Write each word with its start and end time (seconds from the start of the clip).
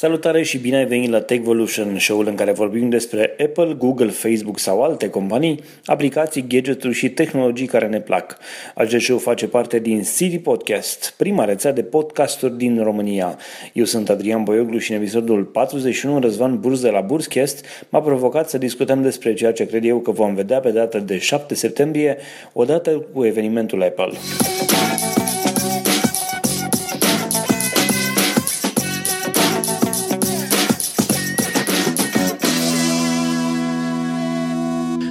Salutare 0.00 0.42
și 0.42 0.58
bine 0.58 0.76
ai 0.76 0.86
venit 0.86 1.10
la 1.10 1.20
Techvolution, 1.20 1.98
show-ul 1.98 2.26
în 2.26 2.34
care 2.34 2.52
vorbim 2.52 2.88
despre 2.88 3.36
Apple, 3.44 3.74
Google, 3.78 4.08
Facebook 4.08 4.58
sau 4.58 4.82
alte 4.82 5.10
companii, 5.10 5.60
aplicații, 5.84 6.46
gadgeturi 6.48 6.94
și 6.94 7.10
tehnologii 7.10 7.66
care 7.66 7.86
ne 7.86 8.00
plac. 8.00 8.38
Acest 8.74 9.04
show 9.04 9.18
face 9.18 9.46
parte 9.46 9.78
din 9.78 10.02
City 10.02 10.38
Podcast, 10.38 11.14
prima 11.16 11.44
rețea 11.44 11.72
de 11.72 11.82
podcasturi 11.82 12.56
din 12.56 12.82
România. 12.82 13.38
Eu 13.72 13.84
sunt 13.84 14.08
Adrian 14.08 14.42
Boioglu 14.42 14.78
și 14.78 14.92
în 14.92 14.98
episodul 14.98 15.44
41 15.44 16.20
Răzvan 16.20 16.60
Burz 16.60 16.80
de 16.80 16.90
la 16.90 17.00
Burzcast 17.00 17.64
m-a 17.88 18.00
provocat 18.00 18.48
să 18.48 18.58
discutăm 18.58 19.02
despre 19.02 19.34
ceea 19.34 19.52
ce 19.52 19.66
cred 19.66 19.84
eu 19.84 19.98
că 19.98 20.10
vom 20.10 20.34
vedea 20.34 20.60
pe 20.60 20.70
data 20.70 20.98
de 20.98 21.18
7 21.18 21.54
septembrie, 21.54 22.16
odată 22.52 23.06
cu 23.12 23.24
evenimentul 23.24 23.82
Apple. 23.82 24.12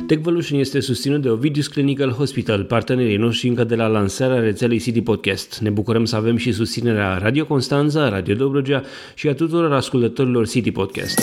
TechVolution 0.07 0.59
este 0.59 0.79
susținut 0.79 1.21
de 1.21 1.29
Ovidius 1.29 1.67
Clinical 1.67 2.11
Hospital, 2.11 2.63
partenerii 2.63 3.17
noștri 3.17 3.47
încă 3.47 3.63
de 3.63 3.75
la 3.75 3.87
lansarea 3.87 4.39
rețelei 4.39 4.79
City 4.79 5.01
Podcast. 5.01 5.59
Ne 5.59 5.69
bucurăm 5.69 6.05
să 6.05 6.15
avem 6.15 6.37
și 6.37 6.51
susținerea 6.51 7.17
Radio 7.17 7.45
Constanța, 7.45 8.09
Radio 8.09 8.35
Dobrogea 8.35 8.83
și 9.15 9.27
a 9.27 9.33
tuturor 9.33 9.73
ascultătorilor 9.73 10.47
City 10.47 10.71
Podcast. 10.71 11.19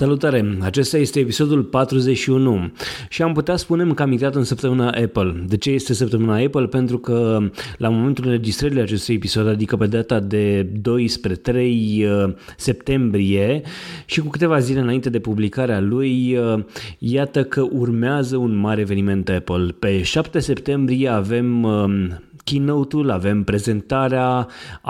Salutare! 0.00 0.56
Acesta 0.60 0.98
este 0.98 1.20
episodul 1.20 1.62
41 1.62 2.72
și 3.08 3.22
am 3.22 3.32
putea 3.32 3.56
spune 3.56 3.92
că 3.94 4.02
am 4.02 4.12
intrat 4.12 4.34
în 4.34 4.44
săptămâna 4.44 4.86
Apple. 4.86 5.44
De 5.46 5.56
ce 5.56 5.70
este 5.70 5.94
săptămâna 5.94 6.36
Apple? 6.36 6.66
Pentru 6.66 6.98
că 6.98 7.38
la 7.76 7.88
momentul 7.88 8.24
înregistrării 8.24 8.80
acestui 8.80 9.14
episod, 9.14 9.48
adică 9.48 9.76
pe 9.76 9.86
data 9.86 10.20
de 10.20 10.62
2 10.62 11.08
spre 11.08 11.34
3 11.34 12.04
uh, 12.04 12.34
septembrie 12.56 13.62
și 14.04 14.20
cu 14.20 14.28
câteva 14.28 14.58
zile 14.58 14.80
înainte 14.80 15.10
de 15.10 15.18
publicarea 15.18 15.80
lui, 15.80 16.36
uh, 16.36 16.64
iată 16.98 17.44
că 17.44 17.66
urmează 17.70 18.36
un 18.36 18.56
mare 18.56 18.80
eveniment 18.80 19.28
Apple. 19.28 19.74
Pe 19.78 20.02
7 20.02 20.38
septembrie 20.38 21.08
avem 21.08 21.62
uh, 21.62 22.06
keynote-ul, 22.50 23.10
avem 23.10 23.42
prezentarea 23.42 24.46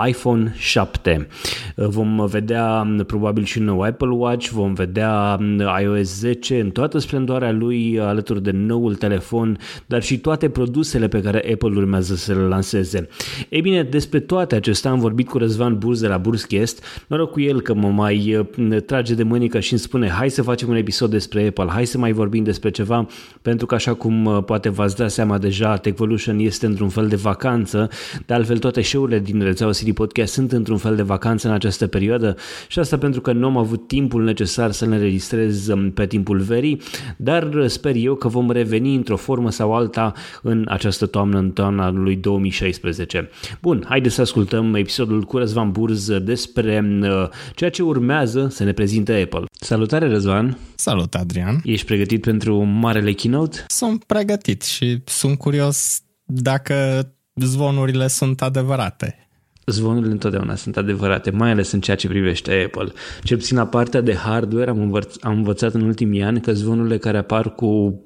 iPhone 0.07 0.53
7. 0.57 1.27
Vom 1.75 2.25
vedea 2.25 2.95
probabil 3.07 3.43
și 3.43 3.57
un 3.57 3.63
nou 3.63 3.81
Apple 3.81 4.09
Watch, 4.09 4.47
vom 4.47 4.73
vedea 4.73 5.39
iOS 5.81 6.19
10 6.19 6.59
în 6.59 6.69
toată 6.69 6.97
splendoarea 6.97 7.51
lui 7.51 7.99
alături 7.99 8.43
de 8.43 8.51
noul 8.51 8.95
telefon, 8.95 9.57
dar 9.85 10.03
și 10.03 10.17
toate 10.17 10.49
produsele 10.49 11.07
pe 11.07 11.21
care 11.21 11.37
Apple 11.51 11.75
urmează 11.75 12.15
să 12.15 12.33
le 12.33 12.39
lanseze. 12.39 13.07
Ei 13.49 13.61
bine, 13.61 13.83
despre 13.83 14.19
toate 14.19 14.55
acestea 14.55 14.91
am 14.91 14.99
vorbit 14.99 15.27
cu 15.27 15.37
Răzvan 15.37 15.77
Burz 15.77 16.01
de 16.01 16.07
la 16.07 16.17
Burzcast, 16.17 16.83
noroc 17.07 17.31
cu 17.31 17.41
el 17.41 17.61
că 17.61 17.73
mă 17.73 17.87
mai 17.87 18.47
trage 18.85 19.13
de 19.13 19.23
mânică 19.23 19.59
și 19.59 19.71
îmi 19.71 19.81
spune 19.81 20.09
hai 20.09 20.29
să 20.29 20.41
facem 20.41 20.69
un 20.69 20.75
episod 20.75 21.09
despre 21.09 21.47
Apple, 21.47 21.69
hai 21.69 21.85
să 21.85 21.97
mai 21.97 22.11
vorbim 22.11 22.43
despre 22.43 22.69
ceva, 22.69 23.07
pentru 23.41 23.65
că 23.65 23.75
așa 23.75 23.93
cum 23.93 24.43
poate 24.45 24.69
v-ați 24.69 24.95
dat 24.95 25.11
seama 25.11 25.37
deja, 25.37 25.77
Techvolution 25.77 26.39
este 26.39 26.65
într-un 26.65 26.89
fel 26.89 27.07
de 27.07 27.15
vacanță 27.15 27.49
vacanță, 27.51 27.89
de 28.25 28.33
altfel 28.33 28.57
toate 28.57 28.81
show-urile 28.81 29.19
din 29.19 29.41
rețeaua 29.41 29.73
City 29.73 29.93
Podcast 29.93 30.33
sunt 30.33 30.51
într-un 30.51 30.77
fel 30.77 30.95
de 30.95 31.01
vacanță 31.01 31.47
în 31.47 31.53
această 31.53 31.87
perioadă 31.87 32.35
și 32.67 32.79
asta 32.79 32.97
pentru 32.97 33.21
că 33.21 33.31
nu 33.31 33.45
am 33.45 33.57
avut 33.57 33.87
timpul 33.87 34.23
necesar 34.23 34.71
să 34.71 34.85
ne 34.85 34.97
registrez 34.97 35.67
um, 35.67 35.91
pe 35.91 36.05
timpul 36.05 36.39
verii, 36.39 36.81
dar 37.17 37.67
sper 37.67 37.95
eu 37.95 38.15
că 38.15 38.27
vom 38.27 38.51
reveni 38.51 38.95
într-o 38.95 39.15
formă 39.15 39.51
sau 39.51 39.75
alta 39.75 40.13
în 40.41 40.65
această 40.69 41.05
toamnă, 41.05 41.37
în 41.37 41.51
toamna 41.51 41.89
lui 41.89 42.15
2016. 42.15 43.29
Bun, 43.61 43.85
haideți 43.87 44.15
să 44.15 44.21
ascultăm 44.21 44.75
episodul 44.75 45.21
cu 45.21 45.37
Răzvan 45.37 45.71
Burz 45.71 46.17
despre 46.17 46.99
uh, 47.01 47.29
ceea 47.55 47.69
ce 47.69 47.83
urmează 47.83 48.47
să 48.49 48.63
ne 48.63 48.71
prezinte 48.71 49.13
Apple. 49.13 49.45
Salutare 49.51 50.07
Răzvan! 50.07 50.57
Salut 50.75 51.15
Adrian! 51.15 51.61
Ești 51.63 51.85
pregătit 51.85 52.21
pentru 52.21 52.63
marele 52.63 53.13
keynote? 53.13 53.65
Sunt 53.67 54.03
pregătit 54.03 54.61
și 54.61 55.01
sunt 55.05 55.37
curios 55.37 56.01
dacă 56.25 57.05
zvonurile 57.41 58.07
sunt 58.07 58.41
adevărate. 58.41 59.27
Zvonurile 59.65 60.11
întotdeauna 60.11 60.55
sunt 60.55 60.77
adevărate, 60.77 61.31
mai 61.31 61.51
ales 61.51 61.71
în 61.71 61.81
ceea 61.81 61.97
ce 61.97 62.07
privește 62.07 62.63
Apple. 62.65 62.91
Cel 63.23 63.37
puțin 63.37 63.57
la 63.57 63.67
partea 63.67 64.01
de 64.01 64.15
hardware 64.15 64.69
am, 64.69 64.77
învăț- 64.79 65.19
am 65.21 65.33
învățat 65.33 65.73
în 65.73 65.81
ultimii 65.81 66.23
ani 66.23 66.41
că 66.41 66.53
zvonurile 66.53 66.97
care 66.97 67.17
apar 67.17 67.55
cu 67.55 68.01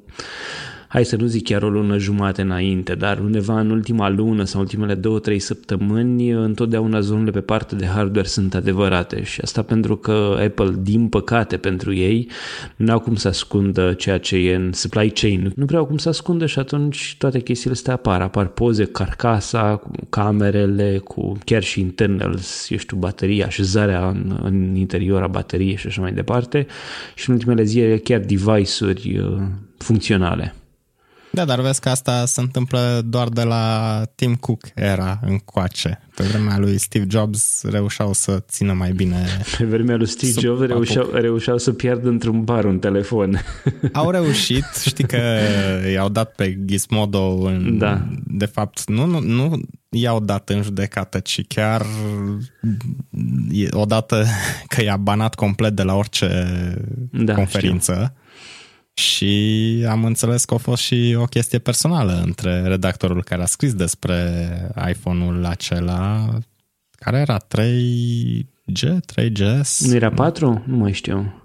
hai 0.87 1.05
să 1.05 1.15
nu 1.15 1.25
zic 1.25 1.43
chiar 1.43 1.63
o 1.63 1.69
lună 1.69 1.97
jumate 1.97 2.41
înainte, 2.41 2.95
dar 2.95 3.19
undeva 3.19 3.59
în 3.59 3.69
ultima 3.69 4.09
lună 4.09 4.43
sau 4.43 4.61
ultimele 4.61 4.93
două, 4.93 5.19
trei 5.19 5.39
săptămâni, 5.39 6.29
întotdeauna 6.29 6.99
zonele 6.99 7.31
pe 7.31 7.41
partea 7.41 7.77
de 7.77 7.85
hardware 7.85 8.27
sunt 8.27 8.55
adevărate 8.55 9.23
și 9.23 9.41
asta 9.41 9.61
pentru 9.61 9.95
că 9.95 10.37
Apple, 10.45 10.73
din 10.79 11.07
păcate 11.07 11.57
pentru 11.57 11.93
ei, 11.93 12.29
nu 12.75 12.91
au 12.91 12.99
cum 12.99 13.15
să 13.15 13.27
ascundă 13.27 13.93
ceea 13.93 14.17
ce 14.17 14.35
e 14.35 14.55
în 14.55 14.73
supply 14.73 15.09
chain. 15.09 15.51
Nu 15.55 15.65
prea 15.65 15.79
au 15.79 15.85
cum 15.85 15.97
să 15.97 16.09
ascundă 16.09 16.45
și 16.45 16.59
atunci 16.59 17.15
toate 17.17 17.39
chestiile 17.39 17.75
astea 17.75 17.93
apar. 17.93 18.21
Apar 18.21 18.47
poze, 18.47 18.83
carcasa, 18.85 19.75
cu 19.75 19.91
camerele, 20.09 20.97
cu 20.97 21.37
chiar 21.45 21.63
și 21.63 21.79
internals, 21.79 22.69
eu 22.69 22.77
știu, 22.77 22.97
bateria, 22.97 23.45
așezarea 23.45 24.07
în, 24.09 24.39
în 24.43 24.75
interior 24.75 25.21
a 25.21 25.27
bateriei 25.27 25.75
și 25.75 25.87
așa 25.87 26.01
mai 26.01 26.13
departe. 26.13 26.67
Și 27.15 27.29
în 27.29 27.35
ultimele 27.35 27.63
zile 27.63 27.97
chiar 27.97 28.19
device-uri 28.19 29.17
uh, 29.17 29.41
funcționale. 29.77 30.53
Da, 31.35 31.45
dar 31.45 31.61
vezi 31.61 31.79
că 31.79 31.89
asta 31.89 32.25
se 32.25 32.41
întâmplă 32.41 33.01
doar 33.05 33.29
de 33.29 33.43
la 33.43 34.01
Tim 34.15 34.35
Cook 34.35 34.61
era 34.75 35.19
încoace. 35.25 35.99
Pe 36.15 36.23
vremea 36.23 36.57
lui 36.57 36.77
Steve 36.77 37.05
Jobs 37.09 37.63
reușeau 37.63 38.13
să 38.13 38.43
țină 38.47 38.73
mai 38.73 38.91
bine... 38.91 39.25
Pe 39.57 39.65
vremea 39.65 39.95
lui 39.95 40.07
Steve 40.07 40.39
Jobs 40.39 40.61
reușeau, 40.61 41.09
reușeau 41.13 41.57
să 41.57 41.71
pierdă 41.71 42.07
într-un 42.07 42.43
bar 42.43 42.65
un 42.65 42.79
telefon. 42.79 43.41
Au 43.93 44.09
reușit, 44.09 44.65
știi 44.85 45.03
că 45.03 45.17
i-au 45.93 46.09
dat 46.09 46.35
pe 46.35 46.57
Gizmodo 46.65 47.19
în... 47.19 47.77
Da. 47.77 48.07
De 48.27 48.45
fapt, 48.45 48.89
nu, 48.89 49.05
nu, 49.05 49.19
nu 49.19 49.61
i-au 49.89 50.19
dat 50.19 50.49
în 50.49 50.61
judecată, 50.61 51.19
ci 51.19 51.47
chiar 51.47 51.85
odată 53.71 54.25
că 54.67 54.83
i-a 54.83 54.97
banat 54.97 55.35
complet 55.35 55.75
de 55.75 55.83
la 55.83 55.95
orice 55.95 56.47
da, 57.11 57.33
conferință. 57.33 57.93
Știu 57.93 58.23
și 58.97 59.85
am 59.89 60.05
înțeles 60.05 60.45
că 60.45 60.53
a 60.53 60.57
fost 60.57 60.81
și 60.81 61.15
o 61.19 61.25
chestie 61.25 61.59
personală 61.59 62.21
între 62.25 62.61
redactorul 62.61 63.23
care 63.23 63.41
a 63.41 63.45
scris 63.45 63.73
despre 63.73 64.13
iPhone-ul 64.89 65.45
acela, 65.45 66.29
care 66.91 67.17
era 67.17 67.37
3G, 67.37 68.99
3GS? 69.13 69.77
Nu 69.79 69.95
era 69.95 70.09
4? 70.11 70.63
Nu 70.65 70.77
mai 70.77 70.93
știu. 70.93 71.41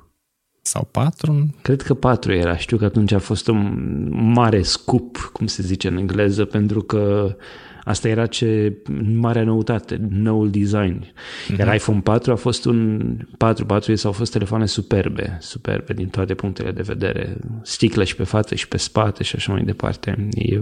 Sau 0.62 0.88
4? 0.90 1.54
Cred 1.62 1.82
că 1.82 1.94
4 1.94 2.32
era. 2.32 2.56
Știu 2.56 2.76
că 2.76 2.84
atunci 2.84 3.12
a 3.12 3.18
fost 3.18 3.48
un 3.48 4.08
mare 4.32 4.62
scoop, 4.62 5.30
cum 5.32 5.46
se 5.46 5.62
zice 5.62 5.88
în 5.88 5.96
engleză, 5.96 6.44
pentru 6.44 6.80
că 6.80 7.36
Asta 7.84 8.08
era 8.08 8.26
ce 8.26 8.76
marea 9.14 9.44
noutate, 9.44 10.00
noul 10.10 10.50
design. 10.50 11.04
Uh-huh. 11.04 11.58
Iar 11.58 11.74
iPhone 11.74 12.00
4 12.00 12.32
a 12.32 12.36
fost 12.36 12.64
un 12.64 13.16
4, 13.36 13.66
4 13.66 13.94
au 14.04 14.12
fost 14.12 14.32
telefoane 14.32 14.66
superbe, 14.66 15.38
superbe 15.40 15.92
din 15.92 16.08
toate 16.08 16.34
punctele 16.34 16.70
de 16.70 16.82
vedere. 16.82 17.36
Sticlă 17.62 18.04
și 18.04 18.16
pe 18.16 18.24
față 18.24 18.54
și 18.54 18.68
pe 18.68 18.76
spate 18.76 19.22
și 19.22 19.36
așa 19.36 19.52
mai 19.52 19.62
departe. 19.62 20.28
E 20.30 20.60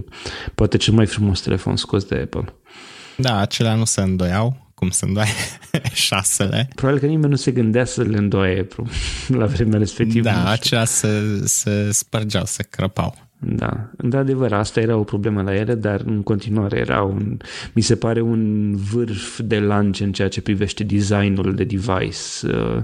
poate 0.55 0.77
cel 0.77 0.93
mai 0.93 1.05
frumos 1.05 1.41
telefon 1.41 1.75
scos 1.75 2.03
de 2.03 2.15
Apple. 2.15 2.53
Da, 3.15 3.39
acelea 3.39 3.75
nu 3.75 3.85
se 3.85 4.01
îndoiau 4.01 4.67
cum 4.79 4.89
se 4.89 5.05
îndoaie 5.05 5.31
șasele. 5.93 6.69
Probabil 6.75 6.99
că 6.99 7.05
nimeni 7.05 7.29
nu 7.29 7.35
se 7.35 7.51
gândea 7.51 7.85
să 7.85 8.03
le 8.03 8.17
îndoaie 8.17 8.67
la 9.39 9.45
vremea 9.45 9.79
respectivă. 9.79 10.23
Da, 10.23 10.49
acelea 10.49 10.85
se, 10.85 11.41
se 11.45 11.91
spărgeau, 11.91 12.45
se 12.45 12.63
crăpau. 12.63 13.28
Da, 13.41 13.89
într-adevăr, 13.97 14.53
asta 14.53 14.79
era 14.79 14.97
o 14.97 15.03
problemă 15.03 15.41
la 15.41 15.55
ele, 15.55 15.75
dar 15.75 16.01
în 16.05 16.23
continuare 16.23 16.77
era 16.77 17.03
un, 17.03 17.37
mi 17.73 17.81
se 17.81 17.95
pare 17.95 18.21
un 18.21 18.75
vârf 18.75 19.39
de 19.39 19.59
lance 19.59 20.03
în 20.03 20.11
ceea 20.11 20.27
ce 20.27 20.41
privește 20.41 20.83
designul 20.83 21.55
de 21.55 21.63
device. 21.63 22.47
Uh, 22.47 22.83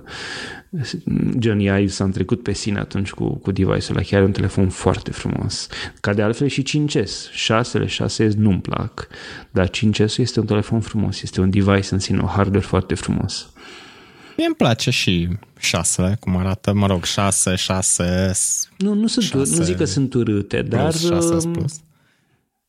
Johnny 1.39 1.63
Ive 1.63 1.87
s-a 1.87 2.07
trecut 2.07 2.43
pe 2.43 2.53
sine 2.53 2.79
atunci 2.79 3.11
cu, 3.11 3.33
cu 3.33 3.51
device-ul 3.51 3.97
ăla, 3.97 4.01
chiar 4.01 4.23
un 4.23 4.31
telefon 4.31 4.69
foarte 4.69 5.11
frumos. 5.11 5.67
Ca 6.01 6.13
de 6.13 6.21
altfel 6.21 6.47
și 6.47 6.85
5S. 6.87 7.31
6 7.31 7.85
6S 7.85 8.33
nu-mi 8.37 8.61
plac, 8.61 9.07
dar 9.51 9.69
5S 9.69 10.17
este 10.17 10.39
un 10.39 10.45
telefon 10.45 10.79
frumos, 10.79 11.21
este 11.21 11.41
un 11.41 11.49
device 11.49 11.87
în 11.93 11.99
sine, 11.99 12.19
un 12.19 12.27
hardware 12.27 12.65
foarte 12.65 12.95
frumos. 12.95 13.49
Mie 14.37 14.45
îmi 14.45 14.55
place 14.55 14.89
și 14.89 15.27
șasele, 15.59 16.17
cum 16.19 16.37
arată, 16.37 16.73
mă 16.73 16.87
rog, 16.87 17.03
șase, 17.03 17.55
șase... 17.55 18.31
Nu, 18.77 18.93
nu, 18.93 19.07
sunt, 19.07 19.25
șase, 19.25 19.57
nu 19.57 19.63
zic 19.63 19.77
că 19.77 19.85
sunt 19.85 20.13
urâte, 20.13 20.61
dar... 20.61 20.93
6 20.93 21.33
um, 21.33 21.51
plus. 21.51 21.73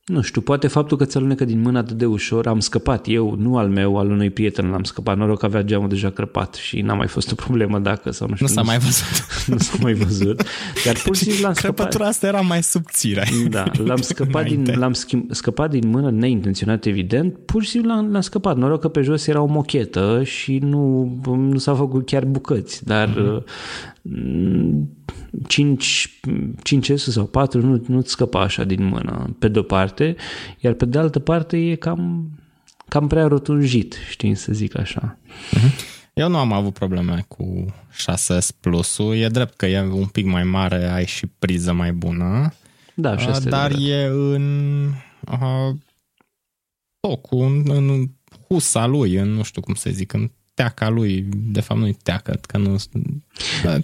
Nu 0.06 0.20
știu, 0.20 0.40
poate 0.40 0.66
faptul 0.66 0.96
că 0.96 1.04
ți 1.04 1.16
alunecă 1.16 1.44
din 1.44 1.60
mână 1.60 1.78
atât 1.78 1.96
de 1.96 2.06
ușor, 2.06 2.46
am 2.46 2.60
scăpat 2.60 3.04
eu, 3.08 3.34
nu 3.38 3.56
al 3.56 3.68
meu, 3.68 3.98
al 3.98 4.10
unui 4.10 4.30
prieten 4.30 4.70
l-am 4.70 4.82
scăpat. 4.82 5.16
Noroc 5.16 5.38
că 5.38 5.46
avea 5.46 5.62
geamul 5.62 5.88
deja 5.88 6.10
crăpat 6.10 6.54
și 6.54 6.80
n-a 6.80 6.94
mai 6.94 7.06
fost 7.06 7.32
o 7.32 7.34
problemă 7.34 7.78
dacă 7.78 8.10
sau 8.10 8.28
nu 8.28 8.34
știu. 8.34 8.46
Nu 8.46 8.52
s-a 8.52 8.62
mai 8.62 8.78
văzut. 8.78 9.26
nu 9.52 9.58
s-a 9.58 9.76
mai 9.80 9.92
văzut. 9.92 10.42
Dar 10.84 10.96
pur 11.04 11.16
și 11.16 11.22
simplu 11.22 11.42
l-am 11.42 11.52
scăpat. 11.52 11.76
Crăpătura 11.76 12.06
asta 12.06 12.26
era 12.26 12.40
mai 12.40 12.62
subțire. 12.62 13.28
Da, 13.48 13.64
l-am 13.84 14.00
scăpat, 14.10 14.44
din, 14.44 14.74
l-am 14.78 14.92
schimb, 14.92 15.32
scăpat 15.32 15.70
din 15.70 15.88
mână 15.88 16.10
neintenționat, 16.10 16.84
evident. 16.84 17.38
Pur 17.38 17.62
și 17.62 17.70
simplu 17.70 17.90
l-am, 17.90 18.12
l-am 18.12 18.20
scăpat. 18.20 18.56
Noroc 18.56 18.80
că 18.80 18.88
pe 18.88 19.02
jos 19.02 19.26
era 19.26 19.40
o 19.40 19.46
mochetă 19.46 20.22
și 20.24 20.58
nu, 20.58 21.12
nu 21.36 21.58
s-a 21.58 21.74
făcut 21.74 22.06
chiar 22.06 22.24
bucăți. 22.24 22.84
Dar 22.84 23.08
mm-hmm 23.08 23.94
5, 25.46 26.20
5 26.62 26.90
S 26.90 27.10
sau 27.10 27.26
4 27.26 27.60
nu, 27.66 27.84
nu-ți 27.86 28.10
scăpa 28.10 28.40
așa 28.40 28.64
din 28.64 28.84
mână, 28.84 29.36
pe 29.38 29.48
de-o 29.48 29.62
parte, 29.62 30.16
iar 30.58 30.72
pe 30.72 30.84
de 30.84 30.98
altă 30.98 31.18
parte 31.18 31.56
e 31.56 31.74
cam, 31.74 32.30
cam 32.88 33.06
prea 33.06 33.26
rotunjit, 33.26 33.96
știi, 34.10 34.34
să 34.34 34.52
zic 34.52 34.78
așa. 34.78 35.18
Mhm. 35.50 35.72
Eu 36.14 36.28
nu 36.28 36.38
am 36.38 36.52
avut 36.52 36.72
probleme 36.72 37.24
cu 37.28 37.74
6S 37.92 38.48
Plus-ul, 38.60 39.16
e 39.16 39.28
drept 39.28 39.56
că 39.56 39.66
e 39.66 39.80
un 39.80 40.06
pic 40.06 40.26
mai 40.26 40.44
mare, 40.44 40.90
ai 40.90 41.06
și 41.06 41.26
priză 41.26 41.72
mai 41.72 41.92
bună, 41.92 42.52
da, 42.94 43.16
și 43.16 43.28
asta 43.28 43.48
dar 43.50 43.70
e, 43.70 43.92
e 43.92 44.06
în 44.06 44.84
uh, 45.32 45.76
tocul, 47.00 47.42
în, 47.42 47.70
în 47.70 48.06
husa 48.48 48.86
lui, 48.86 49.14
în 49.14 49.28
nu 49.28 49.42
știu 49.42 49.60
cum 49.60 49.74
să 49.74 49.90
zic, 49.90 50.12
în 50.12 50.30
teaca 50.56 50.88
lui, 50.88 51.28
de 51.30 51.60
fapt 51.60 51.80
nu-i 51.80 51.96
teacă, 52.02 52.40
că 52.46 52.58
nu... 52.58 52.76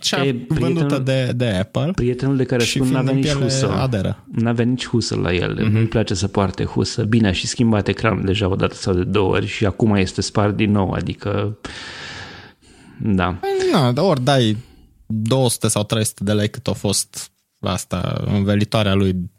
Cea 0.01 0.25
e, 0.25 0.37
vândută 0.49 0.99
de, 0.99 1.33
de 1.37 1.47
Apple. 1.47 1.91
Prietenul 1.95 2.37
de 2.37 2.45
care 2.45 2.65
spun 2.65 2.89
n-avea 2.89 3.13
nici 3.13 3.33
husă. 3.33 3.71
Aderă. 3.71 4.25
N-avea 4.31 4.65
nici 4.65 4.87
husă 4.87 5.17
la 5.17 5.33
el. 5.35 5.59
Mm-hmm. 5.59 5.73
Nu-i 5.73 5.87
place 5.87 6.15
să 6.15 6.29
poarte 6.29 6.65
husă. 6.65 7.03
Bine, 7.03 7.29
a 7.29 7.33
și 7.33 7.47
schimbat 7.47 7.89
ecranul 7.89 8.25
deja 8.25 8.49
o 8.49 8.55
dată 8.55 8.75
sau 8.75 8.95
de 8.95 9.05
două 9.05 9.35
ori 9.35 9.47
și 9.47 9.67
acum 9.67 9.95
este 9.95 10.21
spart 10.21 10.57
din 10.57 10.71
nou, 10.71 10.91
adică... 10.91 11.59
Da. 13.03 13.39
Păi, 13.41 13.51
na, 13.73 13.93
dar 13.93 14.05
ori 14.05 14.25
dai 14.25 14.57
200 15.07 15.69
sau 15.69 15.83
300 15.83 16.25
de 16.25 16.33
lei 16.33 16.49
cât 16.49 16.67
a 16.67 16.73
fost 16.73 17.33
asta, 17.61 18.23
învelitoarea 18.27 18.95
lui 18.95 19.31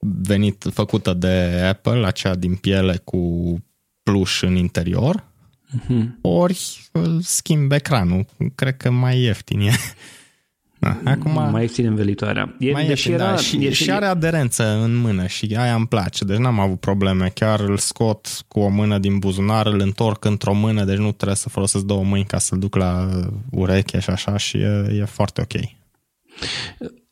venit, 0.00 0.66
făcută 0.72 1.12
de 1.12 1.62
Apple, 1.68 2.06
aceea 2.06 2.34
din 2.34 2.54
piele 2.54 3.00
cu 3.04 3.56
pluș 4.02 4.42
în 4.42 4.56
interior, 4.56 5.31
uh-huh. 5.78 6.06
ori 6.20 6.90
schimb 7.20 7.72
ecranul. 7.72 8.26
Cred 8.54 8.76
că 8.76 8.90
mai 8.90 9.20
ieftin 9.20 9.60
e. 9.60 9.72
Da, 10.78 11.00
acum, 11.04 11.50
mai 11.50 11.62
ieftin 11.62 11.86
învelitoarea. 11.86 12.56
E, 12.58 12.72
mai 12.72 12.88
ieftin, 12.88 13.12
era, 13.12 13.30
da, 13.30 13.36
și, 13.36 13.64
e, 13.64 13.72
și 13.72 13.90
are 13.90 14.06
aderență 14.06 14.64
în 14.64 14.96
mână 14.96 15.26
și 15.26 15.54
aia 15.58 15.74
îmi 15.74 15.86
place, 15.86 16.24
deci 16.24 16.36
n-am 16.36 16.60
avut 16.60 16.80
probleme. 16.80 17.28
Chiar 17.34 17.60
îl 17.60 17.76
scot 17.76 18.28
cu 18.48 18.60
o 18.60 18.68
mână 18.68 18.98
din 18.98 19.18
buzunar, 19.18 19.66
îl 19.66 19.80
întorc 19.80 20.24
într-o 20.24 20.54
mână, 20.54 20.84
deci 20.84 20.96
nu 20.96 21.12
trebuie 21.12 21.36
să 21.36 21.48
folosesc 21.48 21.84
două 21.84 22.04
mâini 22.04 22.26
ca 22.26 22.38
să-l 22.38 22.58
duc 22.58 22.74
la 22.74 23.08
ureche 23.50 24.00
și 24.00 24.10
așa 24.10 24.36
și 24.36 24.56
e, 24.56 24.96
e 24.98 25.04
foarte 25.04 25.40
ok. 25.40 25.60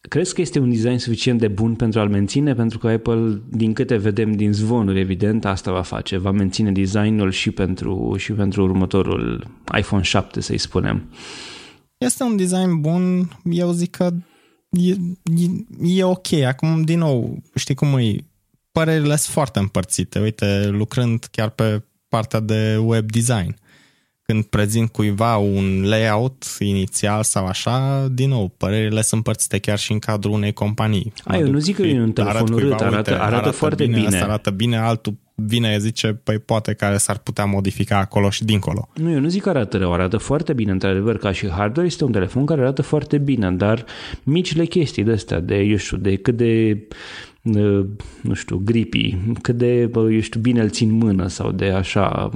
Crezi 0.08 0.34
că 0.34 0.40
este 0.40 0.58
un 0.58 0.70
design 0.70 0.96
suficient 0.96 1.38
de 1.38 1.48
bun 1.48 1.74
pentru 1.74 2.00
a-l 2.00 2.08
menține? 2.08 2.54
Pentru 2.54 2.78
că 2.78 2.88
Apple, 2.88 3.42
din 3.48 3.72
câte 3.72 3.96
vedem 3.96 4.32
din 4.32 4.52
zvonuri, 4.52 5.00
evident, 5.00 5.44
asta 5.44 5.72
va 5.72 5.82
face. 5.82 6.16
Va 6.16 6.30
menține 6.30 6.72
designul 6.72 7.30
și 7.30 7.50
pentru, 7.50 8.14
și 8.18 8.32
pentru 8.32 8.62
următorul 8.62 9.46
iPhone 9.78 10.02
7, 10.02 10.40
să-i 10.40 10.58
spunem. 10.58 11.10
Este 11.98 12.22
un 12.22 12.36
design 12.36 12.80
bun. 12.80 13.30
Eu 13.44 13.70
zic 13.72 13.90
că 13.90 14.10
e, 14.70 14.90
e, 14.90 15.96
e 15.96 16.04
ok. 16.04 16.32
Acum, 16.32 16.82
din 16.82 16.98
nou, 16.98 17.42
știi 17.54 17.74
cum 17.74 17.98
e? 17.98 18.16
Părerile 18.72 19.16
sunt 19.16 19.34
foarte 19.34 19.58
împărțite. 19.58 20.20
Uite, 20.20 20.68
lucrând 20.68 21.24
chiar 21.30 21.48
pe 21.48 21.82
partea 22.08 22.40
de 22.40 22.76
web 22.76 23.10
design 23.10 23.56
când 24.30 24.44
prezint 24.44 24.88
cuiva 24.90 25.36
un 25.36 25.82
layout 25.84 26.44
inițial 26.58 27.22
sau 27.22 27.46
așa, 27.46 28.08
din 28.12 28.28
nou, 28.28 28.52
părerile 28.56 29.02
sunt 29.02 29.12
împărțite 29.12 29.58
chiar 29.58 29.78
și 29.78 29.92
în 29.92 29.98
cadrul 29.98 30.32
unei 30.32 30.52
companii. 30.52 31.12
A, 31.24 31.36
eu 31.36 31.50
nu 31.50 31.58
zic 31.58 31.76
că 31.76 31.82
e 31.82 32.00
un 32.00 32.12
telefon 32.12 32.52
urât, 32.52 32.72
arată, 32.72 32.84
arată, 32.84 33.10
arată, 33.10 33.34
arată 33.34 33.50
foarte 33.50 33.84
bine. 33.84 33.96
bine. 33.96 34.06
Asta 34.06 34.24
arată 34.24 34.50
bine, 34.50 34.76
altul 34.76 35.14
vine, 35.34 35.78
zice, 35.78 36.20
păi 36.24 36.38
poate 36.38 36.72
care 36.72 36.96
s-ar 36.96 37.18
putea 37.18 37.44
modifica 37.44 37.98
acolo 37.98 38.30
și 38.30 38.44
dincolo. 38.44 38.88
Nu, 38.94 39.10
eu 39.10 39.20
nu 39.20 39.28
zic 39.28 39.42
că 39.42 39.48
arată 39.48 39.76
rău, 39.76 39.92
arată 39.92 40.16
foarte 40.16 40.52
bine, 40.52 40.70
într-adevăr, 40.70 41.18
ca 41.18 41.32
și 41.32 41.48
hardware 41.48 41.88
este 41.88 42.04
un 42.04 42.12
telefon 42.12 42.44
care 42.44 42.60
arată 42.60 42.82
foarte 42.82 43.18
bine, 43.18 43.50
dar 43.50 43.84
micile 44.22 44.64
chestii 44.64 45.04
de 45.04 45.12
astea, 45.12 45.40
de, 45.40 45.56
eu 45.56 45.76
știu, 45.76 45.96
de 45.96 46.16
cât 46.16 46.36
de 46.36 46.82
nu 48.22 48.34
știu, 48.34 48.60
gripi, 48.64 49.16
cât 49.42 49.56
de, 49.56 49.90
eu 49.94 50.20
știu, 50.20 50.40
bine 50.40 50.60
îl 50.60 50.70
țin 50.70 50.90
mână 50.90 51.26
sau 51.26 51.50
de 51.52 51.64
așa 51.64 52.30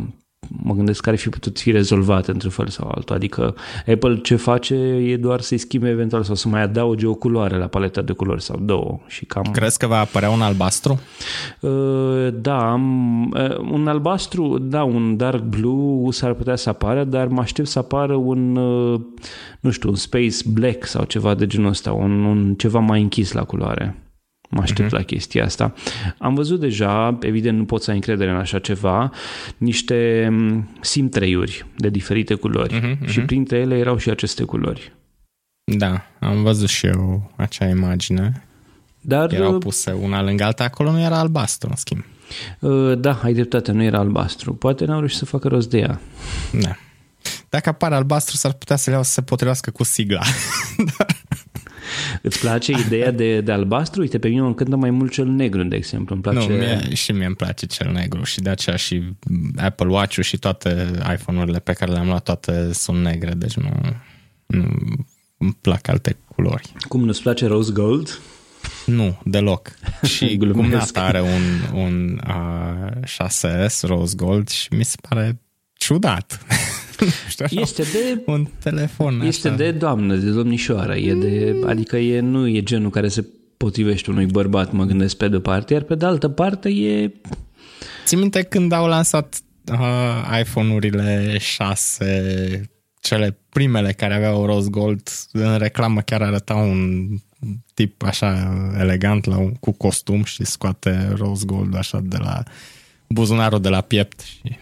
mă 0.49 0.75
gândesc 0.75 1.02
că 1.02 1.11
ar 1.11 1.17
fi 1.17 1.29
putut 1.29 1.58
fi 1.58 1.70
rezolvat 1.70 2.29
într-un 2.29 2.50
fel 2.50 2.69
sau 2.69 2.93
altul. 2.94 3.17
Adică 3.17 3.55
Apple 3.87 4.20
ce 4.23 4.37
face 4.37 4.75
e 4.75 5.17
doar 5.17 5.41
să-i 5.41 5.58
schimbe 5.58 5.88
eventual 5.88 6.23
sau 6.23 6.35
să 6.35 6.49
mai 6.49 6.62
adauge 6.62 7.06
o 7.06 7.14
culoare 7.14 7.56
la 7.56 7.67
paleta 7.67 8.02
de 8.02 8.12
culori 8.12 8.43
sau 8.43 8.58
două. 8.61 9.00
Și 9.06 9.25
cam... 9.25 9.43
Crezi 9.52 9.79
că 9.79 9.87
va 9.87 9.99
apărea 9.99 10.31
un 10.31 10.41
albastru? 10.41 11.00
Uh, 11.61 12.29
da, 12.35 12.70
am, 12.70 13.25
uh, 13.31 13.58
un 13.58 13.88
albastru, 13.88 14.58
da, 14.58 14.85
un 14.85 15.17
dark 15.17 15.43
blue 15.43 16.11
s-ar 16.11 16.32
putea 16.32 16.56
să 16.56 16.69
apară, 16.69 17.05
dar 17.05 17.26
mă 17.26 17.41
aștept 17.41 17.69
să 17.69 17.79
apară 17.79 18.14
un, 18.14 18.56
uh, 18.56 19.00
nu 19.61 19.70
știu, 19.70 19.88
un 19.88 19.94
space 19.94 20.37
black 20.46 20.87
sau 20.87 21.05
ceva 21.05 21.35
de 21.35 21.46
genul 21.46 21.69
ăsta, 21.69 21.93
un, 21.93 22.25
un 22.25 22.55
ceva 22.55 22.79
mai 22.79 23.00
închis 23.00 23.32
la 23.32 23.44
culoare. 23.44 24.03
Mă 24.50 24.61
aștept 24.61 24.88
uh-huh. 24.88 24.93
la 24.93 25.02
chestia 25.02 25.44
asta. 25.44 25.75
Am 26.19 26.35
văzut 26.35 26.61
deja, 26.61 27.19
evident 27.20 27.58
nu 27.58 27.64
pot 27.64 27.82
să 27.82 27.91
ai 27.91 27.96
încredere 27.96 28.31
în 28.31 28.37
așa 28.37 28.58
ceva, 28.58 29.11
niște 29.56 30.29
mm, 30.31 30.69
simtreiuri 30.81 31.67
de 31.76 31.88
diferite 31.88 32.35
culori 32.35 32.75
uh-huh, 32.75 32.96
uh-huh. 32.96 33.08
și 33.08 33.20
printre 33.20 33.58
ele 33.58 33.79
erau 33.79 33.96
și 33.96 34.11
aceste 34.11 34.44
culori. 34.44 34.93
Da, 35.64 36.06
am 36.20 36.43
văzut 36.43 36.69
și 36.69 36.87
eu 36.87 37.32
acea 37.37 37.69
imagine. 37.69 38.46
Dar, 39.00 39.32
Erau 39.32 39.55
uh, 39.55 39.58
puse 39.58 39.93
una 39.93 40.23
lângă 40.23 40.44
alta, 40.44 40.64
acolo 40.64 40.91
nu 40.91 41.00
era 41.00 41.19
albastru, 41.19 41.69
în 41.70 41.76
schimb. 41.76 42.05
Uh, 42.61 42.99
da, 42.99 43.20
ai 43.23 43.32
dreptate, 43.32 43.73
nu 43.73 43.82
era 43.82 43.99
albastru. 43.99 44.55
Poate 44.55 44.85
n-au 44.85 44.99
reușit 44.99 45.19
să 45.19 45.25
facă 45.25 45.49
rost 45.49 45.70
de 45.70 45.79
ea. 45.79 46.00
Da. 46.61 46.76
Dacă 47.49 47.69
apare 47.69 47.94
albastru, 47.94 48.37
s-ar 48.37 48.52
putea 48.52 48.76
să 48.76 48.91
le 48.91 48.94
iau 48.94 49.05
să 49.05 49.11
se 49.11 49.23
potrivească 49.23 49.70
cu 49.70 49.82
sigla. 49.85 50.20
Îți 52.22 52.38
place 52.38 52.72
ideea 52.72 53.11
de, 53.11 53.40
de 53.40 53.52
albastru? 53.52 54.00
Uite, 54.00 54.19
pe 54.19 54.28
mine 54.28 54.40
mă 54.40 54.46
încântă 54.46 54.76
mai 54.76 54.90
mult 54.90 55.12
cel 55.12 55.26
negru, 55.26 55.64
de 55.64 55.76
exemplu. 55.76 56.14
Îmi 56.14 56.22
place... 56.22 56.49
Nu, 56.49 56.55
mie, 56.55 56.94
și 56.94 57.12
mie 57.12 57.26
îmi 57.26 57.34
place 57.34 57.66
cel 57.66 57.93
negru 57.93 58.22
și 58.22 58.40
de 58.40 58.50
aceea 58.50 58.76
și 58.76 59.02
Apple 59.56 59.88
Watch-ul 59.88 60.22
și 60.22 60.38
toate 60.38 60.90
iPhone-urile 61.12 61.58
pe 61.58 61.72
care 61.72 61.93
le-am 61.93 62.06
luat 62.06 62.22
toate 62.22 62.72
sunt 62.72 63.02
negre, 63.02 63.32
deci 63.34 63.55
nu, 63.55 63.70
nu 64.46 64.66
îmi 65.38 65.56
plac 65.61 65.88
alte 65.88 66.16
culori. 66.34 66.72
Cum 66.88 67.05
nu-ți 67.05 67.22
place 67.22 67.46
rose 67.46 67.72
gold? 67.72 68.20
Nu, 68.87 69.20
deloc. 69.25 69.75
Și 70.14 70.37
cumnata 70.37 71.02
are 71.02 71.20
un, 71.20 71.78
un 71.82 72.20
uh, 72.28 72.93
6S 73.02 73.81
rose 73.82 74.14
gold 74.17 74.49
și 74.49 74.69
mi 74.75 74.84
se 74.84 74.96
pare 75.08 75.40
ciudat. 75.72 76.40
știu, 77.29 77.44
așa, 77.44 77.61
este 77.61 77.82
de 77.82 78.23
un 78.26 78.46
telefon. 78.63 79.20
Este 79.20 79.48
așa. 79.48 79.56
de 79.56 79.70
doamnă, 79.70 80.17
de 80.17 80.31
domnișoară, 80.31 80.96
e 80.96 81.15
de, 81.15 81.56
adică 81.67 81.96
e, 81.96 82.20
nu 82.20 82.48
e 82.48 82.63
genul 82.63 82.91
care 82.91 83.08
se 83.08 83.27
potrivește 83.56 84.10
unui 84.10 84.27
bărbat, 84.27 84.72
mă 84.72 84.84
gândesc 84.84 85.17
pe 85.17 85.29
de 85.29 85.41
parte, 85.41 85.72
iar 85.72 85.82
pe 85.82 85.94
de 85.94 86.05
altă 86.05 86.29
parte 86.29 86.69
e... 86.69 87.10
Ți 88.05 88.17
minte 88.17 88.43
când 88.43 88.72
au 88.72 88.86
lansat 88.86 89.41
uh, 89.72 90.39
iPhone-urile 90.41 91.36
6, 91.39 92.70
cele 93.01 93.39
primele 93.48 93.93
care 93.93 94.15
aveau 94.15 94.46
rose 94.46 94.69
gold, 94.70 95.08
în 95.32 95.58
reclamă 95.58 96.01
chiar 96.01 96.22
arăta 96.22 96.55
un 96.55 97.08
tip 97.74 98.03
așa 98.03 98.53
elegant 98.79 99.24
la 99.24 99.36
un, 99.36 99.53
cu 99.53 99.72
costum 99.72 100.24
și 100.24 100.44
scoate 100.44 101.13
rose 101.17 101.44
gold 101.46 101.77
așa 101.77 102.01
de 102.03 102.17
la 102.17 102.43
buzunarul 103.08 103.60
de 103.60 103.69
la 103.69 103.81
piept 103.81 104.20
și 104.20 104.58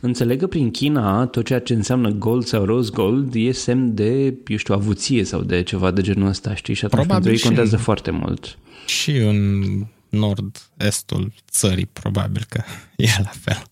Înțeleg 0.00 0.38
că 0.38 0.46
prin 0.46 0.70
China 0.70 1.26
tot 1.26 1.44
ceea 1.44 1.60
ce 1.60 1.74
înseamnă 1.74 2.10
gold 2.10 2.44
sau 2.44 2.64
rose 2.64 2.90
gold 2.94 3.34
e 3.34 3.52
semn 3.52 3.94
de, 3.94 4.34
eu 4.46 4.56
știu, 4.56 4.74
avuție 4.74 5.24
sau 5.24 5.42
de 5.42 5.62
ceva 5.62 5.90
de 5.90 6.00
genul 6.00 6.28
ăsta, 6.28 6.54
știi? 6.54 6.74
Și 6.74 6.84
atunci 6.84 7.06
probabil 7.06 7.30
pentru 7.30 7.40
ei 7.40 7.54
contează 7.54 7.76
în, 7.76 7.82
foarte 7.82 8.10
mult. 8.10 8.58
Și 8.86 9.10
în 9.10 9.62
nord-estul 10.08 11.32
țării, 11.50 11.88
probabil 11.92 12.44
că 12.48 12.62
e 12.96 13.08
la 13.18 13.32
fel. 13.40 13.62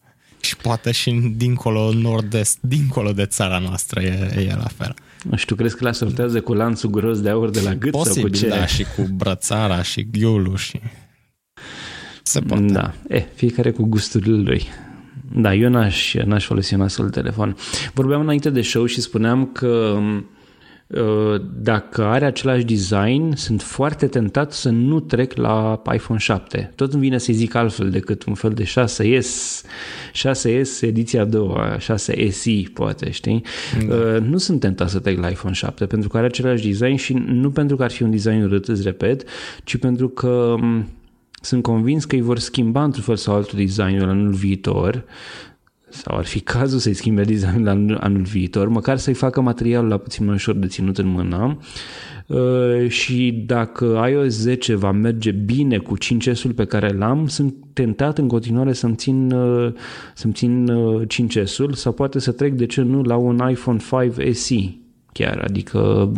Și 0.41 0.57
poate 0.57 0.93
și 0.93 1.11
dincolo, 1.37 1.93
nord-est, 1.93 2.59
dincolo 2.61 3.13
de 3.13 3.27
țara 3.27 3.59
noastră 3.59 4.01
e, 4.01 4.47
e 4.49 4.55
la 4.55 4.69
fel. 4.77 4.95
Nu 5.31 5.37
știu, 5.37 5.57
crezi 5.57 5.77
că 5.77 5.85
la 5.85 5.93
sortează 5.93 6.41
cu 6.41 6.55
lanțul 6.55 6.91
gros 6.91 7.21
de 7.21 7.29
aur 7.29 7.51
de 7.51 7.61
la 7.61 7.75
gât 7.75 7.91
Posibil, 7.91 8.21
sau 8.21 8.31
cu 8.31 8.37
ce? 8.37 8.49
da, 8.49 8.67
și 8.67 8.85
cu 8.97 9.03
brățara 9.03 9.83
și 9.83 10.09
ghiulul 10.11 10.57
și... 10.57 10.81
Se 12.23 12.41
poate. 12.41 12.65
Da, 12.65 12.95
e, 13.09 13.27
fiecare 13.35 13.71
cu 13.71 13.85
gusturile 13.85 14.37
lui. 14.37 14.67
Da, 15.35 15.54
eu 15.54 15.71
n-aș, 15.71 16.14
n-aș 16.14 16.47
folosi 16.47 16.75
un 16.75 16.80
astfel 16.80 17.04
de 17.04 17.21
telefon. 17.21 17.56
Vorbeam 17.95 18.21
înainte 18.21 18.50
de 18.50 18.62
show 18.62 18.87
și 18.87 19.00
spuneam 19.00 19.47
că 19.47 19.99
Uh, 20.87 21.40
dacă 21.61 22.04
are 22.04 22.25
același 22.25 22.64
design, 22.64 23.35
sunt 23.35 23.62
foarte 23.62 24.06
tentat 24.06 24.52
să 24.52 24.68
nu 24.68 25.00
trec 25.00 25.37
la 25.37 25.83
iPhone 25.92 26.18
7. 26.18 26.73
Tot 26.75 26.92
îmi 26.92 27.02
vine 27.02 27.18
să 27.18 27.33
zic 27.33 27.54
altfel 27.54 27.90
decât 27.90 28.25
un 28.25 28.35
fel 28.35 28.52
de 28.52 28.64
6S, 28.64 29.62
6S 30.12 30.80
ediția 30.80 31.21
a 31.21 31.25
doua, 31.25 31.76
6SI 31.78 32.73
poate, 32.73 33.11
știi? 33.11 33.42
Da. 33.88 33.95
Uh, 33.95 34.21
nu 34.21 34.38
sunt 34.38 34.61
tentat 34.61 34.88
să 34.88 34.99
trec 34.99 35.18
la 35.18 35.28
iPhone 35.28 35.54
7 35.54 35.87
pentru 35.87 36.09
că 36.09 36.16
are 36.16 36.26
același 36.26 36.68
design 36.68 36.95
și 36.97 37.12
nu 37.12 37.50
pentru 37.50 37.76
că 37.76 37.83
ar 37.83 37.90
fi 37.90 38.02
un 38.02 38.11
design 38.11 38.42
urât, 38.42 38.68
îți 38.68 38.83
repet, 38.83 39.23
ci 39.64 39.76
pentru 39.76 40.09
că 40.09 40.28
um, 40.28 40.88
sunt 41.47 41.62
convins 41.62 42.05
că 42.05 42.15
îi 42.15 42.21
vor 42.21 42.38
schimba 42.38 42.85
într-un 42.85 43.03
fel 43.03 43.17
sau 43.17 43.35
altul 43.35 43.59
designul 43.59 44.09
anul 44.09 44.33
viitor 44.33 45.05
sau 45.88 46.17
ar 46.17 46.25
fi 46.25 46.41
cazul 46.55 46.79
să-i 46.79 46.95
schimbe 46.95 47.23
designul 47.23 47.69
anul, 47.69 47.99
anul 48.00 48.23
viitor, 48.23 48.69
măcar 48.69 48.97
să-i 48.97 49.15
facă 49.15 49.41
materialul 49.41 49.88
la 49.88 49.97
puțin 49.97 50.25
mai 50.25 50.35
ușor 50.35 50.55
de 50.55 50.67
ținut 50.67 50.99
în 50.99 51.07
mână. 51.07 51.59
Uh, 52.26 52.88
și 52.88 53.45
dacă 53.47 54.07
iOS 54.11 54.33
10 54.33 54.75
va 54.75 54.91
merge 54.91 55.31
bine 55.31 55.79
cu 55.79 55.97
5S-ul 55.99 56.55
pe 56.55 56.65
care 56.65 56.93
l-am, 56.93 57.26
sunt 57.26 57.55
tentat 57.73 58.19
în 58.19 58.29
continuare 58.29 58.73
să-mi 58.73 58.95
țin, 58.95 59.31
uh, 59.31 59.73
să-mi 60.15 60.33
țin 60.33 60.71
5S-ul 61.07 61.69
uh, 61.69 61.75
sau 61.75 61.93
poate 61.93 62.19
să 62.19 62.33
trec, 62.33 62.53
de 62.53 62.67
ce 62.67 62.83
nu, 62.83 63.03
la 63.03 63.17
un 63.17 63.49
iPhone 63.50 63.79
5 64.12 64.37
SE 64.37 64.86
chiar, 65.17 65.43
adică 65.49 66.13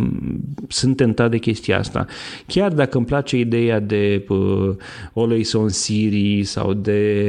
sunt 0.69 0.97
tentat 0.97 1.31
de 1.31 1.39
chestia 1.39 1.79
asta. 1.79 2.07
Chiar 2.47 2.73
dacă 2.73 2.97
îmi 2.97 3.07
place 3.07 3.37
ideea 3.39 3.81
de 3.81 4.25
uh, 4.29 4.77
Always 5.15 5.53
on 5.53 5.69
Siri 5.69 6.45
sau 6.45 6.73
de, 6.75 7.29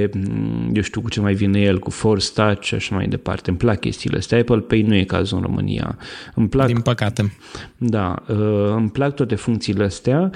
eu 0.73 0.81
știu 0.81 1.01
cu 1.01 1.09
ce 1.09 1.21
mai 1.21 1.33
vine 1.33 1.59
el, 1.59 1.79
cu 1.79 1.89
Force 1.89 2.27
Touch 2.33 2.61
și 2.61 2.73
așa 2.73 2.95
mai 2.95 3.07
departe, 3.07 3.49
îmi 3.49 3.59
plac 3.59 3.79
chestiile 3.79 4.17
astea. 4.17 4.39
Apple 4.39 4.59
Pay 4.59 4.81
nu 4.81 4.95
e 4.95 5.03
cazul 5.03 5.37
în 5.37 5.43
România. 5.43 5.97
Îmi 6.35 6.49
plac, 6.49 6.67
Din 6.67 6.81
păcate. 6.81 7.33
Da, 7.77 8.15
uh, 8.27 8.73
îmi 8.75 8.89
plac 8.89 9.15
toate 9.15 9.35
funcțiile 9.35 9.83
astea, 9.83 10.29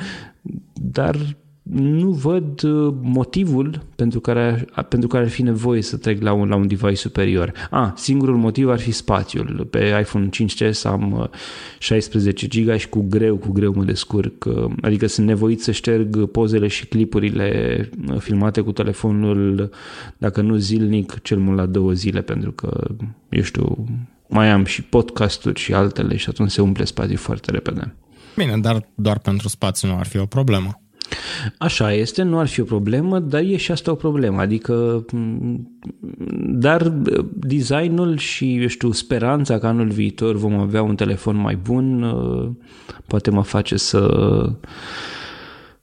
dar 0.74 1.16
nu 1.72 2.10
văd 2.10 2.64
uh, 2.64 2.94
motivul 3.02 3.86
pentru 3.96 4.20
care, 4.20 4.66
pentru 4.88 5.08
care 5.08 5.24
ar 5.24 5.30
fi 5.30 5.42
nevoie 5.42 5.82
să 5.82 5.98
trec 5.98 6.22
la 6.22 6.34
un, 6.34 6.48
la 6.48 6.56
un 6.56 6.68
device 6.68 6.96
superior. 6.96 7.52
Ah, 7.70 7.92
singurul 7.96 8.38
motiv 8.38 8.70
ar 8.70 8.80
fi 8.80 8.92
spațiul. 8.92 9.68
Pe 9.70 9.98
iPhone 10.02 10.30
5S 10.30 10.82
am 10.84 11.30
16 11.80 12.46
uh, 12.46 12.52
GB 12.52 12.78
și 12.78 12.90
cu 12.90 13.06
greu, 13.10 13.36
cu 13.36 13.52
greu 13.52 13.74
mă 13.76 13.84
descurc. 13.84 14.46
Uh, 14.46 14.72
adică 14.82 15.08
sunt 15.08 15.28
nevoit 15.28 15.62
să 15.62 15.72
șterg 15.72 16.26
pozele 16.26 16.68
și 16.68 16.86
clipurile 16.86 17.90
filmate 18.18 18.62
cu 18.62 18.72
telefonul, 18.72 19.70
dacă 20.18 20.42
nu 20.42 20.56
zilnic, 20.56 21.22
cel 21.22 21.38
mult 21.38 21.58
la 21.58 21.66
două 21.66 21.92
zile, 21.92 22.22
pentru 22.22 22.52
că, 22.52 22.88
eu 23.30 23.42
știu, 23.42 23.86
mai 24.28 24.50
am 24.50 24.66
și 24.66 24.84
podcasturi 24.84 25.60
și 25.60 25.74
altele 25.74 26.16
și 26.16 26.30
atunci 26.30 26.52
se 26.52 26.62
umple 26.62 26.84
spațiul 26.84 27.18
foarte 27.18 27.52
repede. 27.52 27.96
Bine, 28.36 28.58
dar 28.58 28.88
doar 28.96 29.20
pentru 29.20 29.48
spațiu 29.48 29.88
nu 29.88 29.98
ar 29.98 30.06
fi 30.06 30.18
o 30.18 30.26
problemă. 30.26 30.83
Așa 31.58 31.94
este, 31.94 32.22
nu 32.22 32.40
ar 32.40 32.48
fi 32.48 32.62
o 32.62 32.64
problemă, 32.64 33.20
dar 33.20 33.42
e 33.42 33.58
și 33.58 33.72
asta 33.72 33.92
o 33.92 33.96
problemă. 33.96 34.42
Adică, 34.42 35.06
dar 36.38 36.94
designul 37.34 38.18
și, 38.18 38.62
eu 38.62 38.68
știu, 38.68 38.92
speranța 38.92 39.60
că 39.60 39.68
anul 39.68 39.90
viitor 39.90 40.36
vom 40.36 40.60
avea 40.60 40.82
un 40.82 40.96
telefon 40.96 41.36
mai 41.36 41.56
bun, 41.56 42.02
uh, 42.02 42.50
poate 43.08 43.30
mă 43.32 43.44
face 43.44 43.78
să 43.78 44.08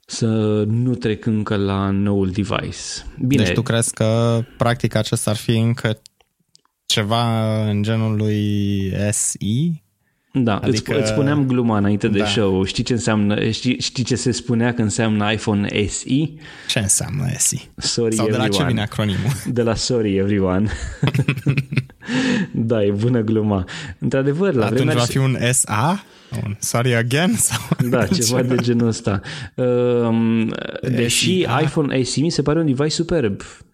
să 0.05 0.63
nu 0.67 0.95
trec 0.95 1.25
încă 1.25 1.55
la 1.55 1.89
noul 1.89 2.29
device. 2.29 2.77
Bine. 3.25 3.43
Deci 3.43 3.53
tu 3.53 3.61
crezi 3.61 3.93
că 3.93 4.39
practic 4.57 4.95
acesta 4.95 5.29
ar 5.29 5.35
fi 5.35 5.57
încă 5.57 6.01
ceva 6.85 7.65
în 7.69 7.83
genul 7.83 8.15
lui 8.15 8.93
SE? 9.11 9.81
Da, 10.33 10.57
adică... 10.57 10.99
îți, 10.99 11.09
spuneam 11.09 11.45
gluma 11.45 11.77
înainte 11.77 12.07
de 12.07 12.17
da. 12.17 12.25
show. 12.25 12.63
Știi 12.63 12.83
ce 12.83 12.93
înseamnă, 12.93 13.49
știi, 13.49 13.79
știi 13.79 14.03
ce 14.03 14.15
se 14.15 14.31
spunea 14.31 14.73
că 14.73 14.81
înseamnă 14.81 15.31
iPhone 15.31 15.67
SE? 15.87 16.29
Ce 16.67 16.79
înseamnă 16.79 17.25
SE? 17.37 17.61
Sorry 17.77 18.15
Sau 18.15 18.25
everyone. 18.25 18.49
de 18.49 18.57
la 18.57 18.63
ce 18.63 18.67
vine 18.67 18.81
acronimul? 18.81 19.31
De 19.57 19.61
la 19.61 19.75
Sorry 19.75 20.15
Everyone. 20.17 20.69
da, 22.51 22.83
e 22.83 22.91
bună 22.91 23.21
gluma. 23.21 23.65
Într-adevăr, 23.99 24.53
la 24.53 24.65
Atunci 24.65 24.93
va 24.93 24.99
fi 24.99 25.17
un 25.17 25.37
SA? 25.51 26.03
Un 26.43 26.55
sorry 26.59 26.95
again? 26.95 27.35
Sau 27.47 27.59
da, 27.89 28.05
ceva 28.05 28.41
de 28.41 28.55
genul 28.55 28.87
ăsta. 28.87 29.21
Um, 29.55 30.53
deși 30.81 31.41
SE, 31.41 31.63
iPhone 31.63 32.03
SE 32.03 32.21
mi 32.21 32.29
se 32.29 32.41
pare 32.41 32.59
un 32.59 32.65
device 32.65 32.89
superb 32.89 33.41
Uh, 33.41 33.70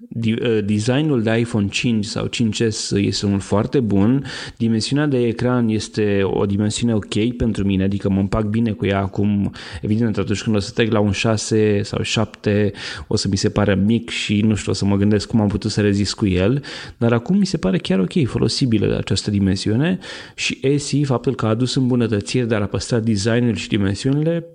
designul 0.66 1.22
de 1.24 1.40
iPhone 1.40 1.68
5 1.68 2.06
sau 2.06 2.30
5S 2.30 2.90
este 2.96 3.26
unul 3.26 3.40
foarte 3.40 3.80
bun, 3.80 4.26
dimensiunea 4.58 5.06
de 5.06 5.28
ecran 5.28 5.70
este 5.70 6.20
o 6.24 6.46
dimensiune 6.46 6.94
ok 6.94 7.36
pentru 7.38 7.64
mine, 7.64 7.84
adică 7.84 8.10
mă 8.10 8.20
împac 8.20 8.46
bine 8.46 8.72
cu 8.72 8.86
ea 8.86 9.00
acum, 9.00 9.52
evident 9.82 10.18
atunci 10.18 10.44
când 10.44 10.56
o 10.56 10.60
să 10.60 10.72
trec 10.72 10.92
la 10.92 11.00
un 11.00 11.12
6 11.12 11.82
sau 11.84 12.02
7 12.02 12.72
o 13.08 13.16
să 13.16 13.28
mi 13.28 13.38
se 13.38 13.50
pare 13.50 13.76
mic 13.76 14.10
și 14.10 14.42
nu 14.42 14.56
știu, 14.56 14.72
o 14.72 14.76
să 14.76 14.86
mă 14.86 14.96
gândesc 14.96 15.28
cum 15.28 15.42
am 15.42 15.48
putut 15.48 15.72
să 15.72 15.82
rezist 15.82 16.14
cu 16.14 16.28
el, 16.28 16.64
dar 16.98 17.14
acum 17.14 17.38
mi 17.38 17.46
se 17.46 17.58
pare 17.58 17.78
chiar 17.78 18.00
ok, 18.00 18.26
folosibilă 18.26 18.88
de 18.88 18.94
această 18.94 19.32
dimensiune. 19.32 20.00
Și 20.36 20.78
SE, 20.78 21.04
faptul 21.04 21.36
că 21.36 21.46
a 21.46 21.50
adus 21.50 21.76
îmbunătățiri, 21.76 22.48
dar 22.48 22.62
a 22.62 22.66
păstrat 22.66 23.04
designul 23.04 23.56
și 23.56 23.68
dimensiunile, 23.68 24.46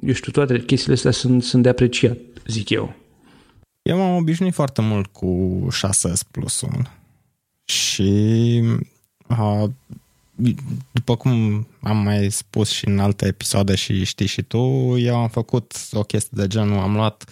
eu 0.00 0.12
știu, 0.12 0.32
toate 0.32 0.60
chestiile 0.60 0.94
astea 0.94 1.10
sunt, 1.10 1.42
sunt 1.42 1.62
de 1.62 1.68
apreciat, 1.68 2.18
zic 2.46 2.70
eu. 2.70 2.94
Eu 3.88 3.96
m-am 3.96 4.16
obișnuit 4.16 4.54
foarte 4.54 4.82
mult 4.82 5.06
cu 5.06 5.66
6S 5.72 6.20
Plus-ul 6.30 6.90
și 7.64 8.62
uh, 9.28 9.64
după 10.90 11.16
cum 11.16 11.66
am 11.80 11.96
mai 11.96 12.30
spus 12.30 12.70
și 12.70 12.88
în 12.88 12.98
alte 12.98 13.26
episoade 13.26 13.74
și 13.74 14.04
știi 14.04 14.26
și 14.26 14.42
tu, 14.42 14.58
eu 14.98 15.16
am 15.16 15.28
făcut 15.28 15.74
o 15.92 16.02
chestie 16.02 16.30
de 16.40 16.46
genul, 16.46 16.78
am 16.78 16.94
luat 16.94 17.24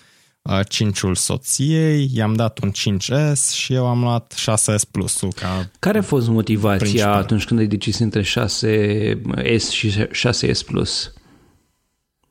uh, 0.42 0.60
5-ul 0.60 1.14
soției, 1.14 2.10
i-am 2.12 2.34
dat 2.34 2.58
un 2.58 2.70
5S 2.70 3.54
și 3.54 3.72
eu 3.72 3.86
am 3.86 4.00
luat 4.00 4.34
6S 4.34 4.90
Plus-ul 4.90 5.32
ca 5.32 5.70
Care 5.78 5.98
a 5.98 6.02
fost 6.02 6.28
motivația 6.28 6.86
principal. 6.86 7.12
atunci 7.12 7.44
când 7.44 7.60
ai 7.60 7.66
decis 7.66 7.98
între 7.98 8.22
6S 8.22 9.70
și 9.70 10.06
6S 10.08 10.66
Plus? 10.66 11.12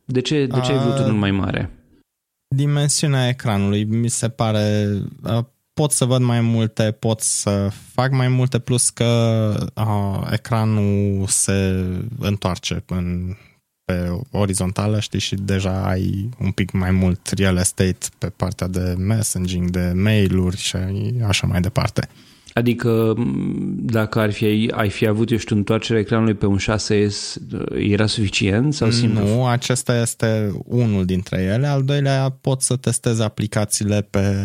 De 0.05 0.21
ce, 0.21 0.45
de 0.45 0.59
ce 0.59 0.71
uh, 0.71 0.77
ai 0.77 0.85
vrut 0.85 0.99
unul 0.99 1.17
mai 1.17 1.31
mare? 1.31 1.74
Dimensiunea 2.47 3.27
ecranului 3.27 3.83
mi 3.83 4.09
se 4.09 4.29
pare 4.29 4.87
pot 5.75 5.91
să 5.91 6.05
văd 6.05 6.21
mai 6.21 6.41
multe, 6.41 6.91
pot 6.91 7.21
să 7.21 7.69
fac 7.93 8.11
mai 8.11 8.27
multe, 8.27 8.59
plus 8.59 8.89
că 8.89 9.53
uh, 9.75 10.27
ecranul 10.31 11.25
se 11.27 11.85
întoarce 12.19 12.83
în, 12.85 13.35
pe 13.85 14.19
orizontală, 14.31 14.99
știi, 14.99 15.19
și 15.19 15.35
deja 15.35 15.87
ai 15.87 16.29
un 16.39 16.51
pic 16.51 16.71
mai 16.71 16.91
mult 16.91 17.29
real 17.29 17.57
estate 17.57 17.97
pe 18.17 18.29
partea 18.29 18.67
de 18.67 18.95
messaging, 18.97 19.69
de 19.69 19.91
mail-uri 19.95 20.57
și 20.57 20.77
așa 21.27 21.47
mai 21.47 21.61
departe. 21.61 22.09
Adică 22.57 23.13
dacă 23.75 24.19
ar 24.19 24.31
fi, 24.31 24.71
ai 24.75 24.89
fi 24.89 25.07
avut, 25.07 25.31
eu 25.31 25.37
știu, 25.37 25.55
întoarcerea 25.55 26.01
ecranului 26.01 26.33
pe 26.33 26.45
un 26.45 26.57
6S, 26.57 27.35
era 27.75 28.05
suficient 28.05 28.73
sau 28.73 28.91
simplu? 28.91 29.25
Nu, 29.25 29.45
acesta 29.45 30.01
este 30.01 30.51
unul 30.65 31.05
dintre 31.05 31.41
ele. 31.41 31.67
Al 31.67 31.83
doilea, 31.83 32.29
pot 32.41 32.61
să 32.61 32.75
testez 32.75 33.19
aplicațiile 33.19 34.01
pe 34.01 34.35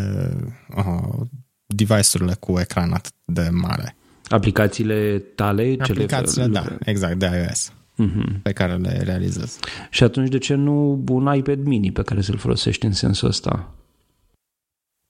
uh, 0.77 1.21
device-urile 1.67 2.37
cu 2.41 2.59
ecran 2.59 2.93
atât 2.93 3.13
de 3.25 3.49
mare. 3.53 3.97
Aplicațiile 4.29 5.19
tale? 5.35 5.77
Aplicațiile, 5.79 6.43
cele... 6.43 6.53
da, 6.53 6.77
exact, 6.85 7.19
de 7.19 7.47
iOS 7.47 7.73
uh-huh. 8.05 8.43
pe 8.43 8.53
care 8.53 8.77
le 8.77 9.03
realizez. 9.03 9.59
Și 9.91 10.03
atunci 10.03 10.29
de 10.29 10.39
ce 10.39 10.55
nu 10.55 11.05
un 11.09 11.35
iPad 11.37 11.65
mini 11.65 11.93
pe 11.93 12.03
care 12.03 12.21
să-l 12.21 12.37
folosești 12.37 12.87
în 12.87 12.93
sensul 12.93 13.29
ăsta? 13.29 13.75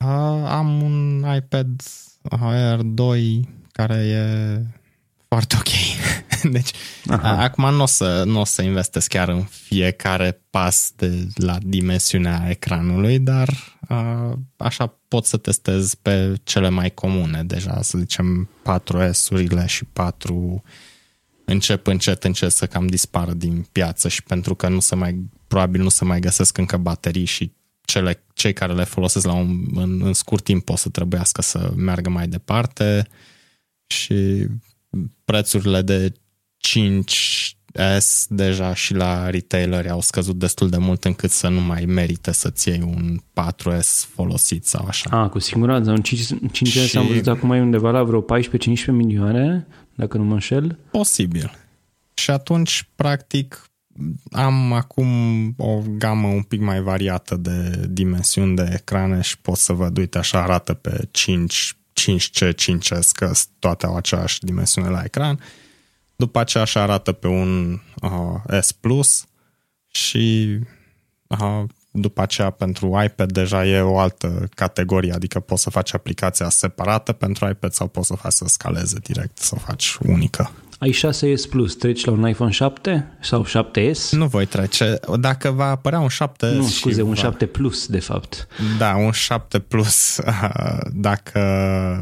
Uh, 0.04 0.44
am 0.46 0.82
un 0.82 1.24
iPad 1.36 1.82
Air 2.22 2.80
2 2.82 3.48
care 3.72 3.94
e 3.94 4.24
foarte 5.28 5.56
ok. 5.58 5.68
Deci, 6.52 6.70
Aha. 7.06 7.42
acum 7.42 7.74
nu 7.74 7.82
o, 7.82 7.86
să, 7.86 8.22
nu 8.26 8.40
o 8.40 8.44
să 8.44 8.62
investesc 8.62 9.08
chiar 9.08 9.28
în 9.28 9.42
fiecare 9.42 10.42
pas 10.50 10.92
de 10.96 11.26
la 11.34 11.58
dimensiunea 11.62 12.46
ecranului, 12.48 13.18
dar 13.18 13.48
a, 13.88 14.38
așa 14.56 14.98
pot 15.08 15.24
să 15.24 15.36
testez 15.36 15.94
pe 15.94 16.34
cele 16.42 16.68
mai 16.68 16.90
comune 16.90 17.44
deja, 17.44 17.82
să 17.82 17.98
zicem 17.98 18.48
4S-urile 18.62 19.66
și 19.66 19.84
4 19.84 20.62
încep 21.44 21.86
încet 21.86 22.24
încet 22.24 22.52
să 22.52 22.66
cam 22.66 22.86
dispară 22.86 23.32
din 23.32 23.66
piață 23.72 24.08
și 24.08 24.22
pentru 24.22 24.54
că 24.54 24.68
nu 24.68 24.80
se 24.80 24.94
mai, 24.94 25.28
probabil 25.46 25.82
nu 25.82 25.88
se 25.88 26.04
mai 26.04 26.20
găsesc 26.20 26.58
încă 26.58 26.76
baterii 26.76 27.24
și 27.24 27.52
cele, 27.90 28.22
cei 28.34 28.52
care 28.52 28.72
le 28.72 28.84
folosesc 28.84 29.26
la 29.26 29.32
un, 29.32 29.66
în, 29.74 30.00
în 30.04 30.12
scurt 30.12 30.44
timp 30.44 30.68
o 30.68 30.76
să 30.76 30.88
trebuiască 30.88 31.42
să 31.42 31.72
meargă 31.76 32.10
mai 32.10 32.28
departe 32.28 33.06
și 33.86 34.46
prețurile 35.24 35.82
de 35.82 36.12
5S 36.68 38.28
deja 38.28 38.74
și 38.74 38.94
la 38.94 39.30
retaileri 39.30 39.90
au 39.90 40.00
scăzut 40.00 40.38
destul 40.38 40.68
de 40.68 40.76
mult 40.76 41.04
încât 41.04 41.30
să 41.30 41.48
nu 41.48 41.60
mai 41.60 41.84
merită 41.84 42.30
să-ți 42.30 42.68
iei 42.68 42.82
un 42.82 43.18
4S 43.18 44.08
folosit 44.14 44.66
sau 44.66 44.84
așa. 44.86 45.10
A, 45.10 45.28
cu 45.28 45.38
siguranță. 45.38 45.90
Un 45.90 46.02
5, 46.02 46.20
s 46.76 46.86
și... 46.86 46.96
am 46.96 47.06
văzut 47.06 47.26
acum 47.26 47.50
e 47.50 47.60
undeva 47.60 47.90
la 47.90 48.02
vreo 48.02 48.22
14-15 48.22 48.24
milioane, 48.86 49.66
dacă 49.94 50.16
nu 50.16 50.24
mă 50.24 50.32
înșel. 50.32 50.78
Posibil. 50.90 51.52
Și 52.14 52.30
atunci, 52.30 52.88
practic, 52.94 53.69
am 54.30 54.72
acum 54.72 55.08
o 55.56 55.82
gamă 55.88 56.26
un 56.26 56.42
pic 56.42 56.60
mai 56.60 56.80
variată 56.80 57.36
de 57.36 57.86
dimensiuni 57.88 58.56
de 58.56 58.70
ecrane 58.72 59.20
și 59.20 59.38
pot 59.38 59.56
să 59.56 59.72
văd, 59.72 59.96
uite, 59.98 60.18
așa 60.18 60.42
arată 60.42 60.74
pe 60.74 61.08
5, 61.10 61.76
5C, 62.00 62.52
5S, 62.52 63.08
că 63.12 63.32
toate 63.58 63.86
au 63.86 63.96
aceeași 63.96 64.44
dimensiune 64.44 64.88
la 64.88 65.02
ecran. 65.04 65.40
După 66.16 66.38
aceea 66.38 66.62
așa 66.62 66.82
arată 66.82 67.12
pe 67.12 67.26
un 67.26 67.80
uh, 68.02 68.60
S 68.60 68.72
Plus 68.72 69.26
și 69.90 70.58
uh, 71.26 71.62
după 71.90 72.22
aceea 72.22 72.50
pentru 72.50 73.00
iPad 73.04 73.32
deja 73.32 73.66
e 73.66 73.80
o 73.80 73.98
altă 73.98 74.48
categorie, 74.54 75.12
adică 75.12 75.40
poți 75.40 75.62
să 75.62 75.70
faci 75.70 75.94
aplicația 75.94 76.48
separată 76.48 77.12
pentru 77.12 77.48
iPad 77.48 77.72
sau 77.72 77.88
poți 77.88 78.06
să 78.06 78.14
faci 78.14 78.32
să 78.32 78.44
scaleze 78.48 78.98
direct, 78.98 79.38
să 79.38 79.54
o 79.54 79.58
faci 79.58 79.96
unică. 80.02 80.50
Ai 80.80 80.90
6S 80.90 81.48
Plus, 81.50 81.74
treci 81.74 82.04
la 82.04 82.12
un 82.12 82.28
iPhone 82.28 82.50
7 82.50 83.16
sau 83.20 83.46
7S? 83.46 84.10
Nu 84.10 84.26
voi 84.26 84.46
trece. 84.46 84.98
Dacă 85.18 85.50
va 85.50 85.64
apărea 85.64 86.00
un 86.00 86.08
7 86.08 86.46
Nu, 86.46 86.62
scuze, 86.62 87.02
un 87.02 87.08
va... 87.08 87.14
7 87.14 87.46
Plus, 87.46 87.86
de 87.86 87.98
fapt. 87.98 88.46
Da, 88.78 88.96
un 88.96 89.10
7 89.10 89.58
Plus, 89.58 90.20
dacă 90.92 91.40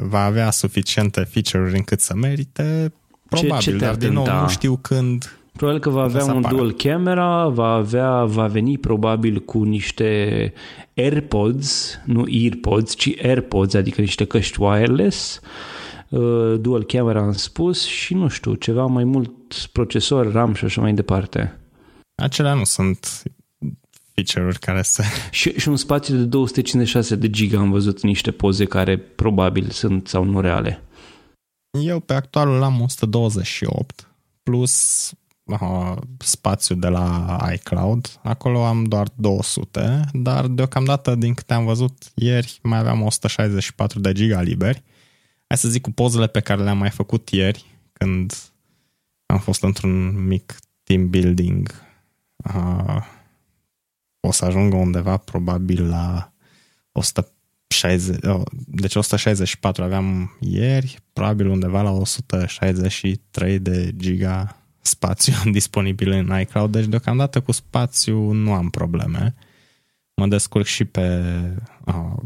va 0.09 0.25
avea 0.25 0.51
suficiente 0.51 1.21
feature-uri 1.21 1.77
încât 1.77 2.01
să 2.01 2.15
merite, 2.15 2.93
probabil, 3.29 3.59
ce, 3.59 3.71
ce 3.71 3.77
dar 3.77 3.95
din 3.95 4.13
nou 4.13 4.41
nu 4.41 4.49
știu 4.49 4.77
când 4.77 5.33
Probabil 5.57 5.81
că 5.81 5.91
va 5.91 6.03
avea 6.03 6.25
un 6.25 6.37
apară. 6.37 6.55
dual 6.55 6.73
camera, 6.73 7.49
va, 7.49 7.73
avea, 7.73 8.25
va 8.25 8.47
veni 8.47 8.79
probabil 8.79 9.39
cu 9.39 9.63
niște 9.63 10.53
AirPods, 10.95 12.01
nu 12.05 12.25
EarPods, 12.29 12.97
ci 12.97 13.15
AirPods, 13.23 13.75
adică 13.75 14.01
niște 14.01 14.25
căști 14.25 14.63
wireless, 14.63 15.41
uh, 15.43 15.49
dual 16.61 16.85
camera 16.85 17.21
am 17.21 17.33
spus 17.33 17.87
și 17.87 18.15
nu 18.15 18.29
știu, 18.29 18.55
ceva 18.55 18.87
mai 18.87 19.05
mult 19.05 19.67
procesor, 19.73 20.33
RAM 20.33 20.55
și 20.55 20.65
așa 20.65 20.81
mai 20.81 20.95
departe. 20.95 21.59
Acelea 22.23 22.55
nu 22.55 22.65
sunt 22.65 23.23
feature-uri 24.15 24.59
care 24.59 24.83
se... 24.83 25.03
Și, 25.31 25.51
și 25.59 25.69
un 25.69 25.77
spațiu 25.77 26.17
de 26.17 26.23
256 26.25 27.15
de 27.15 27.31
giga 27.31 27.59
am 27.59 27.71
văzut 27.71 28.03
niște 28.03 28.31
poze 28.31 28.65
care 28.65 28.99
probabil 28.99 29.71
sunt 29.71 30.09
sau 30.09 30.25
nu 30.25 30.41
reale. 30.41 30.83
Eu 31.81 32.01
pe 32.01 32.15
actualul 32.15 32.63
am 32.63 32.81
128 32.81 34.09
plus 34.43 35.11
uh, 35.45 35.97
spațiu 36.19 36.75
de 36.75 36.89
la 36.89 37.39
iCloud. 37.55 38.19
Acolo 38.23 38.65
am 38.65 38.85
doar 38.85 39.09
200, 39.15 40.05
dar 40.13 40.47
deocamdată, 40.47 41.15
din 41.15 41.35
câte 41.35 41.55
am 41.55 41.65
văzut 41.65 41.93
ieri, 42.15 42.59
mai 42.63 42.79
aveam 42.79 43.03
164 43.03 44.01
de 44.01 44.13
giga 44.13 44.41
liberi. 44.41 44.83
Hai 45.49 45.59
să 45.59 45.69
zic 45.69 45.83
cu 45.83 45.91
pozele 45.91 46.27
pe 46.27 46.41
care 46.41 46.63
le-am 46.63 46.79
mai 46.79 46.91
făcut 46.91 47.29
ieri, 47.29 47.65
când 47.93 48.35
am 49.27 49.39
fost 49.39 49.63
într-un 49.63 50.27
mic 50.27 50.57
team 50.83 51.11
building. 51.11 51.87
Uh, 52.37 53.05
o 54.21 54.33
să 54.33 54.45
ajungă 54.45 54.77
undeva 54.77 55.17
probabil 55.17 55.89
la 55.89 56.33
160, 56.93 58.25
oh, 58.25 58.43
deci 58.67 58.95
164 58.95 59.83
aveam 59.83 60.37
ieri, 60.41 60.99
probabil 61.13 61.47
undeva 61.49 61.83
la 61.83 61.91
163 61.91 63.59
de 63.59 63.93
giga 63.97 64.57
spațiu 64.81 65.35
disponibil 65.53 66.11
în 66.11 66.41
iCloud, 66.41 66.73
deci 66.73 66.87
deocamdată 66.87 67.41
cu 67.41 67.53
spațiu 67.53 68.31
nu 68.31 68.53
am 68.53 68.71
probleme. 68.71 69.35
Mă 70.15 70.27
descurc 70.27 70.65
și 70.65 70.85
pe 70.85 71.23
uh, 71.85 72.17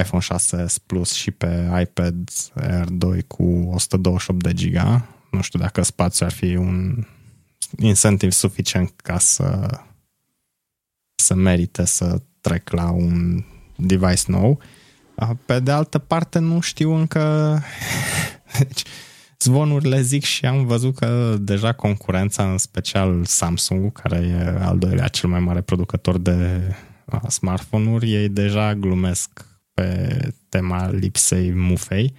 iPhone 0.00 0.22
6s 0.22 0.74
Plus 0.86 1.12
și 1.12 1.30
pe 1.30 1.80
iPad 1.80 2.30
Air 2.54 2.88
2 2.88 3.22
cu 3.22 3.42
128 3.72 4.42
de 4.42 4.52
giga. 4.52 5.08
Nu 5.30 5.40
știu 5.42 5.58
dacă 5.58 5.82
spațiu 5.82 6.26
ar 6.26 6.32
fi 6.32 6.56
un 6.56 7.06
incentiv 7.78 8.30
suficient 8.30 8.92
ca 8.96 9.18
să 9.18 9.68
să 11.14 11.34
merite 11.34 11.84
să 11.84 12.20
trec 12.40 12.70
la 12.70 12.90
un 12.90 13.44
device 13.76 14.22
nou. 14.26 14.60
Pe 15.46 15.60
de 15.60 15.70
altă 15.70 15.98
parte, 15.98 16.38
nu 16.38 16.60
știu 16.60 16.92
încă 16.92 17.58
deci, 18.58 18.82
zvonurile 19.38 20.00
zic 20.00 20.24
și 20.24 20.46
am 20.46 20.66
văzut 20.66 20.96
că 20.96 21.36
deja 21.40 21.72
concurența, 21.72 22.50
în 22.50 22.58
special 22.58 23.24
Samsung, 23.24 23.92
care 23.92 24.16
e 24.16 24.64
al 24.64 24.78
doilea 24.78 25.08
cel 25.08 25.28
mai 25.28 25.40
mare 25.40 25.60
producător 25.60 26.18
de 26.18 26.60
smartphone-uri, 27.28 28.12
ei 28.12 28.28
deja 28.28 28.74
glumesc 28.74 29.51
pe 29.74 30.28
tema 30.48 30.90
lipsei 30.90 31.52
mufei. 31.52 32.14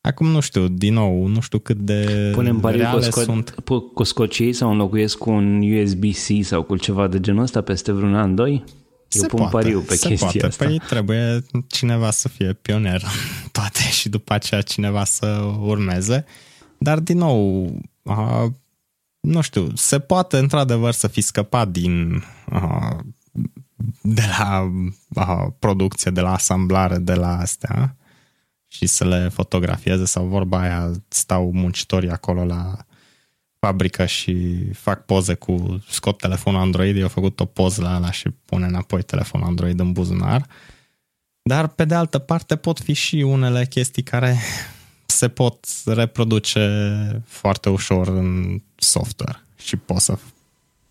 Acum 0.00 0.26
nu 0.26 0.40
știu, 0.40 0.68
din 0.68 0.94
nou, 0.94 1.26
nu 1.26 1.40
știu 1.40 1.58
cât 1.58 1.76
de 1.76 2.30
Punem 2.34 2.60
reale 2.64 3.08
cu, 3.08 3.20
sco- 3.20 3.24
sunt. 3.24 3.54
cu 3.94 4.02
scocii 4.02 4.52
sau 4.52 4.70
înlocuiesc 4.70 5.18
cu 5.18 5.30
un 5.30 5.62
USB-C 5.72 6.44
sau 6.44 6.62
cu 6.62 6.76
ceva 6.76 7.06
de 7.06 7.20
genul 7.20 7.42
ăsta 7.42 7.60
peste 7.60 7.92
vreun 7.92 8.14
an, 8.14 8.34
doi? 8.34 8.64
Eu 9.08 9.20
se 9.20 9.26
pun 9.26 9.38
poate, 9.38 9.52
pariu 9.56 9.80
pe 9.80 9.94
se 9.94 10.08
chestia 10.08 10.28
poate. 10.28 10.46
asta. 10.46 10.64
Păi 10.64 10.80
trebuie 10.88 11.44
cineva 11.66 12.10
să 12.10 12.28
fie 12.28 12.52
pionier 12.52 13.02
toate 13.52 13.80
și 13.90 14.08
după 14.08 14.32
aceea 14.32 14.60
cineva 14.60 15.04
să 15.04 15.26
urmeze. 15.60 16.24
Dar, 16.78 16.98
din 17.00 17.18
nou, 17.18 17.64
uh, 18.02 18.44
nu 19.20 19.40
știu, 19.40 19.68
se 19.74 19.98
poate 19.98 20.38
într-adevăr 20.38 20.92
să 20.92 21.06
fi 21.06 21.20
scăpat 21.20 21.68
din 21.68 22.22
uh, 22.52 22.96
de 24.02 24.22
la 24.38 24.72
uh, 25.14 25.46
producție, 25.58 26.10
de 26.10 26.20
la 26.20 26.32
asamblare, 26.32 26.98
de 26.98 27.14
la 27.14 27.38
astea 27.38 27.96
și 28.66 28.86
să 28.86 29.04
le 29.04 29.28
fotografieze 29.28 30.04
sau 30.04 30.26
vorba 30.26 30.60
aia 30.60 30.90
stau 31.08 31.52
muncitorii 31.52 32.10
acolo 32.10 32.44
la 32.44 32.76
fabrică 33.58 34.06
și 34.06 34.64
fac 34.72 35.04
poze 35.04 35.34
cu 35.34 35.84
scot 35.88 36.18
telefonul 36.18 36.60
Android, 36.60 36.96
eu 36.96 37.08
făcut 37.08 37.40
o 37.40 37.44
poză 37.44 37.82
la 37.82 37.94
ala 37.94 38.10
și 38.10 38.28
pune 38.44 38.66
înapoi 38.66 39.02
telefonul 39.02 39.46
Android 39.46 39.80
în 39.80 39.92
buzunar. 39.92 40.46
Dar 41.42 41.66
pe 41.66 41.84
de 41.84 41.94
altă 41.94 42.18
parte 42.18 42.56
pot 42.56 42.80
fi 42.80 42.92
și 42.92 43.16
unele 43.16 43.66
chestii 43.66 44.02
care 44.02 44.36
se 45.06 45.28
pot 45.28 45.66
reproduce 45.84 47.22
foarte 47.26 47.68
ușor 47.68 48.08
în 48.08 48.60
software 48.76 49.42
și 49.56 49.76
poți 49.76 50.04
să, 50.04 50.18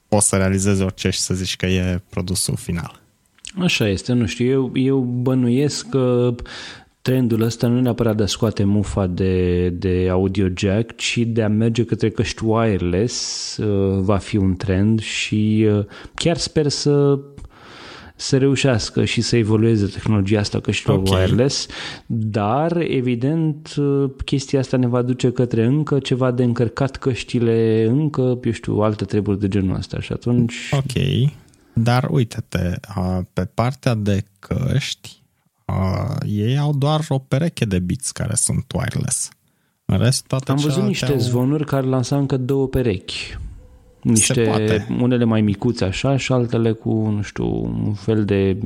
poți 0.07 0.27
să 0.27 0.35
realizezi 0.35 0.81
orice 0.81 1.09
și 1.09 1.19
să 1.19 1.33
zici 1.33 1.55
că 1.55 1.65
e 1.65 2.01
produsul 2.09 2.55
final. 2.55 3.01
Așa 3.59 3.87
este, 3.87 4.13
nu 4.13 4.25
știu, 4.25 4.45
eu, 4.45 4.71
eu 4.73 4.99
bănuiesc 4.99 5.89
că 5.89 6.35
trendul 7.01 7.41
ăsta 7.41 7.67
nu 7.67 7.81
neapărat 7.81 8.15
de 8.15 8.23
a 8.23 8.25
scoate 8.25 8.63
mufa 8.63 9.07
de, 9.07 9.69
de 9.69 10.07
audio 10.11 10.47
jack, 10.55 10.95
ci 10.95 11.17
de 11.17 11.43
a 11.43 11.47
merge 11.47 11.83
către 11.83 12.09
căști 12.09 12.43
wireless 12.43 13.57
uh, 13.57 13.99
va 14.01 14.17
fi 14.17 14.37
un 14.37 14.55
trend 14.55 15.01
și 15.01 15.67
uh, 15.69 15.85
chiar 16.13 16.37
sper 16.37 16.67
să 16.67 17.19
să 18.19 18.37
reușească 18.37 19.05
și 19.05 19.21
să 19.21 19.35
evolueze 19.35 19.85
tehnologia 19.85 20.39
asta 20.39 20.59
căștilor 20.59 20.97
okay. 20.97 21.21
wireless, 21.21 21.67
dar 22.05 22.77
evident 22.77 23.75
chestia 24.25 24.59
asta 24.59 24.77
ne 24.77 24.87
va 24.87 25.01
duce 25.01 25.31
către 25.31 25.65
încă 25.65 25.99
ceva 25.99 26.31
de 26.31 26.43
încărcat 26.43 26.95
căștile, 26.95 27.87
încă, 27.89 28.39
eu 28.43 28.51
știu, 28.51 28.79
alte 28.79 29.05
treburi 29.05 29.39
de 29.39 29.47
genul 29.47 29.75
ăsta 29.75 29.99
și 29.99 30.11
atunci... 30.11 30.53
Ok, 30.71 31.31
dar 31.73 32.07
uite-te, 32.11 32.79
pe 33.33 33.49
partea 33.53 33.93
de 33.93 34.23
căști, 34.39 35.21
ei 36.25 36.57
au 36.57 36.73
doar 36.73 37.05
o 37.09 37.17
pereche 37.17 37.65
de 37.65 37.79
bits 37.79 38.11
care 38.11 38.35
sunt 38.35 38.65
wireless. 38.73 39.29
În 39.85 39.97
rest, 39.97 40.27
toate 40.27 40.51
Am 40.51 40.57
văzut 40.57 40.83
niște 40.83 41.11
au... 41.11 41.17
zvonuri 41.17 41.65
care 41.65 41.85
lansau 41.85 42.19
încă 42.19 42.37
două 42.37 42.67
perechi 42.67 43.37
niște, 44.01 44.85
unele 45.01 45.23
mai 45.23 45.41
micuțe 45.41 45.85
așa 45.85 46.17
și 46.17 46.31
altele 46.31 46.71
cu, 46.71 46.89
nu 47.15 47.21
știu, 47.21 47.63
un 47.85 47.93
fel 47.93 48.25
de, 48.25 48.57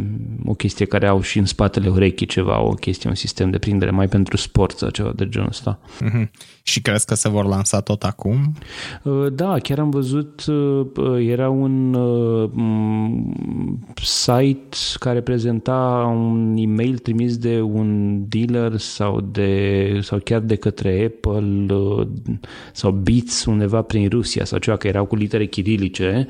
o 0.46 0.54
chestie 0.54 0.86
care 0.86 1.08
au 1.08 1.22
și 1.22 1.38
în 1.38 1.46
spatele 1.46 1.90
urechii 1.90 2.26
ceva, 2.26 2.62
o 2.62 2.72
chestie, 2.72 3.10
un 3.10 3.16
sistem 3.16 3.50
de 3.50 3.58
prindere 3.58 3.92
mai 3.92 4.08
pentru 4.08 4.38
sport 4.38 4.78
sau 4.78 4.90
ceva 4.90 5.12
de 5.16 5.30
genul 5.30 5.48
ăsta. 5.48 5.80
Mm-hmm. 6.04 6.30
Și 6.64 6.82
crezi 6.82 7.06
că 7.06 7.16
se 7.16 7.30
vor 7.30 7.46
lansa 7.46 7.82
tot 7.82 8.04
acum? 8.04 8.54
Uh, 9.04 9.34
da, 9.34 9.60
chiar 9.60 9.80
am 9.80 9.90
văzut, 9.90 10.46
uh, 10.46 10.86
era 11.28 11.50
un 11.50 11.94
uh, 11.94 12.50
site 14.04 14.78
care 15.00 15.22
prezenta 15.22 16.10
un 16.16 16.56
e-mail 16.58 16.98
trimis 16.98 17.38
de 17.38 17.62
un 17.62 18.20
dealer 18.28 18.78
sau, 18.78 19.22
de, 19.22 20.00
sau 20.02 20.20
chiar 20.24 20.40
de 20.40 20.56
către 20.56 21.06
Apple 21.06 21.66
sau 22.74 22.92
Beats 22.92 23.46
undeva 23.46 23.82
prin 23.82 24.10
Rusia 24.10 24.46
sau 24.46 24.60
ceva, 24.60 24.78
că 24.78 24.88
erau 24.88 25.06
cu 25.06 25.16
litere 25.22 25.46
chirilice 25.46 26.28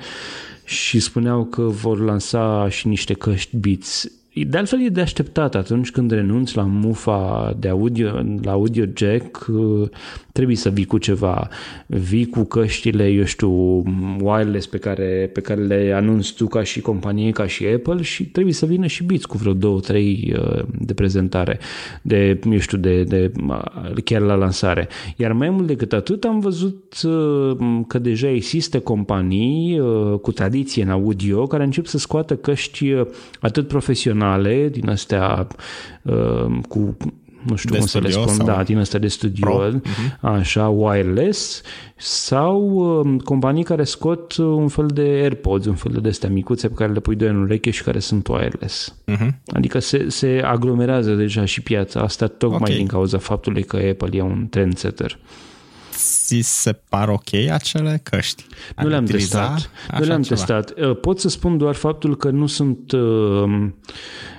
și 0.65 0.99
spuneau 0.99 1.45
că 1.45 1.62
vor 1.62 1.99
lansa 1.99 2.69
și 2.69 2.88
niște 2.88 3.13
căști 3.13 3.58
Beats 3.58 4.12
de 4.33 4.57
altfel 4.57 4.85
e 4.85 4.89
de 4.89 5.01
așteptat 5.01 5.55
atunci 5.55 5.91
când 5.91 6.11
renunți 6.11 6.55
la 6.55 6.63
mufa 6.63 7.53
de 7.59 7.67
audio, 7.67 8.23
la 8.41 8.51
audio 8.51 8.85
jack, 8.95 9.47
uh, 9.47 9.89
trebuie 10.31 10.55
să 10.55 10.69
vii 10.69 10.85
cu 10.85 10.97
ceva. 10.97 11.47
Vii 11.87 12.25
cu 12.25 12.43
căștile, 12.43 13.07
eu 13.07 13.23
știu, 13.23 13.83
wireless 14.19 14.67
pe 14.67 14.77
care, 14.77 15.29
pe 15.33 15.41
care 15.41 15.61
le 15.61 15.91
anunți 15.95 16.33
tu 16.33 16.47
ca 16.47 16.63
și 16.63 16.81
companie, 16.81 17.31
ca 17.31 17.47
și 17.47 17.65
Apple 17.65 18.01
și 18.01 18.25
trebuie 18.25 18.53
să 18.53 18.65
vină 18.65 18.87
și 18.87 19.03
Beats 19.03 19.25
cu 19.25 19.37
vreo 19.37 19.53
două, 19.53 19.79
trei 19.79 20.33
uh, 20.37 20.63
de 20.79 20.93
prezentare, 20.93 21.59
de, 22.01 22.39
eu 22.51 22.59
știu, 22.59 22.77
de, 22.77 23.03
de 23.03 23.31
chiar 24.03 24.21
la 24.21 24.33
lansare. 24.35 24.87
Iar 25.15 25.31
mai 25.31 25.49
mult 25.49 25.67
decât 25.67 25.93
atât 25.93 26.23
am 26.23 26.39
văzut 26.39 26.95
că 27.87 27.99
deja 27.99 28.29
există 28.29 28.79
companii 28.79 29.81
cu 30.21 30.31
tradiție 30.31 30.83
în 30.83 30.89
audio 30.89 31.47
care 31.47 31.63
încep 31.63 31.85
să 31.85 31.97
scoată 31.97 32.35
căști 32.35 32.93
atât 33.39 33.67
profesionale, 33.67 34.19
din 34.71 34.89
astea 34.89 35.47
uh, 36.01 36.60
cu 36.67 36.97
nu 37.45 37.55
știu 37.55 37.71
de 37.71 37.77
cum 37.77 37.88
să 37.88 37.99
le 37.99 38.10
spun, 38.10 38.27
sau... 38.27 38.45
da, 38.45 38.63
din 38.63 38.77
astea 38.77 38.99
de 38.99 39.07
studio, 39.07 39.69
uh-huh. 39.69 40.19
așa, 40.21 40.67
wireless, 40.67 41.62
sau 41.95 42.62
uh, 42.62 43.21
companii 43.23 43.63
care 43.63 43.84
scot 43.84 44.38
un 44.38 44.67
fel 44.67 44.86
de 44.88 45.01
AirPods, 45.01 45.65
un 45.65 45.75
fel 45.75 45.99
de 46.01 46.10
astea 46.10 46.29
micuțe 46.29 46.67
pe 46.67 46.73
care 46.73 46.91
le 46.91 46.99
pui 46.99 47.15
doi 47.15 47.27
în 47.27 47.41
ureche 47.41 47.69
și 47.69 47.84
care 47.84 47.99
sunt 47.99 48.27
wireless. 48.27 48.95
Uh-huh. 49.07 49.29
Adică 49.45 49.79
se, 49.79 50.10
se 50.10 50.41
aglomerează 50.45 51.13
deja 51.13 51.45
și 51.45 51.62
piața 51.62 51.99
asta 51.99 52.27
tocmai 52.27 52.60
okay. 52.62 52.75
din 52.75 52.88
cauza 52.88 53.17
faptului 53.17 53.63
că 53.63 53.75
Apple 53.75 54.17
e 54.17 54.21
un 54.21 54.47
trendsetter 54.49 55.19
ți 56.01 56.39
se 56.43 56.73
par 56.89 57.09
ok 57.09 57.33
acele 57.51 57.99
căști? 58.03 58.45
Nu 58.81 58.87
le-am 58.87 59.05
testat. 59.05 59.69
Nu 59.99 60.05
le-am 60.05 60.21
ceva? 60.21 60.35
testat. 60.35 60.79
Uh, 60.79 60.99
pot 60.99 61.19
să 61.19 61.29
spun 61.29 61.57
doar 61.57 61.75
faptul 61.75 62.17
că 62.17 62.29
nu 62.29 62.47
sunt, 62.47 62.91
uh, 62.91 63.69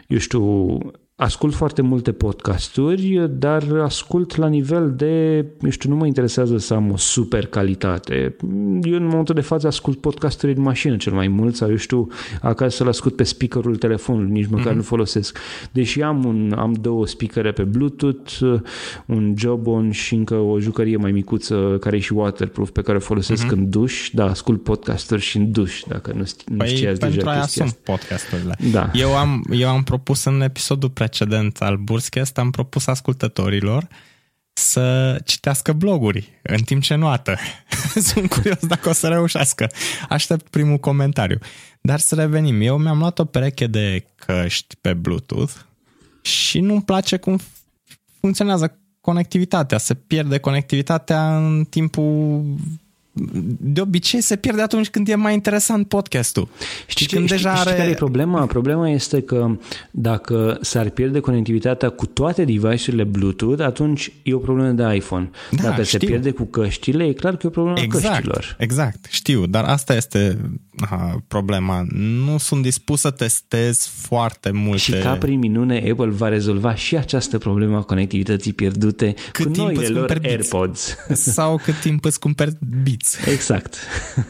eu 0.08 0.18
știu, 0.18 0.78
ascult 1.22 1.54
foarte 1.54 1.82
multe 1.82 2.12
podcasturi, 2.12 3.28
dar 3.30 3.64
ascult 3.82 4.36
la 4.36 4.48
nivel 4.48 4.92
de, 4.96 5.36
eu 5.62 5.70
știu, 5.70 5.90
nu 5.90 5.96
mă 5.96 6.06
interesează 6.06 6.58
să 6.58 6.74
am 6.74 6.90
o 6.90 6.96
super 6.96 7.46
calitate. 7.46 8.36
Eu 8.82 8.94
în 8.94 9.04
momentul 9.04 9.34
de 9.34 9.40
față 9.40 9.66
ascult 9.66 10.00
podcasturi 10.00 10.56
în 10.56 10.62
mașină 10.62 10.96
cel 10.96 11.12
mai 11.12 11.28
mult 11.28 11.54
sau, 11.54 11.70
eu 11.70 11.76
știu, 11.76 12.08
acasă 12.40 12.76
să-l 12.76 12.88
ascult 12.88 13.16
pe 13.16 13.22
speakerul 13.22 13.76
telefonului, 13.76 14.30
nici 14.30 14.46
măcar 14.46 14.72
mm-hmm. 14.72 14.76
nu 14.76 14.82
folosesc. 14.82 15.38
Deși 15.72 16.02
am, 16.02 16.24
un, 16.24 16.54
am 16.56 16.72
două 16.72 17.06
speakere 17.06 17.52
pe 17.52 17.62
Bluetooth, 17.62 18.40
un 19.06 19.34
Jobon 19.36 19.90
și 19.90 20.14
încă 20.14 20.34
o 20.34 20.60
jucărie 20.60 20.96
mai 20.96 21.12
micuță 21.12 21.76
care 21.80 21.96
e 21.96 22.00
și 22.00 22.12
waterproof 22.12 22.70
pe 22.70 22.82
care 22.82 22.96
o 22.96 23.00
folosesc 23.00 23.46
mm-hmm. 23.46 23.50
în 23.50 23.70
duș. 23.70 24.10
Da, 24.12 24.24
ascult 24.24 24.62
podcasturi 24.62 25.20
și 25.20 25.36
în 25.36 25.52
duș, 25.52 25.82
dacă 25.88 26.12
nu, 26.14 26.24
nu 26.46 26.56
păi 26.56 26.68
știați 26.68 27.00
pentru 27.00 27.18
deja 27.18 27.30
aia 27.30 27.46
sunt 27.46 27.72
podcasturile. 27.72 28.56
Da. 28.72 28.90
Eu 28.92 29.16
am, 29.16 29.44
eu 29.50 29.68
am 29.68 29.82
propus 29.82 30.24
în 30.24 30.40
episodul 30.40 30.88
precedent 30.88 31.10
precedent 31.12 31.60
al 31.60 31.76
Burscast 31.76 32.38
am 32.38 32.50
propus 32.50 32.86
ascultătorilor 32.86 33.88
să 34.52 35.18
citească 35.24 35.72
bloguri 35.72 36.40
în 36.42 36.62
timp 36.62 36.82
ce 36.82 36.94
noată. 36.94 37.38
Sunt 38.10 38.28
curios 38.28 38.66
dacă 38.66 38.88
o 38.88 38.92
să 38.92 39.08
reușească. 39.08 39.70
Aștept 40.08 40.48
primul 40.48 40.78
comentariu. 40.78 41.38
Dar 41.80 41.98
să 41.98 42.14
revenim. 42.14 42.60
Eu 42.60 42.78
mi-am 42.78 42.98
luat 42.98 43.18
o 43.18 43.24
pereche 43.24 43.66
de 43.66 44.06
căști 44.14 44.76
pe 44.80 44.94
Bluetooth 44.94 45.52
și 46.22 46.60
nu-mi 46.60 46.82
place 46.82 47.16
cum 47.16 47.38
funcționează 48.20 48.78
conectivitatea. 49.00 49.78
Se 49.78 49.94
pierde 49.94 50.38
conectivitatea 50.38 51.36
în 51.36 51.64
timpul 51.64 52.44
de 53.58 53.80
obicei 53.80 54.20
se 54.20 54.36
pierde 54.36 54.62
atunci 54.62 54.90
când 54.90 55.08
e 55.08 55.14
mai 55.14 55.34
interesant 55.34 55.88
podcastul. 55.88 56.48
Știi, 56.86 57.06
când 57.06 57.24
știi, 57.24 57.36
deja 57.36 57.54
știi 57.54 57.70
are... 57.70 57.78
care 57.78 57.90
e 57.90 57.94
problema? 57.94 58.46
Problema 58.46 58.88
este 58.88 59.20
că 59.20 59.58
dacă 59.90 60.58
s-ar 60.60 60.88
pierde 60.88 61.20
conectivitatea 61.20 61.88
cu 61.88 62.06
toate 62.06 62.44
device-urile 62.44 63.04
Bluetooth, 63.04 63.62
atunci 63.62 64.12
e 64.22 64.34
o 64.34 64.38
problemă 64.38 64.68
de 64.68 64.94
iPhone. 64.94 65.30
Da, 65.50 65.62
dacă 65.62 65.82
știu. 65.82 65.98
se 65.98 66.06
pierde 66.06 66.30
cu 66.30 66.44
căștile, 66.44 67.04
e 67.04 67.12
clar 67.12 67.36
că 67.36 67.40
e 67.42 67.48
o 67.48 67.50
problemă 67.50 67.78
exact, 67.80 68.14
căștilor. 68.14 68.56
Exact, 68.58 69.06
știu, 69.10 69.46
dar 69.46 69.64
asta 69.64 69.94
este 69.94 70.38
aha, 70.80 71.22
problema. 71.28 71.86
Nu 71.94 72.38
sunt 72.38 72.62
dispus 72.62 73.00
să 73.00 73.10
testez 73.10 73.86
foarte 73.86 74.50
multe... 74.50 74.78
Și 74.78 74.92
ca 74.92 75.12
prin 75.12 75.38
minune 75.38 75.84
Apple 75.90 76.10
va 76.10 76.28
rezolva 76.28 76.74
și 76.74 76.96
această 76.96 77.38
problemă 77.38 77.76
a 77.76 77.82
conectivității 77.82 78.52
pierdute 78.52 79.14
cât 79.32 79.44
cu 79.44 79.52
noile 79.56 79.86
lor 79.86 80.18
AirPods. 80.22 80.96
Sau 81.12 81.60
cât 81.64 81.80
timp 81.80 82.04
îți 82.04 82.20
cumperi 82.20 82.56
Beats. 83.02 83.26
Exact. 83.26 83.76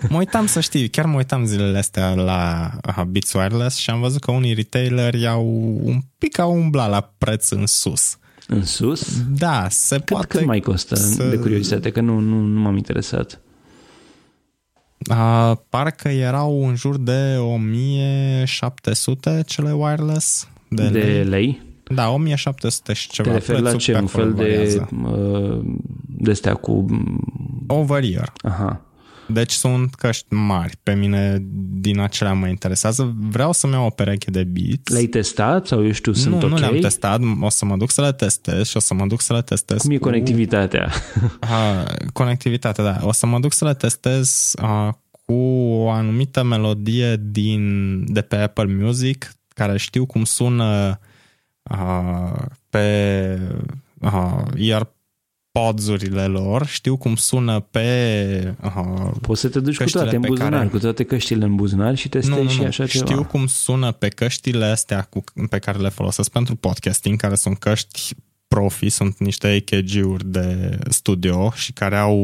mă 0.09 0.17
uitam 0.17 0.47
să 0.47 0.61
știi, 0.61 0.89
chiar 0.89 1.07
mă 1.07 1.17
uitam 1.17 1.45
zilele 1.45 1.79
astea 1.79 2.15
la 2.15 2.71
aha, 2.83 3.05
Beats 3.05 3.33
Wireless 3.33 3.77
și 3.77 3.91
am 3.91 4.01
văzut 4.01 4.21
că 4.21 4.31
unii 4.31 4.55
retaileri 4.55 5.27
au 5.27 5.47
un 5.83 6.01
pic 6.19 6.39
au 6.39 6.55
umblat 6.55 6.91
la 6.91 7.13
preț 7.19 7.51
în 7.51 7.67
sus. 7.67 8.17
În 8.47 8.65
sus? 8.65 9.23
Da, 9.29 9.67
se 9.71 9.97
cât, 9.97 10.05
poate... 10.05 10.27
Cât 10.27 10.47
mai 10.47 10.61
costă, 10.61 10.95
să... 10.95 11.29
de 11.29 11.37
curiozitate, 11.37 11.91
că 11.91 12.01
nu, 12.01 12.19
nu, 12.19 12.41
nu 12.41 12.61
m-am 12.61 12.77
interesat. 12.77 13.41
Uh, 15.11 15.53
parcă 15.69 16.09
erau 16.09 16.69
în 16.69 16.77
jur 16.77 16.97
de 16.97 17.37
1700 17.37 19.43
cele 19.47 19.73
wireless 19.73 20.49
de, 20.69 20.89
de 20.89 20.99
lei. 20.99 21.25
lei. 21.25 21.63
Da, 21.85 22.11
1700 22.11 22.92
și 22.92 23.09
ceva. 23.09 23.29
Te 23.29 23.35
referi 23.35 23.61
la 23.61 23.77
ce? 23.77 23.99
Un 23.99 24.07
fel 24.07 24.33
de 24.33 24.83
uh, 25.05 25.61
de 26.23 26.31
astea 26.31 26.55
cu... 26.55 26.87
Over 27.66 28.03
ear. 28.03 28.33
Aha. 28.42 28.81
Deci 29.27 29.53
sunt 29.53 29.95
căști 29.95 30.35
mari. 30.35 30.77
Pe 30.83 30.95
mine 30.95 31.38
din 31.81 31.99
acelea 31.99 32.33
mă 32.33 32.47
interesează. 32.47 33.14
Vreau 33.18 33.53
să-mi 33.53 33.73
iau 33.73 33.87
o 33.87 33.90
pereche 33.90 34.31
de 34.31 34.45
Beats. 34.45 34.92
Le-ai 34.92 35.07
testat 35.07 35.66
sau 35.66 35.85
eu 35.85 35.92
știu, 35.92 36.12
sunt 36.12 36.35
nu, 36.35 36.40
ok? 36.40 36.49
Nu, 36.49 36.59
le-am 36.59 36.79
testat. 36.79 37.21
O 37.40 37.49
să 37.49 37.64
mă 37.64 37.77
duc 37.77 37.90
să 37.90 38.01
le 38.01 38.12
testez 38.12 38.68
și 38.68 38.77
o 38.77 38.81
să 38.81 38.95
mă 38.95 39.07
duc 39.07 39.21
să 39.21 39.33
le 39.33 39.42
testez. 39.42 39.81
Cum 39.81 39.90
e 39.90 39.97
cu... 39.97 40.05
conectivitatea? 40.05 40.92
Aha, 41.40 41.85
conectivitatea, 42.12 42.85
da. 42.85 42.99
O 43.03 43.12
să 43.12 43.27
mă 43.27 43.38
duc 43.38 43.53
să 43.53 43.64
le 43.64 43.75
testez 43.75 44.53
uh, 44.62 44.88
cu 45.27 45.33
o 45.33 45.90
anumită 45.90 46.42
melodie 46.42 47.16
din, 47.31 48.05
de 48.12 48.21
pe 48.21 48.37
Apple 48.37 48.77
Music 48.81 49.35
care 49.49 49.79
știu 49.79 50.07
cum 50.07 50.25
sună 50.25 50.88
uh, 50.88 51.11
pe 52.70 53.38
uh, 54.01 54.42
iar 54.57 54.92
podzurile 55.53 56.27
lor, 56.27 56.66
știu 56.66 56.96
cum 56.96 57.16
sună 57.16 57.61
pe 57.61 58.55
uh, 58.62 59.11
Poți 59.20 59.40
să 59.40 59.48
te 59.48 59.61
duci 59.61 59.77
cu 59.77 59.90
toate 59.90 60.16
în 60.16 60.20
buzunar, 60.20 60.51
care... 60.51 60.68
cu 60.68 60.79
toate 60.79 61.05
căștile 61.05 61.44
în 61.44 61.55
buzunar 61.55 61.94
și 61.94 62.09
testezi 62.09 62.37
nu, 62.37 62.42
nu, 62.42 62.48
și 62.48 62.62
așa 62.62 62.87
știu 62.87 63.01
ceva. 63.01 63.11
Știu 63.11 63.25
cum 63.25 63.46
sună 63.46 63.92
pe 63.92 64.09
căștile 64.09 64.64
astea 64.64 65.03
cu, 65.03 65.25
pe 65.51 65.59
care 65.59 65.79
le 65.79 65.88
folosesc 65.88 66.31
pentru 66.31 66.55
podcasting, 66.55 67.20
care 67.20 67.35
sunt 67.35 67.59
căști 67.59 68.14
profi, 68.48 68.88
sunt 68.88 69.18
niște 69.18 69.55
EKG-uri 69.55 70.31
de 70.31 70.79
studio 70.88 71.51
și 71.55 71.72
care 71.72 71.96
au 71.96 72.18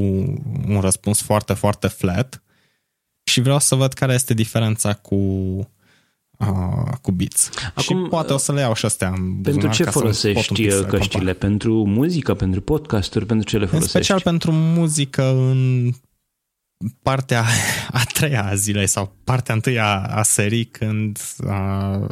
un 0.68 0.80
răspuns 0.80 1.20
foarte, 1.22 1.52
foarte 1.52 1.86
flat 1.86 2.42
și 3.24 3.40
vreau 3.40 3.58
să 3.58 3.74
văd 3.74 3.92
care 3.92 4.12
este 4.14 4.34
diferența 4.34 4.94
cu 4.94 5.16
uh, 6.38 6.92
cu 7.02 7.12
Beats. 7.12 7.50
Acum, 7.74 8.02
și 8.02 8.08
poate 8.08 8.32
o 8.32 8.36
să 8.36 8.52
le 8.52 8.60
iau 8.60 8.74
și 8.74 8.84
astea 8.84 9.08
în 9.08 9.40
Pentru 9.42 9.68
ce 9.68 9.84
folosești 9.84 10.68
căștile? 10.68 11.32
Pentru 11.32 11.84
muzică, 11.86 12.34
pentru 12.34 12.60
podcasturi, 12.60 13.26
pentru 13.26 13.48
ce 13.48 13.58
le 13.58 13.66
folosești? 13.66 13.96
În 13.96 14.02
special 14.02 14.20
pentru 14.32 14.52
muzică 14.52 15.22
în 15.22 15.90
partea 17.02 17.44
a 17.90 18.02
treia 18.12 18.44
a 18.44 18.54
zilei 18.54 18.86
sau 18.86 19.12
partea 19.24 19.54
întâia 19.54 19.96
a 19.96 20.22
serii 20.22 20.64
când 20.64 21.18
a, 21.46 22.06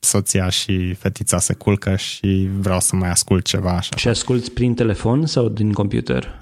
soția 0.00 0.48
și 0.48 0.94
fetița 0.94 1.38
se 1.38 1.54
culcă 1.54 1.96
și 1.96 2.48
vreau 2.58 2.80
să 2.80 2.96
mai 2.96 3.10
ascult 3.10 3.44
ceva 3.44 3.76
așa. 3.76 3.96
Și 3.96 4.08
asculti 4.08 4.50
prin 4.50 4.74
telefon 4.74 5.26
sau 5.26 5.48
din 5.48 5.72
computer? 5.72 6.39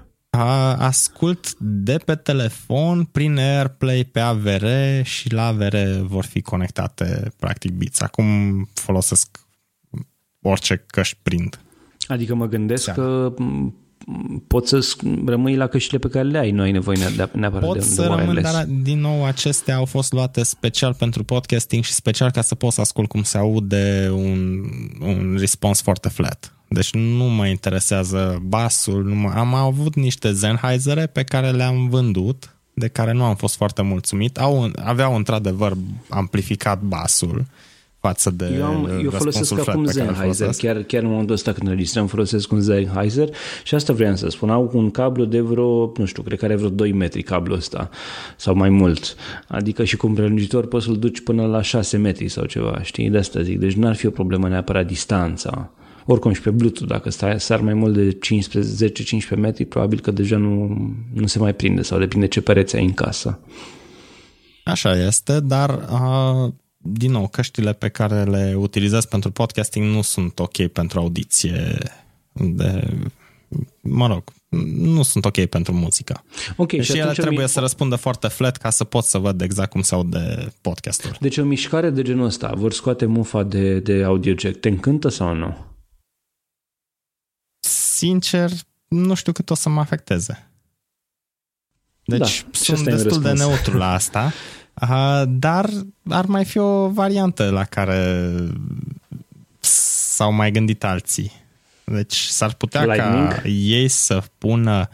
Ascult 0.78 1.54
de 1.58 1.98
pe 2.04 2.14
telefon, 2.14 3.04
prin 3.04 3.38
AirPlay, 3.38 4.04
pe 4.04 4.20
AVR 4.20 4.66
și 5.02 5.32
la 5.32 5.46
AVR 5.46 5.76
vor 6.00 6.24
fi 6.24 6.40
conectate 6.42 7.32
practic 7.38 7.72
Beats. 7.72 8.00
Acum 8.00 8.24
folosesc 8.74 9.38
orice 10.42 10.84
căști 10.86 11.18
prind. 11.22 11.60
Adică 12.06 12.34
mă 12.34 12.46
gândesc 12.46 12.84
Seara. 12.84 13.02
că 13.02 13.34
poți 14.46 14.68
să 14.68 14.94
rămâi 15.26 15.56
la 15.56 15.66
căștile 15.66 15.98
pe 15.98 16.08
care 16.08 16.28
le 16.28 16.38
ai, 16.38 16.50
nu 16.50 16.62
ai 16.62 16.72
nevoie 16.72 16.98
neapărat 17.32 17.66
pot 17.66 17.78
de, 17.78 17.84
să 17.84 18.02
de 18.02 18.06
rămân, 18.06 18.42
dar 18.42 18.64
din 18.64 19.00
nou 19.00 19.24
acestea 19.24 19.76
au 19.76 19.84
fost 19.84 20.12
luate 20.12 20.42
special 20.42 20.94
pentru 20.94 21.24
podcasting 21.24 21.84
și 21.84 21.92
special 21.92 22.30
ca 22.30 22.40
să 22.40 22.54
pot 22.54 22.72
să 22.72 22.80
ascult 22.80 23.08
cum 23.08 23.22
se 23.22 23.38
aude 23.38 24.10
un, 24.12 24.64
un 25.00 25.36
response 25.38 25.82
foarte 25.84 26.08
flat. 26.08 26.52
Deci 26.68 26.92
nu 26.92 27.24
mă 27.24 27.46
interesează 27.46 28.42
basul. 28.46 29.04
Nu 29.04 29.14
mă... 29.14 29.32
Am 29.34 29.54
avut 29.54 29.94
niște 29.94 30.32
Sennheisere 30.32 31.06
pe 31.06 31.22
care 31.22 31.50
le-am 31.50 31.88
vândut, 31.88 32.54
de 32.74 32.88
care 32.88 33.12
nu 33.12 33.24
am 33.24 33.34
fost 33.34 33.56
foarte 33.56 33.82
mulțumit. 33.82 34.38
Au, 34.38 34.70
aveau 34.84 35.16
într-adevăr 35.16 35.76
amplificat 36.08 36.80
basul 36.80 37.46
față 38.08 38.30
de 38.30 38.54
Eu, 38.58 38.64
am, 38.64 39.00
eu 39.02 39.10
folosesc 39.10 39.68
acum 39.68 39.84
Sennheiser, 39.84 40.50
chiar, 40.56 40.82
chiar 40.82 41.02
în 41.02 41.08
momentul 41.08 41.34
ăsta 41.34 41.52
când 41.52 41.68
înregistrăm 41.68 42.06
folosesc 42.06 42.52
un 42.52 42.62
Sennheiser 42.62 43.28
și 43.64 43.74
asta 43.74 43.92
vreau 43.92 44.16
să 44.16 44.28
spun, 44.28 44.50
au 44.50 44.70
un 44.72 44.90
cablu 44.90 45.24
de 45.24 45.40
vreo, 45.40 45.92
nu 45.96 46.04
știu, 46.04 46.22
cred 46.22 46.38
că 46.38 46.44
are 46.44 46.56
vreo 46.56 46.68
2 46.68 46.92
metri 46.92 47.22
cablul 47.22 47.56
ăsta 47.56 47.90
sau 48.36 48.54
mai 48.54 48.68
mult, 48.68 49.16
adică 49.48 49.84
și 49.84 49.96
cu 49.96 50.06
un 50.06 50.14
prelungitor 50.14 50.66
poți 50.66 50.84
să-l 50.84 50.98
duci 50.98 51.20
până 51.20 51.46
la 51.46 51.62
6 51.62 51.96
metri 51.96 52.28
sau 52.28 52.44
ceva, 52.44 52.82
știi, 52.82 53.10
de 53.10 53.18
asta 53.18 53.42
zic, 53.42 53.58
deci 53.58 53.74
n-ar 53.74 53.94
fi 53.94 54.06
o 54.06 54.10
problemă 54.10 54.48
neapărat 54.48 54.86
distanța. 54.86 55.70
Oricum 56.06 56.32
și 56.32 56.40
pe 56.40 56.50
Bluetooth, 56.50 56.90
dacă 56.90 57.10
stai, 57.10 57.40
sar 57.40 57.60
mai 57.60 57.74
mult 57.74 57.94
de 57.94 58.18
10-15 59.36 59.36
metri, 59.36 59.64
probabil 59.64 60.00
că 60.00 60.10
deja 60.10 60.36
nu, 60.36 60.76
nu 61.12 61.26
se 61.26 61.38
mai 61.38 61.54
prinde 61.54 61.82
sau 61.82 61.98
depinde 61.98 62.26
ce 62.26 62.40
pereți 62.40 62.76
ai 62.76 62.84
în 62.84 62.92
casă. 62.92 63.38
Așa 64.64 65.06
este, 65.06 65.40
dar 65.40 65.70
uh, 65.70 66.52
din 66.92 67.10
nou, 67.10 67.28
căștile 67.28 67.72
pe 67.72 67.88
care 67.88 68.24
le 68.24 68.54
utilizez 68.54 69.04
pentru 69.04 69.30
podcasting 69.30 69.94
nu 69.94 70.02
sunt 70.02 70.38
ok 70.38 70.66
pentru 70.66 70.98
audiție 70.98 71.78
de 72.32 72.96
mă 73.80 74.06
rog, 74.06 74.24
nu 74.76 75.02
sunt 75.02 75.24
ok 75.24 75.44
pentru 75.44 75.72
muzică. 75.72 76.24
Ok. 76.56 76.70
și, 76.70 76.82
și 76.82 76.98
ele 76.98 77.12
trebuie 77.12 77.42
mi- 77.44 77.48
să 77.48 77.60
răspundă 77.60 77.96
foarte 77.96 78.28
flat 78.28 78.56
ca 78.56 78.70
să 78.70 78.84
pot 78.84 79.04
să 79.04 79.18
văd 79.18 79.40
exact 79.40 79.70
cum 79.70 79.82
se 79.82 79.94
aude 79.94 80.52
podcastul. 80.60 81.16
Deci 81.20 81.36
o 81.38 81.44
mișcare 81.44 81.90
de 81.90 82.02
genul 82.02 82.24
ăsta, 82.24 82.52
vor 82.54 82.72
scoate 82.72 83.06
mufa 83.06 83.42
de, 83.42 83.78
de 83.80 84.02
audio 84.04 84.34
jack, 84.38 84.56
te 84.56 84.68
încântă 84.68 85.08
sau 85.08 85.34
nu? 85.34 85.56
Sincer, 87.60 88.50
nu 88.88 89.14
știu 89.14 89.32
cât 89.32 89.50
o 89.50 89.54
să 89.54 89.68
mă 89.68 89.80
afecteze. 89.80 90.50
Deci 92.04 92.42
da, 92.42 92.48
sunt 92.52 92.84
destul 92.84 93.20
de 93.22 93.32
neutru 93.32 93.76
la 93.76 93.92
asta. 93.92 94.32
Uh, 94.82 95.22
dar 95.26 95.70
ar 96.08 96.24
mai 96.26 96.44
fi 96.44 96.58
o 96.58 96.88
variantă 96.88 97.50
la 97.50 97.64
care 97.64 98.30
s-au 99.60 100.32
mai 100.32 100.50
gândit 100.50 100.84
alții. 100.84 101.32
Deci 101.84 102.16
s-ar 102.16 102.52
putea 102.52 102.84
Lightning? 102.84 103.28
ca 103.28 103.48
ei 103.48 103.88
să 103.88 104.22
pună 104.38 104.88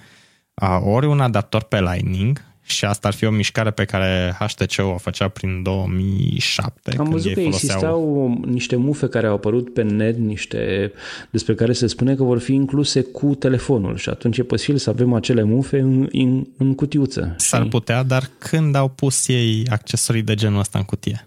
uh, 0.54 0.78
ori 0.82 1.06
un 1.06 1.20
adaptor 1.20 1.62
pe 1.62 1.80
Lightning 1.80 2.44
și 2.66 2.84
asta 2.84 3.08
ar 3.08 3.14
fi 3.14 3.24
o 3.24 3.30
mișcare 3.30 3.70
pe 3.70 3.84
care 3.84 4.36
HTC 4.38 4.84
o 4.94 4.96
făcea 4.96 5.28
prin 5.28 5.62
2007. 5.62 6.94
Am 6.98 7.10
văzut 7.10 7.32
că 7.32 7.40
foloseau... 7.40 7.48
existau 7.48 8.40
niște 8.46 8.76
mufe 8.76 9.08
care 9.08 9.26
au 9.26 9.34
apărut 9.34 9.72
pe 9.72 9.82
net, 9.82 10.16
niște 10.16 10.92
despre 11.30 11.54
care 11.54 11.72
se 11.72 11.86
spune 11.86 12.14
că 12.14 12.22
vor 12.22 12.38
fi 12.38 12.52
incluse 12.52 13.02
cu 13.02 13.34
telefonul 13.34 13.96
și 13.96 14.08
atunci 14.08 14.38
e 14.38 14.42
posibil 14.42 14.76
să 14.76 14.90
avem 14.90 15.12
acele 15.12 15.42
mufe 15.42 15.78
în, 15.78 16.08
în, 16.12 16.46
în 16.56 16.74
cutiuță. 16.74 17.34
S-ar 17.36 17.62
și... 17.62 17.68
putea, 17.68 18.02
dar 18.02 18.30
când 18.38 18.74
au 18.74 18.88
pus 18.88 19.28
ei 19.28 19.66
accesorii 19.70 20.22
de 20.22 20.34
genul 20.34 20.58
ăsta 20.58 20.78
în 20.78 20.84
cutie? 20.84 21.26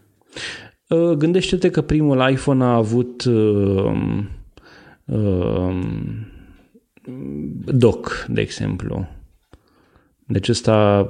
Uh, 0.88 1.12
gândește-te 1.12 1.70
că 1.70 1.82
primul 1.82 2.30
iPhone 2.30 2.64
a 2.64 2.74
avut 2.74 3.24
uh, 3.24 4.24
uh, 5.06 5.80
dock, 7.66 8.26
de 8.30 8.42
exemplu 8.42 9.08
deci 10.28 10.50
ăsta 10.50 11.08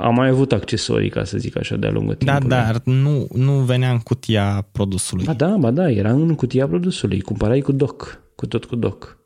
a 0.00 0.08
mai 0.08 0.28
avut 0.28 0.52
accesorii, 0.52 1.10
ca 1.10 1.24
să 1.24 1.38
zic 1.38 1.56
așa, 1.56 1.76
de-a 1.76 1.90
lungul 1.90 2.16
da, 2.18 2.24
timpului. 2.24 2.56
Da, 2.56 2.62
dar 2.62 2.80
nu, 2.84 3.26
nu 3.34 3.52
venea 3.52 3.90
în 3.90 3.98
cutia 3.98 4.68
produsului. 4.72 5.24
Ba 5.24 5.34
da, 5.34 5.56
ba 5.56 5.70
da, 5.70 5.90
era 5.90 6.12
în 6.12 6.34
cutia 6.34 6.66
produsului. 6.66 7.20
Cumpărai 7.20 7.60
cu 7.60 7.72
doc, 7.72 8.22
cu 8.36 8.46
tot 8.46 8.64
cu 8.64 8.76
doc. 8.76 9.18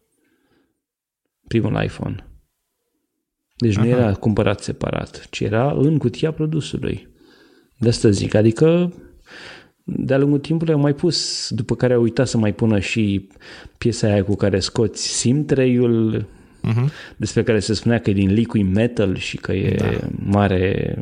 Primul 1.49 1.83
iPhone. 1.83 2.31
Deci 3.57 3.77
Aha. 3.77 3.85
nu 3.85 3.91
era 3.91 4.13
cumpărat 4.13 4.61
separat, 4.61 5.27
ci 5.31 5.41
era 5.41 5.73
în 5.73 5.99
cutia 5.99 6.33
produsului. 6.33 7.09
De 7.79 7.89
asta 7.89 8.11
zic, 8.11 8.35
adică 8.35 8.93
de-a 9.85 10.19
lungul 10.19 10.39
timpului 10.39 10.75
au 10.75 10.81
mai 10.81 10.95
pus, 10.95 11.49
după 11.51 11.75
care 11.75 11.95
au 11.95 12.03
uitat 12.03 12.29
să 12.29 12.39
mai 12.39 12.55
pună 12.55 12.79
și 12.79 13.29
piesa 13.79 14.07
aia 14.07 14.25
cu 14.25 14.35
care 14.35 14.59
scoți 14.59 15.09
SIM 15.09 15.45
tray-ul, 15.45 16.27
uh-huh. 16.69 17.17
despre 17.17 17.43
care 17.43 17.59
se 17.59 17.75
spunea 17.75 17.99
că 17.99 18.11
e 18.11 18.13
din 18.13 18.33
liquid 18.33 18.75
metal 18.75 19.17
și 19.17 19.37
că 19.37 19.53
e 19.53 19.75
da. 19.75 20.09
mare 20.25 20.99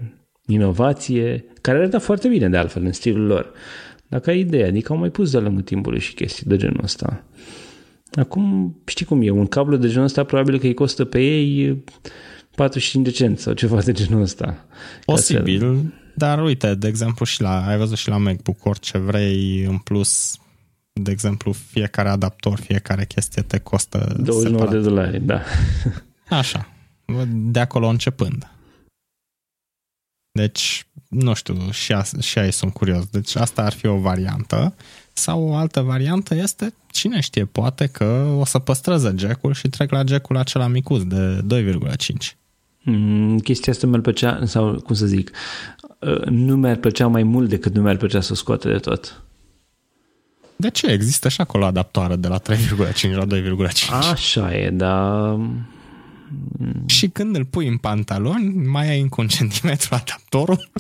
inovație, 0.47 1.45
care 1.61 1.79
arată 1.79 1.99
foarte 1.99 2.29
bine 2.29 2.49
de 2.49 2.57
altfel 2.57 2.85
în 2.85 2.93
stilul 2.93 3.27
lor. 3.27 3.53
Dacă 4.09 4.31
ai 4.31 4.39
idee, 4.39 4.67
adică 4.67 4.93
au 4.93 4.99
mai 4.99 5.11
pus 5.11 5.31
de-a 5.31 5.41
lungul 5.41 5.63
timpului 5.63 6.01
și 6.01 6.15
chestii 6.15 6.47
de 6.47 6.57
genul 6.57 6.81
ăsta. 6.83 7.25
Acum, 8.13 8.77
știi 8.87 9.07
cum 9.07 9.23
e, 9.23 9.31
un 9.31 9.47
cablu 9.47 9.77
de 9.77 9.89
genul 9.89 10.05
ăsta 10.05 10.25
probabil 10.25 10.59
că 10.59 10.67
îi 10.67 10.75
costă 10.75 11.05
pe 11.05 11.21
ei 11.21 11.85
45 12.55 13.05
de 13.05 13.11
cenți 13.11 13.43
sau 13.43 13.53
ceva 13.53 13.81
de 13.81 13.93
genul 13.93 14.23
ăsta. 14.23 14.65
Posibil, 15.05 15.59
să... 15.61 15.75
dar 16.15 16.43
uite, 16.43 16.75
de 16.75 16.89
exemplu 16.89 17.25
și 17.25 17.43
la, 17.43 17.67
ai 17.67 17.77
văzut 17.77 17.97
și 17.97 18.09
la 18.09 18.17
MacBook 18.17 18.65
orice 18.65 18.99
vrei 18.99 19.65
în 19.69 19.79
plus 19.79 20.39
de 21.01 21.11
exemplu, 21.11 21.53
fiecare 21.53 22.09
adaptor, 22.09 22.59
fiecare 22.59 23.05
chestie 23.05 23.43
te 23.43 23.59
costă 23.59 24.15
29 24.19 24.43
separat. 24.43 24.71
de 24.71 24.89
dolari, 24.89 25.21
da. 25.21 25.43
Așa. 26.39 26.69
De 27.29 27.61
acolo 27.61 27.87
începând. 27.87 28.49
Deci, 30.33 30.87
nu 31.09 31.35
știu, 31.35 31.71
și, 31.71 31.93
a, 31.93 32.03
și 32.21 32.39
aici 32.39 32.53
sunt 32.53 32.73
curios. 32.73 33.07
Deci 33.07 33.37
asta 33.37 33.63
ar 33.63 33.73
fi 33.73 33.87
o 33.87 33.99
variantă. 33.99 34.75
Sau 35.13 35.49
o 35.49 35.55
altă 35.55 35.81
variantă 35.81 36.35
este, 36.35 36.75
cine 36.91 37.21
știe, 37.21 37.45
poate 37.45 37.87
că 37.87 38.35
o 38.39 38.45
să 38.45 38.59
păstreze 38.59 39.15
jack 39.17 39.53
și 39.53 39.69
trec 39.69 39.91
la 39.91 40.05
jack 40.07 40.37
acela 40.37 40.67
micuț 40.67 41.03
de 41.03 41.45
2,5. 41.63 42.37
Mm, 42.85 43.39
chestia 43.39 43.73
asta 43.73 43.87
mi-ar 43.87 44.01
plăcea, 44.01 44.47
sau 44.47 44.81
cum 44.81 44.95
să 44.95 45.07
zic, 45.07 45.31
uh, 46.01 46.25
nu 46.25 46.57
mi-ar 46.57 46.77
plăcea 46.77 47.07
mai 47.07 47.23
mult 47.23 47.49
decât 47.49 47.75
nu 47.75 47.83
mi-ar 47.83 47.97
plăcea 47.97 48.21
să 48.21 48.33
o 48.33 48.35
scoate 48.35 48.69
de 48.69 48.79
tot. 48.79 49.25
De 50.57 50.71
ce? 50.71 50.87
Există 50.87 51.29
și 51.29 51.41
acolo 51.41 51.65
adaptoare 51.65 52.17
de 52.17 52.29
la 52.29 52.41
3,5 52.41 53.11
la 53.11 53.27
2,5. 53.27 54.11
Așa 54.13 54.57
e, 54.57 54.71
dar... 54.71 55.39
Și 56.87 57.09
când 57.09 57.37
îl 57.37 57.45
pui 57.45 57.67
în 57.67 57.77
pantaloni, 57.77 58.67
mai 58.67 58.89
ai 58.89 59.01
încă 59.01 59.21
un 59.21 59.29
centimetru 59.29 59.89
adaptorul. 59.91 60.71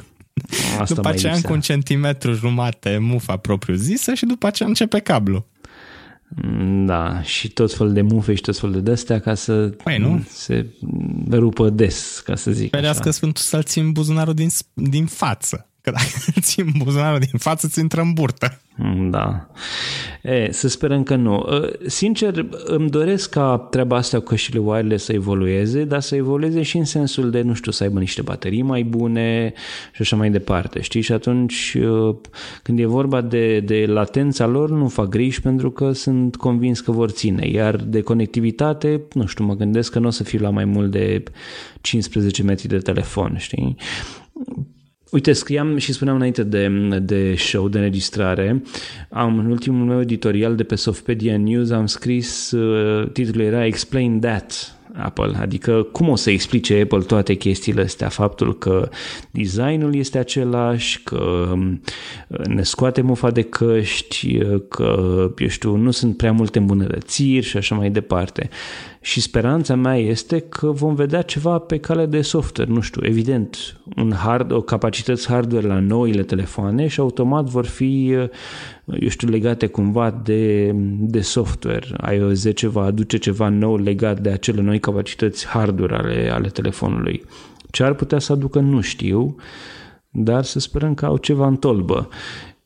Asta 0.78 0.94
după 0.94 1.08
aceea 1.08 1.34
încă 1.34 1.52
un 1.52 1.60
centimetru 1.60 2.32
jumate 2.32 2.98
mufa 2.98 3.36
propriu 3.36 3.74
zisă 3.74 4.14
și 4.14 4.26
după 4.26 4.46
aceea 4.46 4.68
începe 4.68 4.98
cablu. 4.98 5.46
Da, 6.84 7.22
și 7.22 7.48
tot 7.48 7.74
fel 7.74 7.92
de 7.92 8.00
mufe 8.02 8.34
și 8.34 8.40
tot 8.40 8.58
fel 8.58 8.72
de 8.72 8.80
destea 8.80 9.20
ca 9.20 9.34
să 9.34 9.52
păi, 9.82 9.98
nu? 9.98 10.24
se 10.28 10.66
rupă 11.30 11.70
des, 11.70 12.22
ca 12.24 12.34
să 12.34 12.50
zic 12.50 12.70
Ferească 12.70 13.02
așa. 13.02 13.10
Sfântul 13.10 13.42
să-l 13.42 13.62
țin 13.62 13.92
buzunarul 13.92 14.34
din, 14.34 14.48
din 14.72 15.06
față. 15.06 15.68
Că 15.84 15.90
dacă 15.90 16.06
îl 16.34 16.42
țin 16.42 16.72
buzunarul 16.76 17.18
din 17.18 17.38
față, 17.38 17.68
ți 17.68 17.80
intră 17.80 18.00
în 18.00 18.12
burtă. 18.12 18.60
Da. 19.10 19.46
E, 20.22 20.52
să 20.52 20.68
sperăm 20.68 21.02
că 21.02 21.14
nu. 21.14 21.46
Sincer, 21.86 22.46
îmi 22.64 22.90
doresc 22.90 23.30
ca 23.30 23.66
treaba 23.70 23.96
asta 23.96 24.18
cu 24.18 24.24
căștile 24.24 24.58
wireless 24.58 25.04
să 25.04 25.12
evolueze, 25.12 25.84
dar 25.84 26.00
să 26.00 26.16
evolueze 26.16 26.62
și 26.62 26.76
în 26.76 26.84
sensul 26.84 27.30
de, 27.30 27.40
nu 27.40 27.54
știu, 27.54 27.72
să 27.72 27.82
aibă 27.82 27.98
niște 27.98 28.22
baterii 28.22 28.62
mai 28.62 28.82
bune 28.82 29.52
și 29.92 30.02
așa 30.02 30.16
mai 30.16 30.30
departe, 30.30 30.80
știi? 30.80 31.00
Și 31.00 31.12
atunci, 31.12 31.76
când 32.62 32.78
e 32.78 32.86
vorba 32.86 33.20
de, 33.20 33.60
de 33.60 33.84
latența 33.86 34.46
lor, 34.46 34.70
nu 34.70 34.88
fac 34.88 35.08
griji 35.08 35.40
pentru 35.40 35.70
că 35.70 35.92
sunt 35.92 36.36
convins 36.36 36.80
că 36.80 36.92
vor 36.92 37.10
ține. 37.10 37.48
Iar 37.48 37.76
de 37.76 38.00
conectivitate, 38.00 39.00
nu 39.12 39.26
știu, 39.26 39.44
mă 39.44 39.54
gândesc 39.54 39.92
că 39.92 39.98
nu 39.98 40.06
o 40.06 40.10
să 40.10 40.24
fiu 40.24 40.40
la 40.40 40.50
mai 40.50 40.64
mult 40.64 40.90
de 40.90 41.22
15 41.80 42.42
metri 42.42 42.68
de 42.68 42.78
telefon, 42.78 43.36
știi? 43.38 43.76
Uite, 45.14 45.32
scriam 45.32 45.76
și 45.76 45.92
spuneam 45.92 46.16
înainte 46.16 46.42
de, 46.42 46.68
de 47.02 47.34
show, 47.36 47.68
de 47.68 47.78
înregistrare, 47.78 48.62
am, 49.10 49.38
în 49.38 49.50
ultimul 49.50 49.86
meu 49.86 50.00
editorial 50.00 50.56
de 50.56 50.62
pe 50.62 50.74
Softpedia 50.74 51.36
News 51.36 51.70
am 51.70 51.86
scris, 51.86 52.50
uh, 52.50 53.10
titlul 53.12 53.44
era 53.44 53.66
Explain 53.66 54.20
That, 54.20 54.76
Apple, 54.96 55.36
adică 55.40 55.82
cum 55.92 56.08
o 56.08 56.16
să 56.16 56.30
explice 56.30 56.80
Apple 56.80 56.98
toate 56.98 57.34
chestiile 57.34 57.82
astea, 57.82 58.08
faptul 58.08 58.58
că 58.58 58.88
designul 59.30 59.94
este 59.94 60.18
același, 60.18 61.02
că 61.02 61.48
um, 61.52 61.80
ne 62.44 62.62
scoate 62.62 63.00
mufa 63.00 63.30
de 63.30 63.42
căști, 63.42 64.38
că, 64.68 64.96
eu 65.38 65.48
știu, 65.48 65.76
nu 65.76 65.90
sunt 65.90 66.16
prea 66.16 66.32
multe 66.32 66.58
îmbunătățiri 66.58 67.46
și 67.46 67.56
așa 67.56 67.74
mai 67.74 67.90
departe. 67.90 68.48
Și 69.04 69.20
speranța 69.20 69.74
mea 69.74 69.96
este 69.96 70.38
că 70.38 70.70
vom 70.70 70.94
vedea 70.94 71.22
ceva 71.22 71.58
pe 71.58 71.78
cale 71.78 72.06
de 72.06 72.22
software, 72.22 72.70
nu 72.70 72.80
știu, 72.80 73.00
evident, 73.04 73.80
un 73.96 74.12
hard, 74.12 74.50
o 74.50 74.60
capacități 74.60 75.28
hardware 75.28 75.66
la 75.66 75.78
noile 75.78 76.22
telefoane 76.22 76.86
și 76.86 77.00
automat 77.00 77.44
vor 77.44 77.66
fi 77.66 78.16
eu 78.86 79.08
știu, 79.08 79.28
legate 79.28 79.66
cumva 79.66 80.10
de, 80.10 80.72
de 80.98 81.20
software. 81.20 81.86
iOS 82.14 82.38
10 82.38 82.68
va 82.68 82.84
aduce 82.84 83.16
ceva 83.16 83.48
nou 83.48 83.76
legat 83.76 84.20
de 84.20 84.30
acele 84.30 84.60
noi 84.60 84.80
capacități 84.80 85.46
hardware 85.46 85.94
ale, 85.94 86.30
ale 86.32 86.48
telefonului. 86.48 87.24
Ce 87.70 87.82
ar 87.82 87.94
putea 87.94 88.18
să 88.18 88.32
aducă, 88.32 88.60
nu 88.60 88.80
știu, 88.80 89.36
dar 90.10 90.44
să 90.44 90.58
sperăm 90.58 90.94
că 90.94 91.06
au 91.06 91.16
ceva 91.16 91.46
în 91.46 91.56
tolbă. 91.56 92.08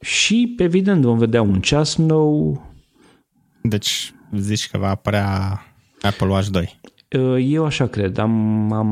Și, 0.00 0.54
evident, 0.58 1.02
vom 1.02 1.18
vedea 1.18 1.42
un 1.42 1.60
ceas 1.60 1.96
nou. 1.96 2.62
Deci, 3.62 4.14
zici 4.36 4.68
că 4.70 4.78
va 4.78 4.88
apărea 4.88 5.62
Apple 6.02 6.26
Watch 6.26 6.48
2. 6.48 6.80
Eu 7.38 7.64
așa 7.64 7.86
cred, 7.86 8.18
am, 8.18 8.72
am 8.72 8.88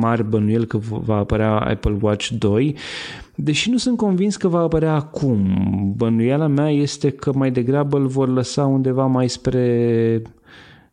mari 0.00 0.28
bănuiel 0.28 0.64
că 0.64 0.78
va 0.78 1.16
apărea 1.16 1.58
Apple 1.58 1.98
Watch 2.00 2.28
2, 2.28 2.76
deși 3.34 3.70
nu 3.70 3.76
sunt 3.76 3.96
convins 3.96 4.36
că 4.36 4.48
va 4.48 4.60
apărea 4.60 4.94
acum. 4.94 5.46
Bănuiala 5.96 6.46
mea 6.46 6.70
este 6.70 7.10
că 7.10 7.32
mai 7.32 7.50
degrabă 7.50 7.96
îl 7.96 8.06
vor 8.06 8.28
lăsa 8.28 8.66
undeva 8.66 9.06
mai 9.06 9.28
spre 9.28 10.22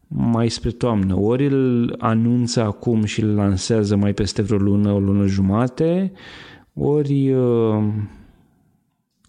mai 0.07 0.49
spre 0.49 0.69
toamnă. 0.69 1.19
Ori 1.19 1.45
îl 1.45 1.95
anunță 1.99 2.63
acum 2.63 3.03
și 3.03 3.21
îl 3.21 3.35
lansează 3.35 3.95
mai 3.95 4.13
peste 4.13 4.41
vreo 4.41 4.57
lună, 4.57 4.91
o 4.91 4.99
lună 4.99 5.25
jumate, 5.25 6.11
ori, 6.73 7.35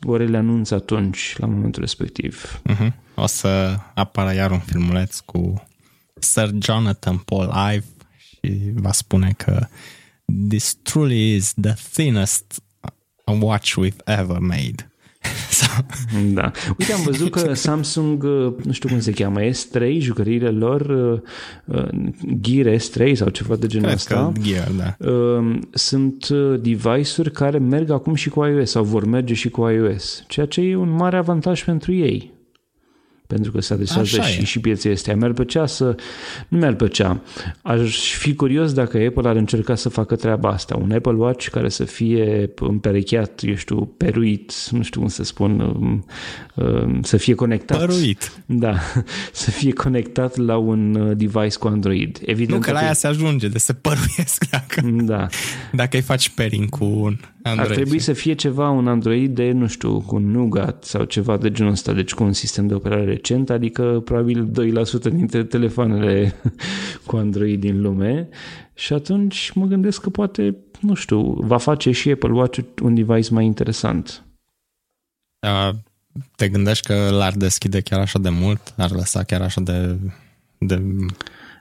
ori 0.03 0.29
le 0.29 0.37
anunță 0.37 0.75
atunci, 0.75 1.35
la 1.39 1.47
momentul 1.47 1.83
respectiv. 1.83 2.63
Uh-huh. 2.71 2.93
O 3.15 3.27
să 3.27 3.77
apară 3.95 4.35
iar 4.35 4.51
un 4.51 4.59
filmuleț 4.59 5.19
cu 5.19 5.63
Sir 6.23 6.51
Jonathan 6.59 7.17
Paul 7.17 7.53
Ive 7.75 7.85
și 8.17 8.53
va 8.75 8.93
spune 8.93 9.35
că 9.37 9.67
this 10.49 10.77
truly 10.83 11.35
is 11.35 11.55
the 11.61 11.75
thinnest 11.93 12.63
watch 13.41 13.79
we've 13.79 14.01
ever 14.07 14.41
made. 14.41 14.85
da. 16.35 16.51
Uite, 16.79 16.93
am 16.93 17.03
văzut 17.05 17.31
că 17.31 17.55
Samsung, 17.65 18.23
nu 18.65 18.73
știu 18.73 18.89
cum 18.89 19.01
se 19.01 19.13
cheamă, 19.13 19.41
S3, 19.41 19.99
jucăriile 19.99 20.49
lor, 20.49 20.81
uh, 21.65 21.89
Gear 22.41 22.77
S3 22.77 23.13
sau 23.13 23.29
ceva 23.29 23.57
de 23.57 23.67
genul 23.67 23.87
Cred 23.87 23.97
ăsta, 23.99 24.33
că 24.35 24.41
Gear, 24.41 24.69
da. 24.69 25.11
Uh, 25.11 25.59
sunt 25.71 26.29
uh, 26.29 26.61
device-uri 26.61 27.33
care 27.33 27.59
merg 27.59 27.91
acum 27.91 28.15
și 28.15 28.29
cu 28.29 28.45
iOS 28.45 28.71
sau 28.71 28.85
vor 28.85 29.05
merge 29.05 29.35
și 29.35 29.49
cu 29.49 29.69
iOS, 29.69 30.25
ceea 30.29 30.47
ce 30.47 30.61
e 30.61 30.77
un 30.77 30.91
mare 30.91 31.17
avantaj 31.17 31.65
pentru 31.65 31.93
ei 31.93 32.33
pentru 33.31 33.53
că 33.53 33.61
se 33.61 33.73
adresează 33.73 34.21
și, 34.21 34.45
și 34.45 34.61
pieței 34.61 34.93
astea. 34.93 35.17
Mi-ar 35.17 35.33
plăcea 35.33 35.67
să... 35.67 35.95
Nu 36.49 36.59
mi-ar 36.59 36.75
plăcea. 36.75 37.21
Aș 37.63 38.15
fi 38.15 38.35
curios 38.35 38.73
dacă 38.73 38.99
Apple 39.07 39.29
ar 39.29 39.37
încerca 39.37 39.75
să 39.75 39.89
facă 39.89 40.17
treaba 40.17 40.49
asta. 40.49 40.77
Un 40.77 40.93
Apple 40.93 41.13
Watch 41.13 41.49
care 41.49 41.69
să 41.69 41.85
fie 41.85 42.51
împerecheat, 42.57 43.41
eu 43.43 43.55
știu, 43.55 43.95
peruit, 43.97 44.53
nu 44.71 44.83
știu 44.83 45.01
cum 45.01 45.09
să 45.09 45.25
spun, 45.25 45.61
um, 45.61 46.05
um, 46.55 47.03
să 47.03 47.17
fie 47.17 47.35
conectat. 47.35 47.79
Păruit. 47.79 48.33
Da, 48.47 48.75
să 49.33 49.51
fie 49.51 49.73
conectat 49.73 50.37
la 50.37 50.57
un 50.57 50.95
uh, 50.95 51.17
device 51.17 51.59
cu 51.59 51.67
Android. 51.67 52.21
Evident 52.25 52.59
nu, 52.59 52.65
că 52.65 52.73
la 52.73 52.79
aia 52.79 52.93
se 52.93 53.07
ajunge, 53.07 53.49
de 53.49 53.59
se 53.59 53.73
păruiesc 53.87 54.45
dacă, 54.51 54.81
da. 54.85 55.27
dacă 55.73 55.97
îi 55.97 56.03
faci 56.03 56.29
pairing 56.29 56.69
cu 56.69 56.85
un 56.85 57.17
Android. 57.43 57.69
Ar 57.69 57.75
trebui 57.75 57.99
să 57.99 58.13
fie 58.13 58.35
ceva, 58.35 58.71
un 58.71 58.89
Android 58.89 59.35
de, 59.35 59.53
nu 59.53 59.67
știu, 59.67 60.01
cu 60.01 60.19
Nougat 60.19 60.85
sau 60.85 61.05
ceva 61.05 61.37
de 61.37 61.51
genul 61.51 61.73
ăsta, 61.73 61.93
deci 61.93 62.15
cu 62.15 62.23
un 62.23 62.33
sistem 62.33 62.67
de 62.67 62.75
operare 62.75 63.05
recent, 63.05 63.51
adică 63.51 64.03
probabil 64.05 64.51
2% 65.09 65.13
dintre 65.13 65.45
telefoanele 65.45 66.35
cu 67.07 67.17
Android 67.17 67.61
din 67.61 67.81
lume 67.81 68.29
și 68.75 68.93
atunci 68.93 69.51
mă 69.55 69.67
gândesc 69.67 70.01
că 70.01 70.11
poate, 70.11 70.57
nu 70.81 70.95
știu, 70.95 71.33
va 71.33 71.57
face 71.57 71.91
și 71.91 72.11
Apple 72.11 72.33
Watch 72.33 72.61
un 72.83 72.95
device 72.95 73.33
mai 73.33 73.45
interesant. 73.45 74.25
A, 75.39 75.73
te 76.37 76.49
gândești 76.49 76.87
că 76.87 77.09
l-ar 77.11 77.33
deschide 77.33 77.81
chiar 77.81 78.01
așa 78.01 78.19
de 78.19 78.29
mult? 78.29 78.75
Ar 78.77 78.91
lăsa 78.91 79.23
chiar 79.23 79.43
așa 79.43 79.61
de, 79.61 79.97
de 80.59 80.83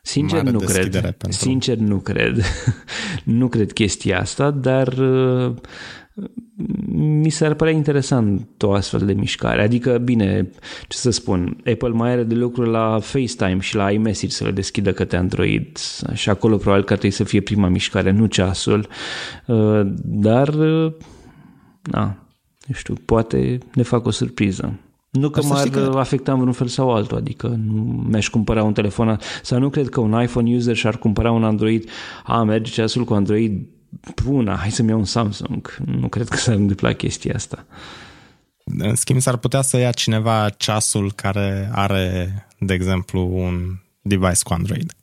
Sincer 0.09 0.41
nu 0.41 0.59
cred. 0.59 0.91
Pentru... 0.91 1.31
Sincer 1.31 1.77
nu 1.77 1.97
cred. 1.97 2.43
nu 3.39 3.47
cred 3.47 3.71
chestia 3.71 4.19
asta, 4.19 4.51
dar 4.51 4.87
uh, 4.87 5.55
mi 6.87 7.29
s-ar 7.29 7.53
părea 7.53 7.73
interesant 7.73 8.61
o 8.61 8.73
astfel 8.73 9.05
de 9.05 9.13
mișcare. 9.13 9.61
Adică, 9.61 9.97
bine, 9.97 10.49
ce 10.87 10.97
să 10.97 11.09
spun, 11.09 11.57
Apple 11.65 11.89
mai 11.89 12.11
are 12.11 12.23
de 12.23 12.35
lucru 12.35 12.63
la 12.63 12.99
FaceTime 12.99 13.59
și 13.59 13.75
la 13.75 13.91
iMessage 13.91 14.33
să 14.33 14.43
le 14.43 14.51
deschidă 14.51 14.91
către 14.91 15.17
Android 15.17 15.77
și 16.13 16.29
acolo 16.29 16.57
probabil 16.57 16.83
că 16.83 16.91
trebuie 16.91 17.11
să 17.11 17.23
fie 17.23 17.41
prima 17.41 17.67
mișcare, 17.67 18.11
nu 18.11 18.25
ceasul, 18.25 18.87
uh, 19.47 19.81
dar, 20.03 20.47
uh, 20.47 20.93
na, 21.81 22.27
nu 22.67 22.73
știu, 22.73 22.93
poate 23.05 23.57
ne 23.73 23.83
fac 23.83 24.05
o 24.05 24.11
surpriză. 24.11 24.79
Nu 25.11 25.29
că 25.29 25.43
m-ar 25.43 25.67
că... 25.67 25.93
afecta 25.95 26.31
în 26.31 26.37
vreun 26.37 26.53
fel 26.53 26.67
sau 26.67 26.93
altul, 26.93 27.17
adică 27.17 27.47
nu 27.47 27.81
mi-aș 28.09 28.29
cumpăra 28.29 28.63
un 28.63 28.73
telefon 28.73 29.19
sau 29.43 29.59
nu 29.59 29.69
cred 29.69 29.89
că 29.89 29.99
un 29.99 30.21
iPhone 30.21 30.55
user 30.55 30.75
și-ar 30.75 30.97
cumpăra 30.97 31.31
un 31.31 31.43
Android, 31.43 31.89
a, 32.23 32.43
merge 32.43 32.71
ceasul 32.71 33.03
cu 33.03 33.13
Android, 33.13 33.67
bună, 34.23 34.55
hai 34.55 34.71
să-mi 34.71 34.89
iau 34.89 34.97
un 34.97 35.05
Samsung. 35.05 35.77
Nu 35.85 36.07
cred 36.07 36.27
că 36.27 36.37
s-ar 36.37 36.55
întâmpla 36.55 36.93
chestia 36.93 37.33
asta. 37.35 37.65
În 38.77 38.95
schimb, 38.95 39.19
s-ar 39.19 39.37
putea 39.37 39.61
să 39.61 39.77
ia 39.77 39.91
cineva 39.91 40.49
ceasul 40.49 41.11
care 41.11 41.69
are, 41.73 42.33
de 42.59 42.73
exemplu, 42.73 43.29
un 43.33 43.79
device 44.01 44.43
cu 44.43 44.53
Android. 44.53 44.93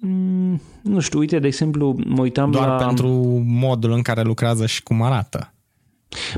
Mm, 0.00 0.60
nu 0.82 1.00
știu, 1.00 1.18
uite, 1.18 1.38
de 1.38 1.46
exemplu, 1.46 1.96
mă 2.06 2.20
uitam 2.20 2.50
Doar 2.50 2.68
la... 2.68 2.86
pentru 2.86 3.08
modul 3.46 3.92
în 3.92 4.02
care 4.02 4.22
lucrează 4.22 4.66
și 4.66 4.82
cum 4.82 5.02
arată. 5.02 5.54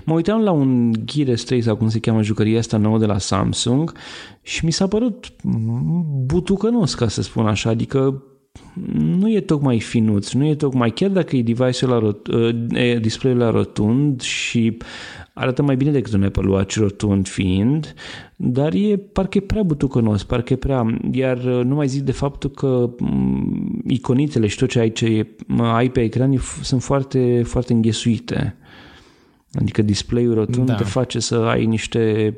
Mă 0.05 0.15
uitam 0.15 0.41
la 0.41 0.51
un 0.51 0.93
Gear 1.05 1.37
S3 1.37 1.59
sau 1.61 1.77
cum 1.77 1.89
se 1.89 1.99
cheamă 1.99 2.23
jucăria 2.23 2.59
asta 2.59 2.77
nouă 2.77 2.99
de 2.99 3.07
la 3.07 3.19
Samsung 3.19 3.93
și 4.43 4.65
mi 4.65 4.73
s-a 4.73 4.87
părut 4.87 5.33
butucănos, 6.25 6.95
ca 6.95 7.09
să 7.09 7.23
spun 7.23 7.47
așa, 7.47 7.71
adică 7.71 8.23
nu 8.95 9.31
e 9.31 9.41
tocmai 9.41 9.81
finuț, 9.81 10.33
nu 10.33 10.47
e 10.47 10.55
tocmai, 10.55 10.91
chiar 10.91 11.11
dacă 11.11 11.37
e 11.37 11.43
device-ul 11.43 11.91
la 11.91 11.99
rot, 11.99 12.27
uh, 12.27 13.01
display-ul 13.01 13.39
la 13.39 13.51
rotund 13.51 14.21
și 14.21 14.77
arată 15.35 15.63
mai 15.63 15.77
bine 15.77 15.91
decât 15.91 16.13
un 16.13 16.23
Apple 16.23 16.51
Watch 16.51 16.75
rotund 16.77 17.29
fiind, 17.29 17.95
dar 18.37 18.75
e 18.75 18.97
parcă 18.97 19.39
e 19.39 19.41
prea 19.41 19.63
butucănos, 19.63 20.25
parcă 20.25 20.53
e 20.53 20.57
prea, 20.57 20.99
iar 21.13 21.37
uh, 21.37 21.65
nu 21.65 21.75
mai 21.75 21.89
zic 21.89 22.03
de 22.03 22.13
faptul 22.13 22.51
că 22.51 22.91
mm, 22.99 23.83
iconițele 23.87 24.47
și 24.47 24.57
tot 24.57 24.69
ce 24.69 24.79
ai, 24.79 24.93
ce 24.93 25.27
ai 25.59 25.91
pe 25.91 26.01
ecran 26.01 26.39
sunt 26.63 26.83
foarte, 26.83 27.43
foarte 27.45 27.73
înghesuite. 27.73 28.57
Adică 29.61 29.83
display-ul 29.83 30.35
rotund 30.35 30.67
da. 30.67 30.75
te 30.75 30.85
face 30.85 31.19
să 31.19 31.35
ai 31.35 31.67
niște 31.67 32.35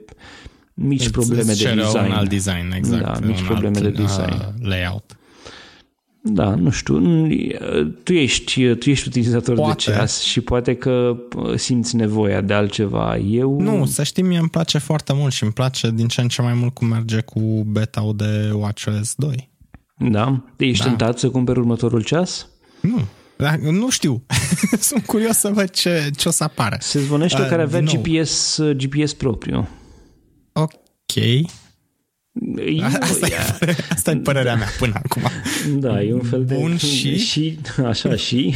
mici 0.75 1.01
îți, 1.01 1.11
probleme 1.11 1.51
îți 1.51 1.63
de 1.63 1.75
design. 1.75 2.05
un 2.05 2.11
alt 2.13 2.29
design, 2.29 2.73
exact. 2.77 3.03
Da, 3.03 3.27
mici 3.27 3.43
probleme 3.43 3.79
alt, 3.79 3.85
de 3.85 4.03
design. 4.03 4.33
Uh, 4.33 4.69
layout. 4.69 5.17
Da, 6.29 6.55
nu 6.55 6.71
știu, 6.71 7.27
tu 8.03 8.13
ești, 8.13 8.75
tu 8.75 8.91
ești 8.91 9.09
utilizator 9.09 9.55
poate. 9.55 9.73
de 9.73 9.93
ceas 9.93 10.21
și 10.21 10.41
poate 10.41 10.75
că 10.75 11.17
uh, 11.37 11.55
simți 11.55 11.97
nevoia 11.97 12.41
de 12.41 12.53
altceva. 12.53 13.17
Eu... 13.17 13.61
Nu, 13.61 13.85
să 13.85 14.03
știi, 14.03 14.23
mie 14.23 14.39
îmi 14.39 14.49
place 14.49 14.79
foarte 14.79 15.13
mult 15.13 15.33
și 15.33 15.43
îmi 15.43 15.53
place 15.53 15.91
din 15.91 16.09
ce 16.09 16.21
în 16.21 16.29
ce 16.29 16.43
mai 16.43 16.55
mult 16.55 16.75
cum 16.75 16.89
merge 16.89 17.21
cu 17.21 17.41
beta 17.67 18.11
de 18.17 18.51
WatchOS 18.53 19.15
2. 19.17 19.51
Da? 19.99 20.43
Ești 20.57 20.83
da. 20.83 20.89
tentat 20.89 21.19
să 21.19 21.31
cumperi 21.31 21.59
următorul 21.59 22.03
ceas? 22.03 22.49
Nu, 22.81 23.01
da, 23.37 23.57
nu 23.57 23.91
știu. 23.91 24.23
Sunt 24.81 25.07
curios 25.07 25.37
să 25.37 25.49
văd 25.49 25.71
ce, 25.71 26.11
ce 26.17 26.29
o 26.29 26.31
să 26.31 26.45
apară. 26.45 26.77
Se 26.81 27.01
zvonește 27.01 27.43
uh, 27.43 27.49
care 27.49 27.63
avea 27.63 27.81
GPS, 27.81 28.61
GPS 28.77 29.13
propriu. 29.13 29.69
Ok. 30.53 31.25
Asta, 33.01 33.27
e, 33.27 33.75
asta 33.89 34.11
e 34.11 34.17
părerea 34.17 34.55
mea 34.55 34.67
până 34.79 35.01
acum. 35.05 35.23
Da, 35.79 36.03
e 36.03 36.13
un 36.13 36.21
fel 36.23 36.45
de... 36.45 36.55
Bun 36.55 36.77
și... 36.77 37.19
și... 37.19 37.59
Așa, 37.87 38.17
și... 38.17 38.55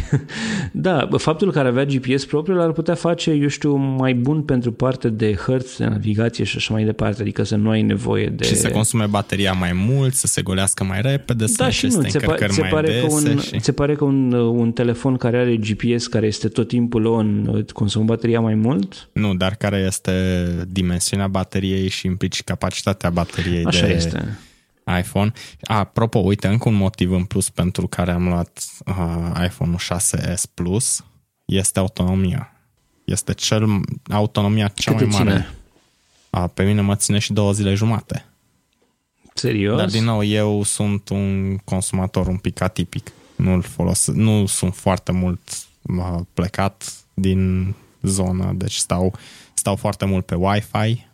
Da, 0.73 1.09
faptul 1.16 1.53
că 1.53 1.59
ar 1.59 1.66
avea 1.66 1.85
GPS 1.85 2.25
propriu 2.25 2.55
l-ar 2.55 2.73
putea 2.73 2.95
face, 2.95 3.31
eu 3.31 3.49
știu, 3.49 3.75
mai 3.77 4.14
bun 4.14 4.43
pentru 4.43 4.73
parte 4.73 5.09
de 5.09 5.35
hărți, 5.35 5.79
de 5.79 5.85
navigație 5.85 6.45
și 6.45 6.57
așa 6.57 6.75
mai 6.75 6.85
departe, 6.85 7.21
adică 7.21 7.43
să 7.43 7.57
nu 7.57 7.71
ai 7.71 7.83
nevoie 7.83 8.27
de... 8.27 8.45
Și 8.45 8.57
să 8.57 8.71
consume 8.71 9.07
bateria 9.07 9.53
mai 9.53 9.73
mult, 9.73 10.14
să 10.14 10.27
se 10.27 10.43
golească 10.43 10.85
mai 10.85 11.01
repede, 11.03 11.47
să 11.47 11.55
da, 11.57 11.71
și 11.71 11.87
nu, 11.87 12.03
ți 12.03 12.19
pa- 12.19 12.47
se 12.49 12.62
pare 12.71 13.01
că 13.01 13.07
un, 13.09 13.38
și... 13.38 13.61
se 13.61 13.73
pare 13.73 13.95
că 13.95 14.05
un, 14.05 14.33
un 14.33 14.73
telefon 14.73 15.16
care 15.16 15.38
are 15.38 15.57
GPS, 15.57 16.07
care 16.07 16.27
este 16.27 16.49
tot 16.49 16.69
timpul 16.69 17.05
on, 17.05 17.64
consumă 17.73 18.05
bateria 18.05 18.40
mai 18.40 18.55
mult? 18.55 19.09
Nu, 19.12 19.35
dar 19.35 19.55
care 19.55 19.85
este 19.87 20.12
dimensiunea 20.69 21.27
bateriei 21.27 21.88
și 21.88 22.07
implici 22.07 22.43
capacitatea 22.43 23.11
bateriei 23.11 23.64
Așa 23.76 23.87
de 23.87 23.92
este. 23.92 24.38
iPhone. 24.98 25.33
Apropo, 25.62 26.18
uite, 26.18 26.48
încă 26.48 26.68
un 26.68 26.74
motiv 26.74 27.12
în 27.12 27.24
plus 27.24 27.50
pentru 27.50 27.87
care 27.87 28.11
am 28.11 28.28
luat 28.28 28.64
uh, 28.87 29.44
iPhone 29.44 29.76
6s 29.76 30.42
Plus 30.54 31.04
este 31.44 31.78
autonomia. 31.78 32.52
Este 33.04 33.33
cel, 33.33 33.80
autonomia 34.11 34.68
cea 34.68 34.94
Cât 34.94 35.11
mai 35.11 35.24
mare. 35.24 35.30
Ține? 35.30 35.54
A, 36.30 36.46
pe 36.46 36.64
mine 36.64 36.80
mă 36.80 36.96
ține 36.96 37.18
și 37.18 37.33
două 37.33 37.52
zile 37.52 37.74
jumate. 37.74 38.24
Serios? 39.35 39.76
Dar 39.76 39.88
din 39.88 40.04
nou, 40.04 40.24
eu 40.24 40.62
sunt 40.62 41.09
un 41.09 41.56
consumator 41.56 42.26
un 42.26 42.37
pic 42.37 42.61
atipic. 42.61 43.12
Nu-l 43.37 43.62
folos, 43.62 44.06
nu 44.06 44.46
sunt 44.46 44.74
foarte 44.74 45.12
mult 45.12 45.40
plecat 46.35 46.92
din 47.14 47.74
zonă, 48.02 48.52
deci 48.56 48.74
stau, 48.74 49.14
stau 49.54 49.76
foarte 49.76 50.04
mult 50.04 50.26
pe 50.26 50.35
Wi-Fi 50.35 51.06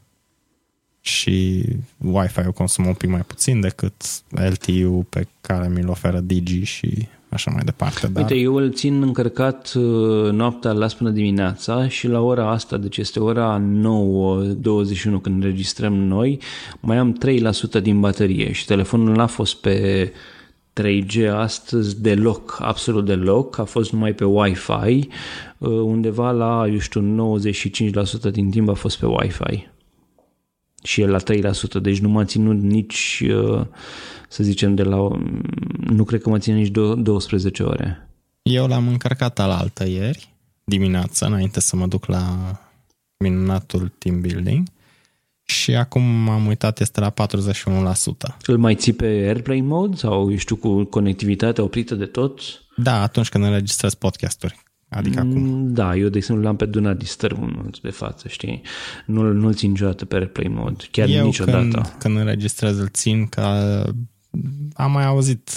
și 1.07 1.65
Wi-Fi-ul 1.97 2.53
consumă 2.53 2.89
un 2.89 2.95
pic 2.95 3.11
mai 3.11 3.21
puțin 3.21 3.61
decât 3.61 3.95
LTE-ul 4.31 5.07
pe 5.09 5.27
care 5.41 5.69
mi-l 5.69 5.89
oferă 5.89 6.21
Digi 6.21 6.63
și 6.63 7.09
așa 7.29 7.51
mai 7.51 7.63
departe. 7.65 8.07
Dar... 8.07 8.23
Uite, 8.23 8.35
eu 8.35 8.55
îl 8.55 8.73
țin 8.73 9.03
încărcat 9.03 9.73
uh, 9.75 10.31
noaptea, 10.33 10.73
las 10.73 10.95
până 10.95 11.11
dimineața 11.11 11.89
și 11.89 12.09
la 12.09 12.21
ora 12.21 12.51
asta, 12.51 12.77
deci 12.77 12.97
este 12.97 13.21
ora 13.21 13.61
9.21 13.61 13.63
când 15.03 15.43
înregistrăm 15.43 15.95
noi, 15.95 16.41
mai 16.81 16.97
am 16.97 17.19
3% 17.79 17.83
din 17.83 18.01
baterie 18.01 18.53
și 18.53 18.65
telefonul 18.65 19.15
n-a 19.15 19.27
fost 19.27 19.55
pe 19.55 20.13
3G 20.81 21.31
astăzi 21.33 22.03
deloc, 22.03 22.59
absolut 22.61 23.05
deloc, 23.05 23.59
a 23.59 23.65
fost 23.65 23.93
numai 23.93 24.13
pe 24.13 24.25
Wi-Fi, 24.25 25.09
uh, 25.59 25.69
undeva 25.69 26.31
la, 26.31 26.67
eu 26.73 26.79
știu, 26.79 27.39
95% 28.29 28.31
din 28.31 28.51
timp 28.51 28.69
a 28.69 28.75
fost 28.75 28.99
pe 28.99 29.07
Wi-Fi 29.07 29.75
și 30.87 31.01
el 31.01 31.11
la 31.11 31.19
3%, 31.19 31.81
deci 31.83 31.99
nu 31.99 32.09
m-a 32.09 32.25
ținut 32.25 32.61
nici, 32.61 33.23
uh, 33.29 33.67
să 34.29 34.43
zicem, 34.43 34.75
de 34.75 34.83
la, 34.83 35.09
nu 35.87 36.05
cred 36.05 36.23
că 36.23 36.29
mă 36.29 36.39
ține 36.39 36.57
nici 36.57 36.71
12 36.97 37.63
ore. 37.63 38.09
Eu 38.43 38.67
l-am 38.67 38.89
încărcat 38.89 39.39
al 39.39 39.51
altă 39.51 39.87
ieri, 39.89 40.35
dimineața, 40.65 41.27
înainte 41.27 41.61
să 41.61 41.77
mă 41.77 41.87
duc 41.87 42.07
la 42.07 42.37
minunatul 43.17 43.93
team 43.99 44.21
building 44.21 44.67
și 45.43 45.75
acum 45.75 46.29
am 46.29 46.47
uitat, 46.47 46.81
este 46.81 47.01
la 47.01 47.13
41%. 47.13 47.15
Îl 48.47 48.59
mai 48.59 48.75
ții 48.75 48.93
pe 48.93 49.07
airplane 49.07 49.63
mode 49.63 49.97
sau, 49.97 50.31
eu 50.31 50.37
știu, 50.37 50.57
cu 50.57 50.85
conectivitatea 50.85 51.65
oprită 51.65 51.95
de 51.95 52.07
tot? 52.07 52.41
Da, 52.77 53.03
atunci 53.03 53.29
când 53.29 53.45
înregistrez 53.45 53.95
podcasturi. 53.95 54.65
Adică 54.97 55.23
mm, 55.23 55.31
acum. 55.31 55.73
Da, 55.73 55.97
eu 55.97 56.09
de 56.09 56.17
exemplu 56.17 56.45
l-am 56.45 56.57
pe 56.57 56.67
Duna 56.67 56.95
Disturb 56.95 57.71
de 57.83 57.91
față, 57.91 58.29
știi? 58.29 58.63
Nu, 59.07 59.33
nu-l 59.33 59.55
țin 59.55 59.71
niciodată 59.71 60.05
pe 60.05 60.17
airplane 60.17 60.55
mode, 60.55 60.85
chiar 60.91 61.09
eu 61.09 61.25
niciodată. 61.25 61.59
Când, 61.59 61.95
când 61.99 62.17
înregistrez 62.17 62.79
îl 62.79 62.89
țin 62.89 63.27
ca 63.27 63.85
am 64.75 64.93
mai 64.93 65.05
auzit 65.05 65.51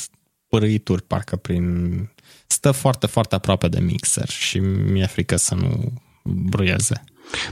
părâituri 0.47 1.03
parcă 1.03 1.35
prin... 1.35 2.07
Stă 2.47 2.71
foarte, 2.71 3.07
foarte 3.07 3.35
aproape 3.35 3.67
de 3.67 3.79
mixer 3.79 4.29
și 4.29 4.59
mi-e 4.59 5.05
frică 5.05 5.35
să 5.35 5.55
nu 5.55 5.93
bruieze. 6.23 7.03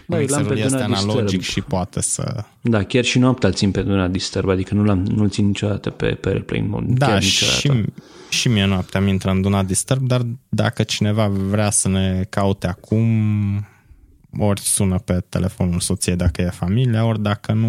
Da, 0.06 0.18
Mixerul 0.18 0.48
pe 0.48 0.60
este 0.60 0.76
analogic 0.76 1.38
disturb. 1.38 1.42
și 1.42 1.62
poate 1.62 2.02
să... 2.02 2.44
Da, 2.62 2.84
chiar 2.84 3.04
și 3.04 3.20
noaptea 3.20 3.52
țin 3.52 3.72
pe 3.72 3.82
Duna 3.82 4.08
Disturb, 4.08 4.50
adică 4.50 4.74
nu 4.74 4.84
l-am, 4.84 5.00
nu-l 5.00 5.30
țin 5.30 5.46
niciodată 5.46 5.90
pe, 5.90 6.08
pe 6.08 6.30
Airplane 6.30 6.68
Mode. 6.68 6.94
Da, 6.94 7.20
și, 7.20 7.72
și 8.30 8.48
mie 8.48 8.66
noaptea 8.66 9.02
mi 9.02 9.10
intră 9.10 9.32
în 9.32 9.42
Duna 9.42 9.64
Disturb, 9.64 10.08
dar 10.08 10.22
dacă 10.50 10.84
cineva 10.84 11.28
vrea 11.28 11.70
să 11.70 11.88
ne 11.88 12.26
caute 12.30 12.68
acum, 12.68 13.02
ori 14.38 14.62
sună 14.62 14.98
pe 14.98 15.24
telefonul 15.30 15.80
soției 15.80 16.16
dacă 16.16 16.42
e 16.42 16.50
familia, 16.50 17.06
ori 17.06 17.22
dacă 17.22 17.52
nu, 17.52 17.68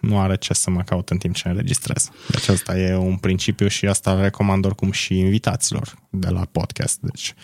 nu 0.00 0.18
are 0.18 0.36
ce 0.36 0.54
să 0.54 0.70
mă 0.70 0.82
caut 0.82 1.08
în 1.08 1.16
timp 1.16 1.34
ce 1.34 1.48
înregistrez. 1.48 2.10
Deci 2.28 2.48
asta 2.48 2.78
e 2.78 2.96
un 2.96 3.16
principiu 3.16 3.68
și 3.68 3.86
asta 3.86 4.20
recomand 4.20 4.64
oricum 4.64 4.90
și 4.90 5.18
invitaților 5.18 5.94
de 6.10 6.28
la 6.28 6.46
podcast. 6.52 6.98
Deci 7.00 7.34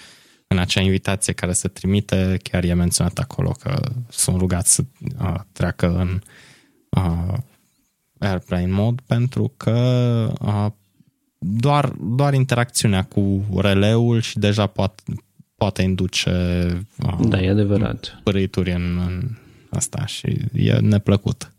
în 0.47 0.59
acea 0.59 0.80
invitație 0.80 1.32
care 1.32 1.53
se 1.53 1.68
trimite, 1.68 2.36
chiar 2.42 2.64
e 2.64 2.74
menționat 2.74 3.18
acolo 3.18 3.51
că 3.61 3.80
sunt 4.09 4.36
rugați 4.38 4.74
să 4.74 4.82
uh, 5.20 5.34
treacă 5.53 5.97
în 5.99 6.20
uh, 6.88 7.38
airplane 8.18 8.66
mode 8.66 9.03
pentru 9.07 9.53
că 9.57 9.78
uh, 10.40 10.66
doar, 11.38 11.92
doar 12.01 12.34
interacțiunea 12.34 13.05
cu 13.05 13.44
releul 13.57 14.20
și 14.20 14.38
deja 14.38 14.66
poate, 14.66 15.03
poate 15.57 15.82
induce 15.82 16.30
uh, 16.99 17.26
da, 17.28 17.40
e 17.40 17.51
adevărat. 17.51 18.20
părâituri 18.22 18.72
în, 18.72 19.01
în 19.07 19.30
asta 19.70 20.07
și 20.07 20.40
e 20.53 20.72
neplăcut. 20.72 21.51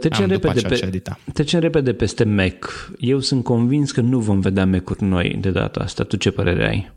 Trecem 0.00 0.26
repede, 0.26 0.60
pe, 0.60 1.00
trecem 1.32 1.60
repede 1.60 1.92
peste 1.92 2.24
Mac. 2.24 2.90
Eu 2.98 3.20
sunt 3.20 3.44
convins 3.44 3.90
că 3.90 4.00
nu 4.00 4.18
vom 4.18 4.40
vedea 4.40 4.66
Mac-uri 4.66 5.04
noi 5.04 5.36
de 5.40 5.50
data 5.50 5.80
asta. 5.80 6.04
Tu 6.04 6.16
ce 6.16 6.30
părere 6.30 6.68
ai? 6.68 6.90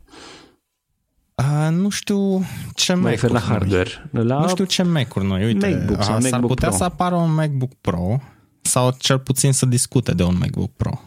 Uh, 1.34 1.68
nu 1.70 1.88
știu 1.88 2.44
ce 2.74 2.94
Mac 2.94 3.20
la 3.20 3.40
hardware. 3.40 4.10
La 4.10 4.40
nu 4.40 4.48
știu 4.48 4.64
ce 4.64 4.82
Mac-uri 4.82 5.26
noi. 5.26 5.44
Uite, 5.44 5.68
MacBook 5.68 6.02
sau 6.02 6.20
s-ar 6.20 6.30
MacBook 6.30 6.46
putea 6.46 6.68
Pro. 6.68 6.76
să 6.76 6.84
apară 6.84 7.14
un 7.14 7.34
MacBook 7.34 7.74
Pro 7.80 8.20
sau 8.62 8.94
cel 8.98 9.18
puțin 9.18 9.52
să 9.52 9.66
discute 9.66 10.12
de 10.12 10.22
un 10.22 10.36
MacBook 10.38 10.70
Pro 10.76 11.00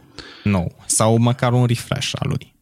nou 0.43 0.75
sau 0.85 1.17
măcar 1.17 1.53
un 1.53 1.65
refresh 1.65 2.11
al 2.19 2.27
lui. 2.29 2.53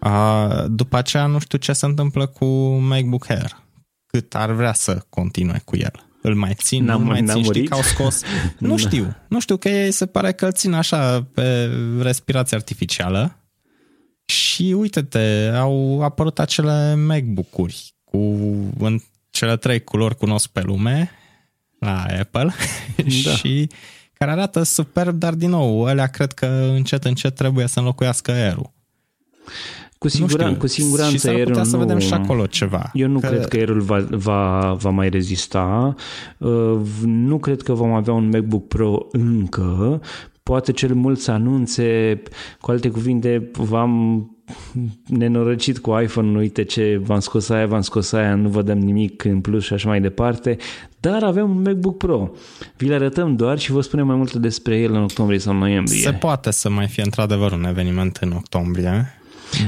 Uh, 0.00 0.64
după 0.68 0.96
aceea 0.96 1.26
nu 1.26 1.38
știu 1.38 1.58
ce 1.58 1.72
se 1.72 1.86
întâmplă 1.86 2.26
cu 2.26 2.44
MacBook 2.66 3.28
Air. 3.28 3.62
Cât 4.06 4.34
ar 4.34 4.50
vrea 4.50 4.72
să 4.72 5.04
continue 5.08 5.62
cu 5.64 5.76
el. 5.76 6.08
Îl 6.22 6.34
mai 6.34 6.54
țin, 6.54 6.84
n-am, 6.84 7.02
nu 7.02 7.06
mai 7.06 7.24
țin, 7.26 7.42
știi 7.42 7.68
că 7.68 7.74
au 7.74 7.82
scos... 7.82 8.22
nu 8.58 8.76
știu, 8.76 9.16
nu 9.28 9.40
știu 9.40 9.56
că 9.56 9.68
ei 9.68 9.90
se 9.90 10.06
pare 10.06 10.32
că 10.32 10.44
îl 10.44 10.52
țin 10.52 10.72
așa 10.72 11.22
pe 11.34 11.70
respirație 12.00 12.56
artificială 12.56 13.43
și 14.24 14.74
uite-te, 14.78 15.50
au 15.54 16.02
apărut 16.02 16.38
acele 16.38 16.94
MacBook-uri 16.94 17.94
cu 18.04 18.18
în 18.78 18.98
cele 19.30 19.56
trei 19.56 19.84
culori 19.84 20.16
cunosc 20.16 20.48
pe 20.48 20.60
lume 20.60 21.10
la 21.78 22.04
Apple 22.20 22.54
da. 22.96 23.30
și 23.36 23.68
care 24.12 24.30
arată 24.30 24.62
superb, 24.62 25.18
dar 25.18 25.34
din 25.34 25.50
nou, 25.50 25.84
alea 25.84 26.06
cred 26.06 26.32
că 26.32 26.46
încet, 26.74 27.04
încet 27.04 27.34
trebuie 27.34 27.66
să 27.66 27.78
înlocuiască 27.78 28.30
aerul. 28.30 28.72
Cu, 29.98 30.08
siguran, 30.08 30.46
știu, 30.46 30.60
cu 30.60 30.66
siguranță 30.66 31.16
și 31.16 31.26
aerul 31.26 31.44
putea 31.44 31.64
să 31.64 31.76
vedem 31.76 31.98
și 31.98 32.12
acolo 32.12 32.46
ceva. 32.46 32.90
Eu 32.92 33.08
nu 33.08 33.18
că... 33.18 33.26
cred 33.26 33.46
că 33.46 33.56
aerul 33.56 33.80
va, 33.80 34.06
va, 34.10 34.72
va 34.72 34.90
mai 34.90 35.08
rezista. 35.08 35.94
Uh, 36.38 36.78
nu 37.04 37.38
cred 37.38 37.62
că 37.62 37.72
vom 37.72 37.92
avea 37.92 38.12
un 38.12 38.28
MacBook 38.28 38.68
Pro 38.68 39.06
încă, 39.10 40.00
poate 40.44 40.72
cel 40.72 40.94
mult 40.94 41.18
să 41.18 41.30
anunțe, 41.30 42.22
cu 42.60 42.70
alte 42.70 42.88
cuvinte, 42.88 43.50
v-am 43.52 44.28
nenorocit 45.06 45.78
cu 45.78 45.98
iPhone, 46.02 46.38
uite 46.38 46.64
ce 46.64 47.00
v-am 47.04 47.20
scos 47.20 47.48
aia, 47.48 47.66
v-am 47.66 47.80
scos 47.80 48.12
aia, 48.12 48.34
nu 48.34 48.48
vă 48.48 48.62
dăm 48.62 48.78
nimic 48.78 49.24
în 49.24 49.40
plus 49.40 49.64
și 49.64 49.72
așa 49.72 49.88
mai 49.88 50.00
departe, 50.00 50.56
dar 51.00 51.22
avem 51.22 51.50
un 51.50 51.62
MacBook 51.62 51.96
Pro. 51.96 52.30
Vi 52.76 52.88
le 52.88 52.94
arătăm 52.94 53.36
doar 53.36 53.58
și 53.58 53.72
vă 53.72 53.80
spunem 53.80 54.06
mai 54.06 54.16
multe 54.16 54.38
despre 54.38 54.76
el 54.78 54.92
în 54.92 55.02
octombrie 55.02 55.38
sau 55.38 55.54
noiembrie. 55.54 56.00
Se 56.00 56.12
poate 56.12 56.50
să 56.50 56.70
mai 56.70 56.86
fie 56.86 57.02
într-adevăr 57.02 57.52
un 57.52 57.64
eveniment 57.64 58.16
în 58.16 58.30
octombrie, 58.30 59.14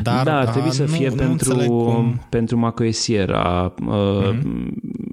dar 0.03 0.25
da, 0.25 0.39
ar 0.39 0.47
trebui 0.47 0.73
să 0.73 0.87
fie 0.87 1.09
nu, 1.09 1.15
pentru, 1.15 1.55
nu 1.55 2.15
pentru 2.29 2.59
macOS 2.59 2.97
Sierra. 2.97 3.75
Mm-hmm 3.75 5.06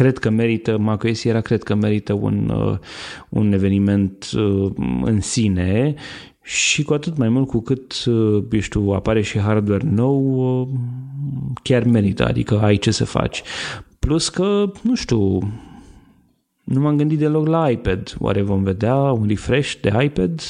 cred 0.00 0.18
că 0.18 0.30
merită, 0.30 0.78
macOS 0.78 1.24
era 1.24 1.40
cred 1.40 1.62
că 1.62 1.74
merită 1.74 2.12
un, 2.12 2.48
uh, 2.48 2.78
un 3.28 3.52
eveniment 3.52 4.30
uh, 4.36 4.72
în 5.02 5.20
sine 5.20 5.94
și 6.42 6.82
cu 6.82 6.92
atât 6.92 7.16
mai 7.16 7.28
mult 7.28 7.46
cu 7.46 7.60
cât, 7.60 8.04
uh, 8.04 8.44
eu 8.50 8.60
știu, 8.60 8.90
apare 8.90 9.22
și 9.22 9.38
hardware 9.38 9.88
nou, 9.90 10.68
chiar 11.62 11.82
merită, 11.82 12.26
adică 12.26 12.60
ai 12.60 12.76
ce 12.76 12.90
să 12.90 13.04
faci. 13.04 13.42
Plus 13.98 14.28
că, 14.28 14.72
nu 14.82 14.94
știu, 14.94 15.38
nu 16.64 16.80
m-am 16.80 16.96
gândit 16.96 17.18
deloc 17.18 17.46
la 17.46 17.70
iPad. 17.70 18.14
Oare 18.18 18.42
vom 18.42 18.62
vedea 18.62 18.96
un 18.96 19.26
refresh 19.28 19.74
de 19.80 20.02
iPad? 20.02 20.42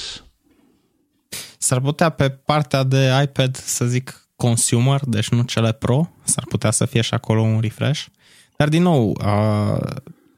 S-ar 1.59 1.80
putea 1.80 2.09
pe 2.09 2.28
partea 2.28 2.84
de 2.84 3.09
iPad 3.22 3.57
să 3.57 3.84
zic 3.84 4.28
consumer, 4.36 5.01
deci 5.05 5.28
nu 5.28 5.42
cele 5.42 5.72
pro, 5.72 6.11
s-ar 6.22 6.44
putea 6.48 6.70
să 6.70 6.84
fie 6.84 7.01
și 7.01 7.14
acolo 7.14 7.40
un 7.40 7.61
refresh. 7.61 8.07
Dar 8.61 8.68
din 8.68 8.82
nou, 8.82 9.16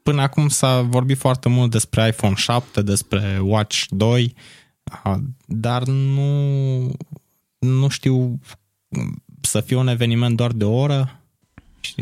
până 0.03 0.21
acum 0.21 0.47
s-a 0.47 0.81
vorbit 0.81 1.17
foarte 1.17 1.49
mult 1.49 1.71
despre 1.71 2.07
iPhone 2.07 2.33
7, 2.35 2.81
despre 2.81 3.39
Watch 3.41 3.83
2, 3.89 4.35
dar 5.45 5.83
nu, 5.83 6.91
nu 7.59 7.87
știu 7.87 8.39
să 9.41 9.59
fie 9.59 9.75
un 9.75 9.87
eveniment 9.87 10.35
doar 10.35 10.51
de 10.51 10.63
o 10.63 10.73
oră 10.73 11.19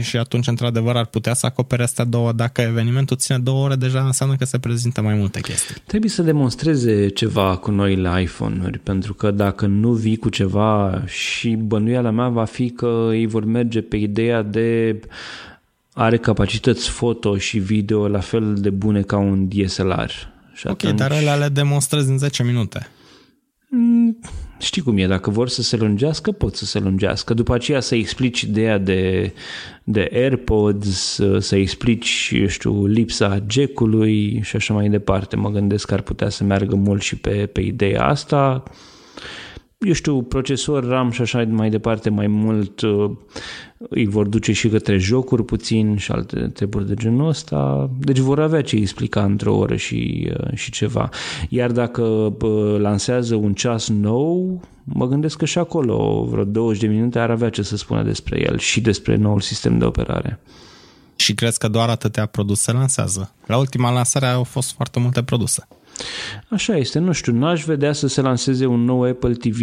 și 0.02 0.18
atunci, 0.18 0.48
într-adevăr, 0.48 0.96
ar 0.96 1.06
putea 1.06 1.34
să 1.34 1.46
acopere 1.46 1.84
astea 1.84 2.06
două. 2.06 2.32
Dacă 2.32 2.62
evenimentul 2.62 3.18
ține 3.18 3.40
două 3.40 3.64
ore, 3.64 3.76
deja 3.76 4.06
înseamnă 4.06 4.36
că 4.36 4.46
se 4.46 4.60
prezintă 4.60 5.02
mai 5.02 5.14
multe 5.14 5.40
chestii. 5.40 5.76
Trebuie 5.86 6.10
să 6.10 6.22
demonstreze 6.22 7.08
ceva 7.08 7.58
cu 7.58 7.72
noile 7.72 8.22
iPhone-uri, 8.22 8.80
pentru 8.80 9.14
că 9.14 9.32
dacă 9.32 9.66
nu 9.66 9.92
vii 9.92 10.18
cu 10.18 10.30
ceva 10.30 11.04
și 11.06 11.50
bănuiala 11.50 12.10
mea 12.10 12.28
va 12.28 12.46
fi 12.46 12.70
că 12.70 13.10
ei 13.14 13.26
vor 13.26 13.46
merge 13.46 13.82
pe 13.82 13.96
ideea 13.96 14.42
de 14.42 15.00
are 15.94 16.18
capacități 16.18 16.90
foto 16.90 17.38
și 17.38 17.60
video 17.60 18.08
la 18.08 18.20
fel 18.20 18.54
de 18.54 18.70
bune 18.70 19.02
ca 19.02 19.18
un 19.18 19.48
DSLR. 19.48 20.12
Și 20.54 20.68
ok, 20.68 20.84
atunci... 20.84 20.98
dar 20.98 21.12
alea 21.12 21.36
le 21.36 21.48
demonstrezi 21.48 22.10
în 22.10 22.18
10 22.18 22.44
minute. 22.44 22.88
Mm, 23.70 24.20
știi 24.60 24.82
cum 24.82 24.98
e, 24.98 25.08
dacă 25.08 25.30
vor 25.30 25.50
să 25.50 25.62
se 25.62 25.78
lungească, 25.78 26.32
pot 26.32 26.56
să 26.56 26.66
se 26.66 26.80
lungească. 26.80 27.34
După 27.34 27.54
aceea 27.54 27.80
să 27.80 27.96
explici 27.96 28.42
ideea 28.42 28.78
de, 28.78 29.34
de 29.84 30.10
AirPods, 30.14 31.20
să 31.40 31.56
explici, 31.56 32.32
eu 32.34 32.48
știu, 32.48 32.86
lipsa 32.86 33.44
jack-ului 33.50 34.42
și 34.44 34.56
așa 34.56 34.74
mai 34.74 34.90
departe. 34.90 35.36
Mă 35.36 35.50
gândesc 35.50 35.88
că 35.88 35.94
ar 35.94 36.02
putea 36.02 36.30
să 36.30 36.44
meargă 36.44 36.76
mult 36.76 37.02
și 37.02 37.16
pe, 37.16 37.46
pe 37.46 37.62
ideea 37.62 38.06
asta 38.06 38.64
eu 39.86 39.94
știu, 39.94 40.22
procesor, 40.22 40.88
RAM 40.88 41.12
și 41.12 41.22
așa 41.22 41.46
mai 41.50 41.70
departe, 41.70 42.10
mai 42.10 42.28
mult 42.28 42.82
uh, 42.82 43.12
îi 43.78 44.06
vor 44.06 44.28
duce 44.28 44.52
și 44.52 44.70
către 44.70 44.98
jocuri 44.98 45.46
puțin 45.46 45.98
și 45.98 46.12
alte 46.12 46.40
treburi 46.40 46.88
de 46.88 46.94
genul 46.94 47.28
ăsta. 47.28 47.90
Deci 48.00 48.18
vor 48.18 48.40
avea 48.40 48.62
ce 48.62 48.76
explica 48.76 49.24
într-o 49.24 49.56
oră 49.56 49.76
și, 49.76 50.32
uh, 50.40 50.54
și 50.54 50.72
ceva. 50.72 51.10
Iar 51.50 51.72
dacă 51.72 52.02
uh, 52.02 52.80
lansează 52.80 53.36
un 53.36 53.54
ceas 53.54 53.90
nou, 53.90 54.62
mă 54.84 55.08
gândesc 55.08 55.38
că 55.38 55.46
și 55.46 55.58
acolo 55.58 56.28
vreo 56.30 56.44
20 56.44 56.82
de 56.82 56.88
minute 56.88 57.20
ar 57.20 57.30
avea 57.30 57.50
ce 57.50 57.62
să 57.62 57.78
spună 57.78 58.04
despre 58.04 58.42
el 58.42 58.58
și 58.58 58.82
despre 58.82 59.16
noul 59.16 59.40
sistem 59.40 59.78
de 59.78 59.86
operare. 59.86 60.40
Și 61.16 61.34
crezi 61.34 61.60
că 61.60 61.68
doar 61.68 61.90
atâtea 61.90 62.26
produse 62.26 62.72
lansează? 62.72 63.34
La 63.46 63.58
ultima 63.58 63.92
lansare 63.92 64.26
au 64.26 64.44
fost 64.44 64.74
foarte 64.74 65.00
multe 65.00 65.24
produse. 65.24 65.68
Așa 66.50 66.76
este, 66.76 67.00
nu 67.00 67.12
știu, 67.12 67.34
n-aș 67.34 67.64
vedea 67.64 67.94
să 67.94 68.08
se 68.08 68.22
lanseze 68.22 68.66
un 68.66 68.84
nou 68.84 69.04
Apple 69.04 69.34
TV, 69.34 69.60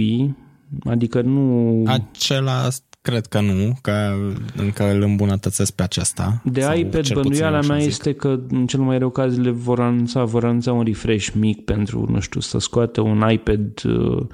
adică 0.85 1.21
nu... 1.21 1.83
Acela 1.87 2.69
cred 3.01 3.27
că 3.27 3.41
nu, 3.41 3.79
că 3.83 4.15
încă 4.57 4.93
îl 4.93 5.03
îmbunătățesc 5.03 5.73
pe 5.73 5.83
acesta. 5.83 6.43
De 6.45 6.75
iPad, 6.77 7.13
bănuiala 7.13 7.61
mea 7.61 7.79
este 7.79 8.13
că 8.13 8.41
în 8.51 8.67
cel 8.67 8.81
mai 8.81 8.99
rău 8.99 9.11
caz 9.11 9.37
le 9.37 9.51
vor 9.51 9.81
anunța, 9.81 10.25
vor 10.25 10.45
anunța 10.45 10.73
un 10.73 10.85
refresh 10.85 11.29
mic 11.35 11.65
pentru, 11.65 12.07
nu 12.11 12.21
știu, 12.21 12.41
să 12.41 12.59
scoată 12.59 13.01
un 13.01 13.31
iPad 13.31 13.83
uh, 13.85 14.27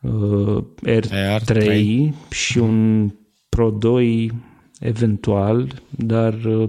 uh, 0.00 0.64
R3, 0.86 1.08
R3 1.40 1.82
și 2.30 2.58
un 2.58 3.10
Pro 3.48 3.70
2 3.70 4.32
eventual, 4.78 5.82
dar... 5.90 6.34
Uh, 6.44 6.68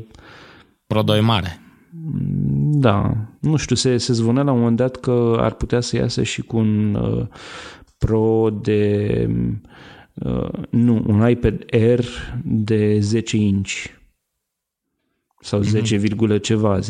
Pro 0.88 1.02
2 1.02 1.22
mare. 1.22 1.60
Da, 2.78 3.28
nu 3.40 3.56
știu, 3.56 3.76
se, 3.76 3.98
se 3.98 4.14
zvonea 4.14 4.44
la 4.44 4.52
un 4.52 4.60
moment 4.60 4.78
dat 4.78 4.96
că 4.96 5.38
ar 5.40 5.54
putea 5.54 5.80
să 5.80 5.96
iasă 5.96 6.24
și 6.24 6.42
cu 6.42 6.58
un 6.58 6.94
uh, 6.94 7.28
Pro 7.98 8.50
de... 8.62 9.30
Uh, 10.14 10.50
nu, 10.70 11.04
un 11.08 11.30
iPad 11.30 11.64
Air 11.72 12.06
de 12.44 13.00
10 13.00 13.38
inch 13.38 13.86
sau 15.40 15.62
10, 15.62 15.98
mm-hmm. 15.98 16.42
ceva, 16.42 16.80
10,5,7 16.80 16.86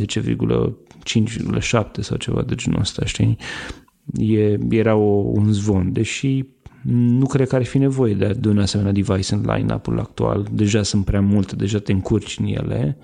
sau 2.00 2.18
ceva 2.18 2.42
de 2.42 2.56
genul 2.56 2.80
ăsta, 2.80 3.06
știi? 3.06 3.38
E, 4.14 4.58
era 4.70 4.96
o, 4.96 5.14
un 5.14 5.52
zvon, 5.52 5.92
deși 5.92 6.44
nu 6.92 7.26
cred 7.26 7.48
că 7.48 7.56
ar 7.56 7.64
fi 7.64 7.78
nevoie 7.78 8.14
de, 8.14 8.38
de 8.40 8.48
un 8.48 8.60
asemenea 8.60 8.92
device 8.92 9.34
în 9.34 9.46
line-up-ul 9.56 10.00
actual. 10.00 10.48
Deja 10.52 10.84
sunt 10.84 11.06
prea 11.06 11.22
multe, 11.22 11.56
deja 11.56 11.80
te 11.80 11.92
încurci 11.92 12.38
în 12.40 12.46
ele. 12.46 12.98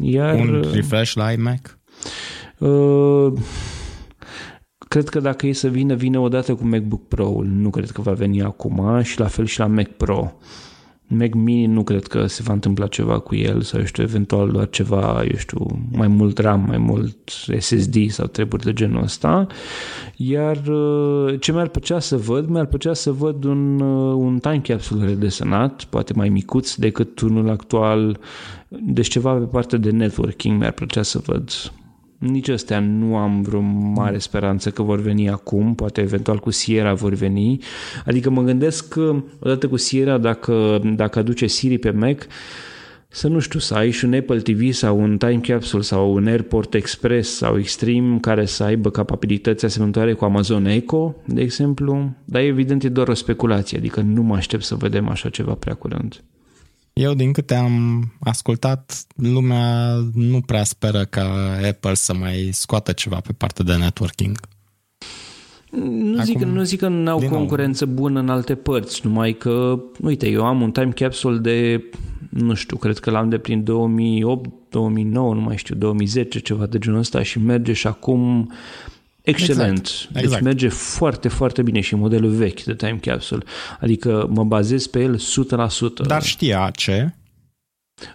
Iar, 0.00 0.34
un 0.34 0.64
refresh 0.72 1.14
la 1.14 1.32
iMac? 1.32 1.78
Uh, 2.58 3.32
cred 4.88 5.08
că 5.08 5.20
dacă 5.20 5.46
e 5.46 5.52
să 5.52 5.68
vină, 5.68 5.94
vine 5.94 6.18
odată 6.18 6.54
cu 6.54 6.64
MacBook 6.66 7.08
Pro-ul. 7.08 7.46
Nu 7.46 7.70
cred 7.70 7.90
că 7.90 8.00
va 8.00 8.12
veni 8.12 8.42
acum 8.42 9.02
și 9.02 9.18
la 9.20 9.26
fel 9.26 9.46
și 9.46 9.58
la 9.58 9.66
Mac 9.66 9.88
Pro. 9.88 10.32
Mac 11.08 11.34
Mini 11.34 11.66
nu 11.66 11.82
cred 11.82 12.06
că 12.06 12.26
se 12.26 12.42
va 12.42 12.52
întâmpla 12.52 12.86
ceva 12.86 13.18
cu 13.18 13.34
el 13.34 13.62
sau, 13.62 13.80
eu 13.80 13.86
știu, 13.86 14.02
eventual 14.02 14.50
doar 14.50 14.68
ceva, 14.68 15.22
eu 15.22 15.36
știu, 15.36 15.66
mai 15.92 16.08
mult 16.08 16.38
RAM, 16.38 16.64
mai 16.66 16.78
mult 16.78 17.16
SSD 17.58 18.10
sau 18.10 18.26
treburi 18.26 18.64
de 18.64 18.72
genul 18.72 19.02
ăsta. 19.02 19.46
Iar 20.16 20.56
uh, 20.66 21.40
ce 21.40 21.52
mi-ar 21.52 21.68
plăcea 21.68 21.98
să 21.98 22.16
văd? 22.16 22.48
Mi-ar 22.48 22.66
plăcea 22.66 22.94
să 22.94 23.12
văd 23.12 23.44
un, 23.44 23.80
uh, 23.80 24.14
un 24.14 24.38
time 24.38 24.60
capsule 24.60 25.06
redesenat, 25.06 25.84
poate 25.84 26.12
mai 26.16 26.28
micuț 26.28 26.74
decât 26.74 27.20
unul 27.20 27.50
actual, 27.50 28.18
deci 28.68 29.08
ceva 29.08 29.32
pe 29.32 29.44
partea 29.44 29.78
de 29.78 29.90
networking 29.90 30.58
mi-ar 30.58 30.72
plăcea 30.72 31.02
să 31.02 31.18
văd 31.18 31.50
nici 32.18 32.48
astea 32.48 32.80
nu 32.80 33.16
am 33.16 33.42
vreo 33.42 33.60
mare 33.94 34.18
speranță 34.18 34.70
că 34.70 34.82
vor 34.82 35.00
veni 35.00 35.30
acum, 35.30 35.74
poate 35.74 36.00
eventual 36.00 36.38
cu 36.38 36.50
Sierra 36.50 36.94
vor 36.94 37.14
veni. 37.14 37.58
Adică 38.06 38.30
mă 38.30 38.42
gândesc 38.42 38.88
că 38.88 39.22
odată 39.40 39.68
cu 39.68 39.76
Sierra, 39.76 40.18
dacă, 40.18 40.80
dacă 40.94 41.18
aduce 41.18 41.46
Siri 41.46 41.78
pe 41.78 41.90
Mac, 41.90 42.26
să 43.08 43.28
nu 43.28 43.38
știu, 43.38 43.58
să 43.58 43.74
ai 43.74 43.90
și 43.90 44.04
un 44.04 44.14
Apple 44.14 44.40
TV 44.40 44.72
sau 44.72 45.00
un 45.00 45.16
Time 45.16 45.40
Capsule 45.42 45.82
sau 45.82 46.14
un 46.14 46.26
Airport 46.26 46.74
Express 46.74 47.36
sau 47.36 47.58
Extreme 47.58 48.18
care 48.20 48.44
să 48.44 48.62
aibă 48.62 48.90
capabilități 48.90 49.64
asemănătoare 49.64 50.12
cu 50.12 50.24
Amazon 50.24 50.66
Echo, 50.66 51.14
de 51.26 51.40
exemplu, 51.40 52.14
dar 52.24 52.42
evident 52.42 52.84
e 52.84 52.88
doar 52.88 53.08
o 53.08 53.14
speculație, 53.14 53.78
adică 53.78 54.00
nu 54.00 54.22
mă 54.22 54.34
aștept 54.34 54.62
să 54.62 54.74
vedem 54.74 55.08
așa 55.08 55.28
ceva 55.28 55.52
prea 55.52 55.74
curând. 55.74 56.22
Eu, 57.00 57.14
din 57.14 57.32
câte 57.32 57.54
am 57.54 58.04
ascultat, 58.20 59.06
lumea 59.16 59.94
nu 60.14 60.40
prea 60.40 60.64
speră 60.64 61.04
ca 61.04 61.56
Apple 61.68 61.94
să 61.94 62.14
mai 62.14 62.48
scoată 62.52 62.92
ceva 62.92 63.20
pe 63.20 63.32
partea 63.32 63.64
de 63.64 63.76
networking. 63.76 64.38
Nu 65.70 66.22
zic, 66.22 66.36
Acum, 66.36 66.48
nu 66.48 66.62
zic 66.62 66.78
că 66.78 66.88
nu 66.88 67.10
au 67.10 67.28
concurență 67.30 67.84
nou. 67.84 67.94
bună 67.94 68.20
în 68.20 68.28
alte 68.28 68.54
părți, 68.54 69.00
numai 69.04 69.32
că, 69.32 69.80
uite, 70.00 70.28
eu 70.28 70.44
am 70.44 70.62
un 70.62 70.70
time 70.70 70.90
capsule 70.90 71.38
de, 71.38 71.84
nu 72.30 72.54
știu, 72.54 72.76
cred 72.76 72.98
că 72.98 73.10
l-am 73.10 73.28
de 73.28 73.38
prin 73.38 73.64
2008, 73.64 74.50
2009, 74.68 75.34
nu 75.34 75.40
mai 75.40 75.56
știu, 75.56 75.74
2010, 75.74 76.38
ceva 76.40 76.66
de 76.66 76.78
genul 76.78 76.98
ăsta 76.98 77.22
și 77.22 77.38
merge 77.38 77.72
și 77.72 77.86
acum 77.86 78.50
Excelent. 79.26 79.86
Exact. 79.86 80.12
Deci 80.12 80.22
exact. 80.22 80.42
merge 80.42 80.68
foarte, 80.68 81.28
foarte 81.28 81.62
bine 81.62 81.80
și 81.80 81.94
modelul 81.94 82.30
vechi 82.30 82.62
de 82.62 82.74
time 82.74 82.98
capsule. 83.00 83.44
Adică 83.80 84.26
mă 84.30 84.44
bazez 84.44 84.86
pe 84.86 85.02
el 85.02 85.18
100%. 85.18 86.06
Dar 86.06 86.22
știa 86.22 86.70
ce? 86.74 87.14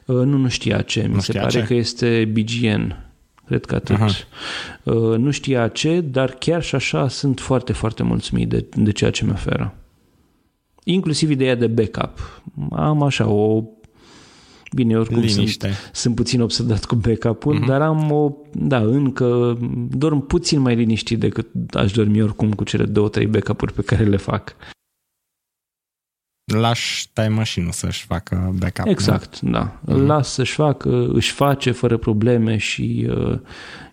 Uh, 0.06 0.16
nu, 0.16 0.38
nu 0.38 0.50
știa 0.50 0.82
ce. 0.82 1.06
Nu 1.06 1.16
Mi 1.16 1.22
se 1.22 1.34
pare 1.34 1.50
ce? 1.50 1.64
că 1.64 1.74
este 1.74 2.32
BGN. 2.34 2.96
Cred 3.46 3.66
că 3.66 3.76
atât. 3.76 3.98
Uh, 4.84 5.18
nu 5.18 5.32
știa 5.32 5.68
ce, 5.68 6.02
dar 6.02 6.32
chiar 6.32 6.64
și 6.64 6.76
așa 6.76 7.08
sunt 7.08 7.40
foarte, 7.40 7.74
foarte 7.74 8.04
mulțumit 8.04 8.50
de, 8.50 8.66
de 8.76 8.92
ceea 8.92 9.12
ce 9.12 9.26
mi 9.26 9.32
oferă. 9.32 9.76
Inclusiv 10.84 11.30
ideea 11.30 11.56
de 11.56 11.68
backup. 11.68 12.42
Am 12.72 13.04
așa 13.04 13.28
o 13.28 13.64
Bine, 14.76 14.98
oricum 14.98 15.20
Liniște. 15.20 15.68
sunt, 15.68 15.90
sunt 15.94 16.16
puțin 16.16 16.42
obsedat 16.42 16.86
cu 16.86 16.96
backup-ul, 16.96 17.60
mm-hmm. 17.60 17.68
dar 17.68 17.82
am 17.82 18.12
o, 18.12 18.32
da, 18.54 18.78
încă 18.78 19.58
dorm 19.90 20.26
puțin 20.28 20.60
mai 20.60 20.76
liniștit 20.76 21.20
decât 21.20 21.48
aș 21.74 21.92
dormi 21.92 22.22
oricum 22.22 22.54
cu 22.54 22.64
cele 22.64 22.86
două, 22.86 23.10
trei 23.10 23.28
backup-uri 23.28 23.74
pe 23.74 23.82
care 23.82 24.04
le 24.04 24.18
fac. 24.18 24.56
Lași 26.54 27.10
Time 27.14 27.28
Machine 27.28 27.72
să-și 27.72 28.06
facă 28.06 28.54
backup. 28.60 28.86
Exact, 28.86 29.40
nu? 29.40 29.52
da. 29.52 29.80
Mm-hmm. 29.80 29.86
Îl 29.86 30.06
las 30.06 30.34
să-și 30.34 30.54
facă, 30.54 31.08
își 31.14 31.32
face 31.32 31.72
fără 31.72 31.98
probleme 31.98 32.58
și 32.58 33.08
uh, 33.10 33.40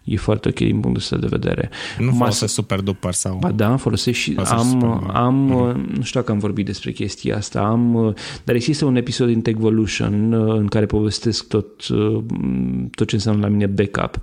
e 0.09 0.17
foarte 0.17 0.49
ok 0.49 0.55
din 0.55 0.81
punctul 0.81 0.97
ăsta 0.97 1.17
de 1.17 1.27
vedere. 1.31 1.71
Nu 1.99 2.13
folosesc 2.13 2.53
super 2.53 2.81
duper 2.81 3.13
sau... 3.13 3.39
Ba 3.41 3.51
da, 3.51 3.77
folosesc 3.77 4.19
și 4.19 4.35
am, 4.45 4.85
am 5.13 5.73
mm-hmm. 5.75 5.97
nu 5.97 6.03
știu 6.03 6.21
dacă 6.21 6.33
am 6.33 6.39
vorbit 6.39 6.67
despre 6.67 6.93
chestia 6.93 7.37
asta, 7.37 7.61
am, 7.61 8.15
dar 8.45 8.55
există 8.55 8.85
un 8.85 8.97
episod 8.97 9.27
din 9.27 9.43
Techvolution 9.43 10.33
în 10.33 10.67
care 10.67 10.87
povestesc 10.87 11.49
tot, 11.49 11.87
tot 12.91 13.09
ce 13.09 13.15
înseamnă 13.15 13.41
la 13.41 13.49
mine 13.49 13.67
backup. 13.67 14.21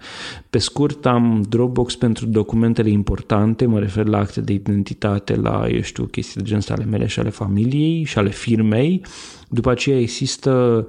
Pe 0.50 0.58
scurt, 0.58 1.06
am 1.06 1.46
Dropbox 1.50 1.96
pentru 1.96 2.26
documentele 2.26 2.90
importante, 2.90 3.66
mă 3.66 3.80
refer 3.80 4.06
la 4.06 4.18
acte 4.18 4.42
de 4.42 4.54
identitate, 4.54 5.36
la, 5.36 5.66
eu 5.70 5.82
știu, 5.82 6.04
chestii 6.04 6.42
de 6.42 6.48
genul 6.48 6.64
ale 6.68 6.86
mele 6.86 7.06
și 7.06 7.20
ale 7.20 7.30
familiei 7.30 8.04
și 8.04 8.18
ale 8.18 8.30
firmei. 8.30 9.06
După 9.56 9.70
aceea 9.70 10.00
există 10.00 10.86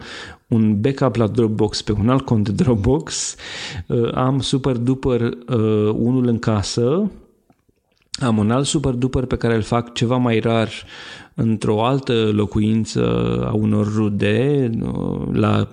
un 0.48 0.80
backup 0.80 1.16
la 1.16 1.26
Dropbox 1.26 1.82
pe 1.82 1.92
un 1.92 2.08
alt 2.08 2.24
cont 2.24 2.48
de 2.48 2.62
Dropbox, 2.62 3.36
uh, 3.86 4.14
am 4.14 4.40
super 4.40 4.76
duper 4.76 5.20
uh, 5.20 5.90
unul 5.92 6.26
în 6.26 6.38
casă, 6.38 7.10
am 8.20 8.38
un 8.38 8.50
alt 8.50 8.66
super 8.66 8.92
duper 8.92 9.24
pe 9.24 9.36
care 9.36 9.54
îl 9.54 9.62
fac 9.62 9.94
ceva 9.94 10.16
mai 10.16 10.38
rar 10.38 10.70
într-o 11.34 11.84
altă 11.84 12.30
locuință 12.32 13.02
a 13.50 13.54
unor 13.54 13.94
rude, 13.94 14.70
uh, 14.82 15.20
la, 15.32 15.68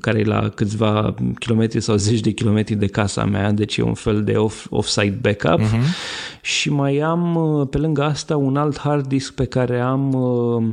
care 0.00 0.18
e 0.18 0.24
la 0.24 0.48
câțiva 0.48 1.14
kilometri 1.38 1.80
sau 1.80 1.96
zeci 1.96 2.20
de 2.20 2.30
kilometri 2.30 2.74
de 2.74 2.86
casa 2.86 3.24
mea, 3.24 3.52
deci 3.52 3.76
e 3.76 3.82
un 3.82 3.94
fel 3.94 4.24
de 4.24 4.32
off, 4.32 4.66
off-site 4.70 5.18
backup. 5.20 5.60
Uh-huh. 5.60 6.40
Și 6.40 6.70
mai 6.70 6.98
am, 6.98 7.66
pe 7.70 7.78
lângă 7.78 8.02
asta, 8.02 8.36
un 8.36 8.56
alt 8.56 8.78
hard 8.78 9.06
disk 9.06 9.34
pe 9.34 9.44
care 9.44 9.80
am 9.80 10.12
uh, 10.12 10.64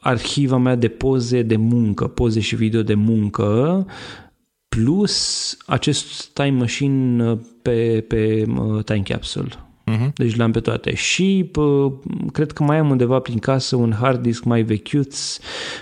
arhiva 0.00 0.56
mea 0.56 0.74
de 0.74 0.88
poze 0.88 1.42
de 1.42 1.56
muncă, 1.56 2.06
poze 2.06 2.40
și 2.40 2.56
video 2.56 2.82
de 2.82 2.94
muncă, 2.94 3.86
plus 4.68 5.56
acest 5.66 6.32
time 6.32 6.58
machine 6.58 7.30
uh, 7.30 7.38
pe, 7.62 8.04
pe 8.08 8.44
uh, 8.48 8.84
time 8.84 9.02
capsule. 9.02 9.69
Uh-huh. 9.90 10.12
Deci 10.14 10.36
le-am 10.36 10.50
pe 10.50 10.60
toate. 10.60 10.94
Și 10.94 11.48
pă, 11.52 11.92
cred 12.32 12.52
că 12.52 12.62
mai 12.62 12.78
am 12.78 12.90
undeva 12.90 13.18
prin 13.18 13.38
casă 13.38 13.76
un 13.76 13.92
hard 14.00 14.22
disk 14.22 14.44
mai 14.44 14.62
vechiuț 14.62 15.38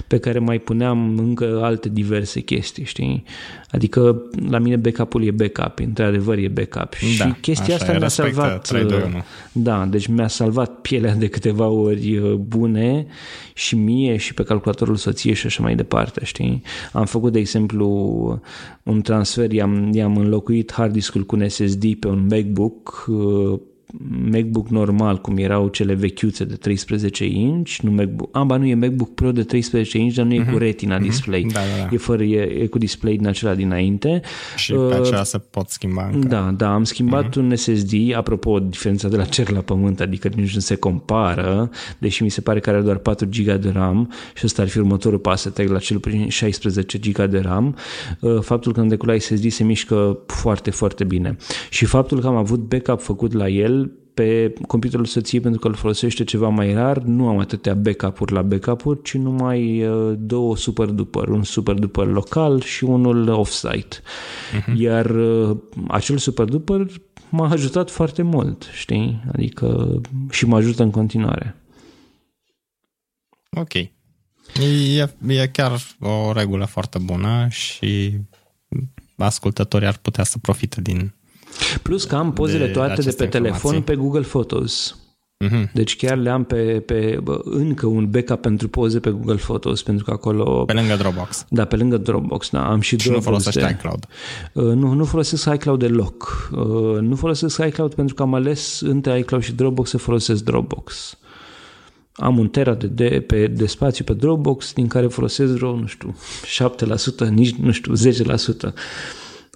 pe 0.06 0.18
care 0.18 0.38
mai 0.38 0.58
puneam 0.58 1.18
încă 1.18 1.60
alte 1.62 1.88
diverse 1.88 2.40
chestii, 2.40 2.84
știi? 2.84 3.24
Adică 3.70 4.22
la 4.48 4.58
mine 4.58 4.76
backup-ul 4.76 5.24
e 5.24 5.30
backup, 5.30 5.78
într-adevăr 5.78 6.38
e 6.38 6.48
backup. 6.48 6.94
Da, 7.18 7.26
și 7.26 7.32
chestia 7.40 7.74
asta 7.74 7.92
mi-a 7.98 8.08
salvat... 8.08 8.68
3, 8.68 8.84
2, 8.84 9.02
1. 9.06 9.22
Da, 9.52 9.86
deci 9.90 10.06
mi-a 10.06 10.28
salvat 10.28 10.80
pielea 10.80 11.14
de 11.14 11.28
câteva 11.28 11.66
ori 11.66 12.16
uh, 12.16 12.32
bune 12.32 13.06
și 13.54 13.76
mie 13.76 14.16
și 14.16 14.34
pe 14.34 14.42
calculatorul 14.42 14.96
soției 14.96 15.34
și 15.34 15.46
așa 15.46 15.62
mai 15.62 15.74
departe, 15.74 16.24
știi? 16.24 16.62
Am 16.92 17.04
făcut, 17.04 17.32
de 17.32 17.38
exemplu, 17.38 17.88
un 18.82 19.00
transfer, 19.00 19.52
i-am, 19.52 19.90
i-am 19.92 20.16
înlocuit 20.16 20.72
hard 20.72 20.92
disk-ul 20.92 21.24
cu 21.24 21.36
un 21.36 21.48
SSD 21.48 21.94
pe 21.94 22.08
un 22.08 22.26
MacBook 22.30 23.04
uh, 23.08 23.60
MacBook 24.30 24.68
normal, 24.68 25.20
cum 25.20 25.36
erau 25.36 25.68
cele 25.68 25.94
vechiuțe 25.94 26.44
de 26.44 26.54
13 26.54 27.24
inch, 27.24 27.76
nu 27.82 27.90
MacBook, 27.90 28.28
amba 28.36 28.56
nu 28.56 28.66
e 28.66 28.74
MacBook 28.74 29.14
Pro 29.14 29.32
de 29.32 29.42
13 29.42 29.98
inch, 29.98 30.14
dar 30.14 30.24
nu 30.24 30.34
e 30.34 30.40
uh-huh. 30.40 30.44
cu 30.44 30.50
mhm. 30.50 30.58
Retina 30.58 30.98
uh-huh. 30.98 31.02
display. 31.02 31.46
Da, 31.52 31.60
da, 31.60 31.82
da. 31.82 31.88
E, 31.92 31.96
fără, 31.96 32.22
e, 32.22 32.40
e 32.40 32.66
cu 32.66 32.78
display 32.78 33.16
din 33.16 33.26
acela 33.26 33.54
dinainte. 33.54 34.20
Și 34.56 34.72
uh, 34.72 34.88
pe 34.88 34.94
aceea 34.94 35.22
se 35.22 35.38
pot 35.38 35.68
schimba 35.68 36.10
încă. 36.12 36.28
Da, 36.28 36.54
da, 36.56 36.74
am 36.74 36.84
schimbat 36.84 37.28
uh-huh. 37.28 37.40
un 37.40 37.56
SSD, 37.56 37.92
apropo, 38.14 38.58
diferența 38.58 39.08
de 39.08 39.16
la 39.16 39.24
cer 39.24 39.50
la 39.50 39.60
pământ, 39.60 40.00
adică 40.00 40.30
nici 40.36 40.54
nu 40.54 40.60
se 40.60 40.74
compară, 40.74 41.70
deși 41.98 42.22
mi 42.22 42.30
se 42.30 42.40
pare 42.40 42.60
că 42.60 42.70
are 42.70 42.80
doar 42.80 42.96
4 42.96 43.28
GB 43.36 43.52
de 43.52 43.70
RAM 43.70 44.12
și 44.34 44.42
ăsta 44.46 44.62
ar 44.62 44.68
fi 44.68 44.78
următorul 44.78 45.18
pas 45.18 45.40
să 45.40 45.50
trec 45.50 45.68
la 45.68 45.78
cel 45.78 45.98
puțin 45.98 46.28
16 46.28 46.98
GB 46.98 47.24
de 47.30 47.38
RAM. 47.38 47.76
Uh, 48.20 48.40
faptul 48.40 48.72
că 48.72 48.80
în 48.80 48.88
decula 48.88 49.18
SSD 49.18 49.50
se 49.50 49.64
mișcă 49.64 50.18
foarte, 50.26 50.70
foarte 50.70 51.04
bine. 51.04 51.36
Și 51.70 51.84
faptul 51.84 52.20
că 52.20 52.26
am 52.26 52.36
avut 52.36 52.60
backup 52.60 53.00
făcut 53.00 53.32
la 53.32 53.48
el 53.48 53.87
pe 54.18 54.52
computerul 54.66 55.04
soției 55.04 55.40
pentru 55.40 55.60
că 55.60 55.68
îl 55.68 55.74
folosește 55.74 56.24
ceva 56.24 56.48
mai 56.48 56.74
rar, 56.74 56.98
nu 56.98 57.28
am 57.28 57.38
atâtea 57.38 57.74
backup-uri 57.74 58.32
la 58.32 58.42
backup-uri, 58.42 59.02
ci 59.02 59.14
numai 59.14 59.86
uh, 59.86 60.14
două 60.18 60.56
super 60.56 60.86
duper, 60.86 61.28
un 61.28 61.42
super 61.42 61.74
duper 61.74 62.06
local 62.06 62.60
și 62.60 62.84
unul 62.84 63.28
offsite. 63.28 63.96
Uh-huh. 63.96 64.76
Iar 64.76 65.10
uh, 65.10 65.56
acel 65.88 66.16
super 66.16 66.44
duper 66.44 66.86
m-a 67.30 67.50
ajutat 67.50 67.90
foarte 67.90 68.22
mult, 68.22 68.68
știi? 68.72 69.22
Adică 69.32 70.00
și 70.30 70.46
mă 70.46 70.56
ajută 70.56 70.82
în 70.82 70.90
continuare. 70.90 71.56
Ok. 73.50 73.74
E, 73.74 73.90
e 75.26 75.48
chiar 75.52 75.80
o 76.00 76.32
regulă 76.32 76.64
foarte 76.64 76.98
bună 76.98 77.46
și 77.50 78.18
ascultătorii 79.16 79.86
ar 79.86 79.96
putea 79.96 80.24
să 80.24 80.38
profite 80.38 80.80
din 80.80 81.12
Plus 81.82 82.04
că 82.04 82.16
am 82.16 82.32
pozele 82.32 82.66
de 82.66 82.72
toate 82.72 83.02
de 83.02 83.10
pe 83.10 83.26
telefon 83.26 83.82
pe 83.82 83.94
Google 83.94 84.20
Photos. 84.20 84.96
Uh-huh. 85.44 85.72
Deci 85.72 85.96
chiar 85.96 86.16
le 86.16 86.30
am 86.30 86.44
pe, 86.44 86.82
pe 86.86 87.18
bă, 87.22 87.40
încă 87.44 87.86
un 87.86 88.10
backup 88.10 88.40
pentru 88.40 88.68
poze 88.68 89.00
pe 89.00 89.10
Google 89.10 89.34
Photos, 89.34 89.82
pentru 89.82 90.04
că 90.04 90.10
acolo... 90.10 90.64
Pe 90.64 90.72
lângă 90.72 90.94
Dropbox. 90.96 91.44
Da, 91.48 91.64
pe 91.64 91.76
lângă 91.76 91.96
Dropbox, 91.96 92.50
da. 92.50 92.70
Am 92.70 92.80
și, 92.80 92.98
și 92.98 93.10
nu 93.10 93.20
folosești 93.20 93.60
de... 93.60 93.68
iCloud. 93.70 94.06
Uh, 94.52 94.64
nu, 94.64 94.92
nu 94.92 95.04
folosesc 95.04 95.52
iCloud 95.54 95.78
deloc. 95.78 96.48
Uh, 96.52 97.00
nu 97.00 97.16
folosesc 97.16 97.64
iCloud 97.66 97.94
pentru 97.94 98.14
că 98.14 98.22
am 98.22 98.34
ales 98.34 98.80
între 98.80 99.18
iCloud 99.18 99.42
și 99.42 99.52
Dropbox 99.52 99.90
să 99.90 99.98
folosesc 99.98 100.44
Dropbox. 100.44 101.18
Am 102.12 102.38
un 102.38 102.48
tera 102.48 102.74
de, 102.74 102.86
de, 102.86 103.24
pe, 103.26 103.46
de 103.46 103.66
spațiu 103.66 104.04
pe 104.04 104.12
Dropbox, 104.12 104.72
din 104.72 104.86
care 104.86 105.06
folosesc 105.06 105.52
vreo, 105.52 105.76
nu 105.76 105.86
știu, 105.86 106.16
7%, 107.26 107.28
nici, 107.28 107.54
nu 107.54 107.70
știu, 107.72 107.92
10%. 107.94 108.72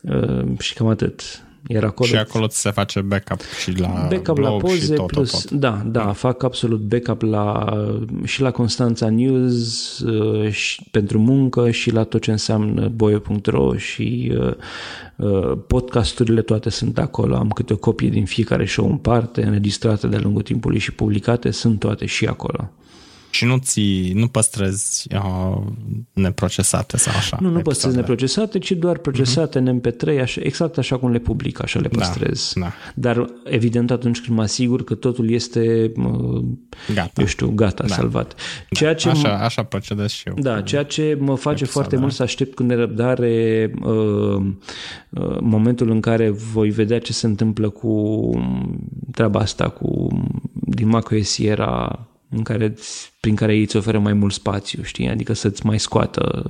Uh, 0.02 0.58
și 0.58 0.74
cam 0.74 0.86
atât. 0.86 1.42
Iar 1.66 1.84
acolo, 1.84 2.08
și 2.08 2.16
acolo 2.16 2.46
ți 2.46 2.60
se 2.60 2.70
face 2.70 3.00
backup 3.00 3.40
și 3.60 3.78
la 3.78 4.06
backup 4.10 4.34
blog 4.34 4.50
la 4.52 4.56
poze 4.56 4.76
și 4.76 4.90
tot, 4.90 5.06
plus, 5.06 5.30
tot, 5.30 5.40
tot. 5.40 5.50
Da, 5.50 5.82
da, 5.86 6.12
fac 6.12 6.42
absolut 6.42 6.80
backup 6.80 7.22
la, 7.22 7.66
și 8.24 8.40
la 8.40 8.50
Constanța 8.50 9.10
News 9.10 9.98
uh, 9.98 10.50
și, 10.50 10.88
pentru 10.90 11.18
muncă 11.18 11.70
și 11.70 11.90
la 11.90 12.04
tot 12.04 12.22
ce 12.22 12.30
înseamnă 12.30 12.88
boio.ro 12.88 13.76
și 13.76 14.32
uh, 14.38 14.54
uh, 15.16 15.58
podcasturile 15.66 16.42
toate 16.42 16.70
sunt 16.70 16.98
acolo. 16.98 17.36
Am 17.36 17.48
câte 17.48 17.72
o 17.72 17.76
copie 17.76 18.08
din 18.08 18.24
fiecare 18.24 18.66
show 18.66 18.90
în 18.90 18.96
parte, 18.96 19.44
înregistrate 19.44 20.06
de-a 20.06 20.20
lungul 20.20 20.42
timpului 20.42 20.78
și 20.78 20.92
publicate, 20.92 21.50
sunt 21.50 21.78
toate 21.78 22.06
și 22.06 22.26
acolo. 22.26 22.70
Și 23.32 23.44
nu, 23.44 23.56
ți, 23.56 24.10
nu 24.14 24.28
păstrezi 24.28 25.06
uh, 25.14 25.62
neprocesate 26.12 26.96
sau 26.96 27.14
așa? 27.16 27.38
Nu, 27.40 27.50
nu 27.50 27.60
păstrezi 27.60 27.96
neprocesate, 27.96 28.58
ci 28.58 28.72
doar 28.72 28.98
procesate 28.98 29.58
uh-huh. 29.58 29.62
în 29.62 29.80
MP3, 29.80 30.20
așa, 30.20 30.40
exact 30.44 30.78
așa 30.78 30.98
cum 30.98 31.10
le 31.10 31.18
public, 31.18 31.62
așa 31.62 31.78
le 31.78 31.88
da, 31.88 31.98
păstrez. 31.98 32.52
Da, 32.54 32.60
da. 32.60 32.72
Dar 32.94 33.26
evident 33.44 33.90
atunci 33.90 34.20
când 34.20 34.36
mă 34.36 34.42
asigur 34.42 34.84
că 34.84 34.94
totul 34.94 35.30
este 35.30 35.92
uh, 35.96 36.44
gata, 36.94 37.20
eu 37.20 37.26
știu, 37.26 37.48
gata, 37.48 37.84
da. 37.86 37.94
salvat. 37.94 38.34
Da. 38.34 38.34
Ceea 38.70 38.94
ce 38.94 39.08
așa, 39.08 39.38
m- 39.38 39.42
așa 39.42 39.62
procedez 39.62 40.10
și 40.10 40.28
eu. 40.28 40.34
Da, 40.38 40.60
ceea 40.60 40.82
ce 40.82 41.16
mă 41.20 41.34
face 41.34 41.62
episode, 41.62 41.70
foarte 41.70 41.96
mult 41.96 42.12
să 42.12 42.22
aștept 42.22 42.54
cu 42.54 42.62
nerăbdare 42.62 43.70
uh, 43.82 44.44
uh, 45.10 45.38
momentul 45.40 45.90
în 45.90 46.00
care 46.00 46.30
voi 46.30 46.70
vedea 46.70 46.98
ce 46.98 47.12
se 47.12 47.26
întâmplă 47.26 47.68
cu 47.68 48.30
treaba 49.10 49.40
asta, 49.40 49.68
cu 49.68 50.08
din 50.52 50.88
macOS 50.88 51.38
era 51.38 52.06
în 52.32 52.42
care, 52.42 52.74
prin 53.20 53.34
care 53.34 53.54
ei 53.54 53.62
îți 53.62 53.76
oferă 53.76 53.98
mai 53.98 54.12
mult 54.12 54.32
spațiu, 54.32 54.82
știi? 54.82 55.08
Adică 55.08 55.32
să-ți 55.32 55.66
mai 55.66 55.80
scoată. 55.80 56.48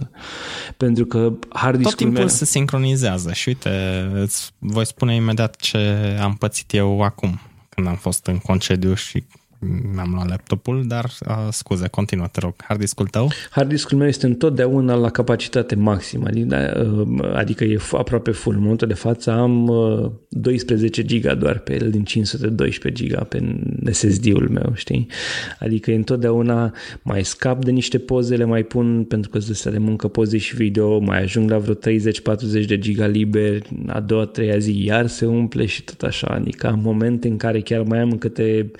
Pentru 0.76 1.06
că 1.06 1.32
hard 1.48 1.82
Tot 1.82 1.94
timpul 1.94 2.18
meu... 2.18 2.28
se 2.28 2.44
sincronizează 2.44 3.32
și 3.32 3.48
uite, 3.48 3.70
îți 4.14 4.50
voi 4.58 4.86
spune 4.86 5.14
imediat 5.14 5.56
ce 5.56 5.78
am 6.20 6.34
pățit 6.34 6.74
eu 6.74 7.02
acum, 7.02 7.40
când 7.68 7.86
am 7.86 7.96
fost 7.96 8.26
în 8.26 8.38
concediu 8.38 8.94
și 8.94 9.24
mi-am 9.94 10.10
luat 10.12 10.28
laptopul, 10.28 10.84
dar 10.86 11.04
uh, 11.28 11.48
scuze, 11.50 11.88
continuă, 11.88 12.26
te 12.32 12.40
rog. 12.40 12.54
Hard 12.58 12.80
disk-ul 12.80 13.06
tău? 13.06 13.30
Hard 13.50 13.68
disk-ul 13.68 13.98
meu 13.98 14.06
este 14.06 14.26
întotdeauna 14.26 14.94
la 14.94 15.10
capacitate 15.10 15.74
maximă, 15.74 16.26
adică, 16.26 17.34
adică 17.34 17.64
e 17.64 17.78
aproape 17.92 18.30
full. 18.30 18.54
În 18.54 18.62
momentul 18.62 18.88
de 18.88 18.94
față 18.94 19.30
am 19.30 19.68
uh, 19.68 20.10
12 20.28 21.04
giga 21.04 21.34
doar 21.34 21.58
pe 21.58 21.74
el 21.74 21.90
din 21.90 22.04
512 22.04 23.04
giga 23.04 23.24
pe 23.24 23.60
SSD-ul 23.90 24.48
meu, 24.48 24.72
știi? 24.74 25.06
Adică 25.58 25.90
e 25.90 25.94
întotdeauna 25.94 26.72
mai 27.02 27.24
scap 27.24 27.64
de 27.64 27.70
niște 27.70 27.98
poze, 27.98 28.36
le 28.36 28.44
mai 28.44 28.62
pun 28.62 29.04
pentru 29.04 29.30
că 29.30 29.38
să 29.38 29.70
de 29.70 29.78
muncă 29.78 30.08
poze 30.08 30.38
și 30.38 30.54
video, 30.54 30.98
mai 30.98 31.22
ajung 31.22 31.50
la 31.50 31.58
vreo 31.58 31.74
30-40 31.74 31.78
de 32.66 32.78
giga 32.78 33.06
liber, 33.06 33.62
a 33.86 34.00
doua, 34.00 34.24
treia 34.24 34.58
zi 34.58 34.84
iar 34.84 35.06
se 35.06 35.26
umple 35.26 35.66
și 35.66 35.82
tot 35.82 36.02
așa. 36.02 36.26
Adică 36.26 36.66
am 36.66 36.80
momente 36.82 37.28
în 37.28 37.36
care 37.36 37.60
chiar 37.60 37.82
mai 37.82 37.98
am 37.98 38.18
câte 38.18 38.70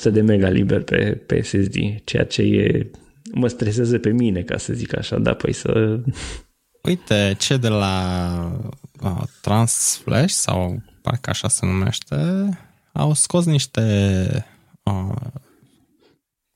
800 0.00 0.10
de 0.10 0.20
mega 0.20 0.48
liber 0.48 0.82
pe, 0.82 1.22
pe 1.26 1.42
SSD, 1.42 1.76
ceea 2.04 2.24
ce 2.24 2.42
e, 2.42 2.90
mă 3.32 3.48
stresează 3.48 3.98
pe 3.98 4.10
mine, 4.10 4.42
ca 4.42 4.56
să 4.56 4.72
zic 4.72 4.96
așa, 4.96 5.18
da, 5.18 5.34
păi 5.34 5.52
să... 5.52 6.00
Uite, 6.88 7.36
ce 7.38 7.56
de 7.56 7.68
la 7.68 8.60
uh, 9.02 9.22
Transflash 9.40 10.32
sau 10.32 10.82
parcă 11.02 11.30
așa 11.30 11.48
se 11.48 11.66
numește, 11.66 12.16
au 12.92 13.14
scos 13.14 13.44
niște 13.44 13.84
uh, 14.82 15.16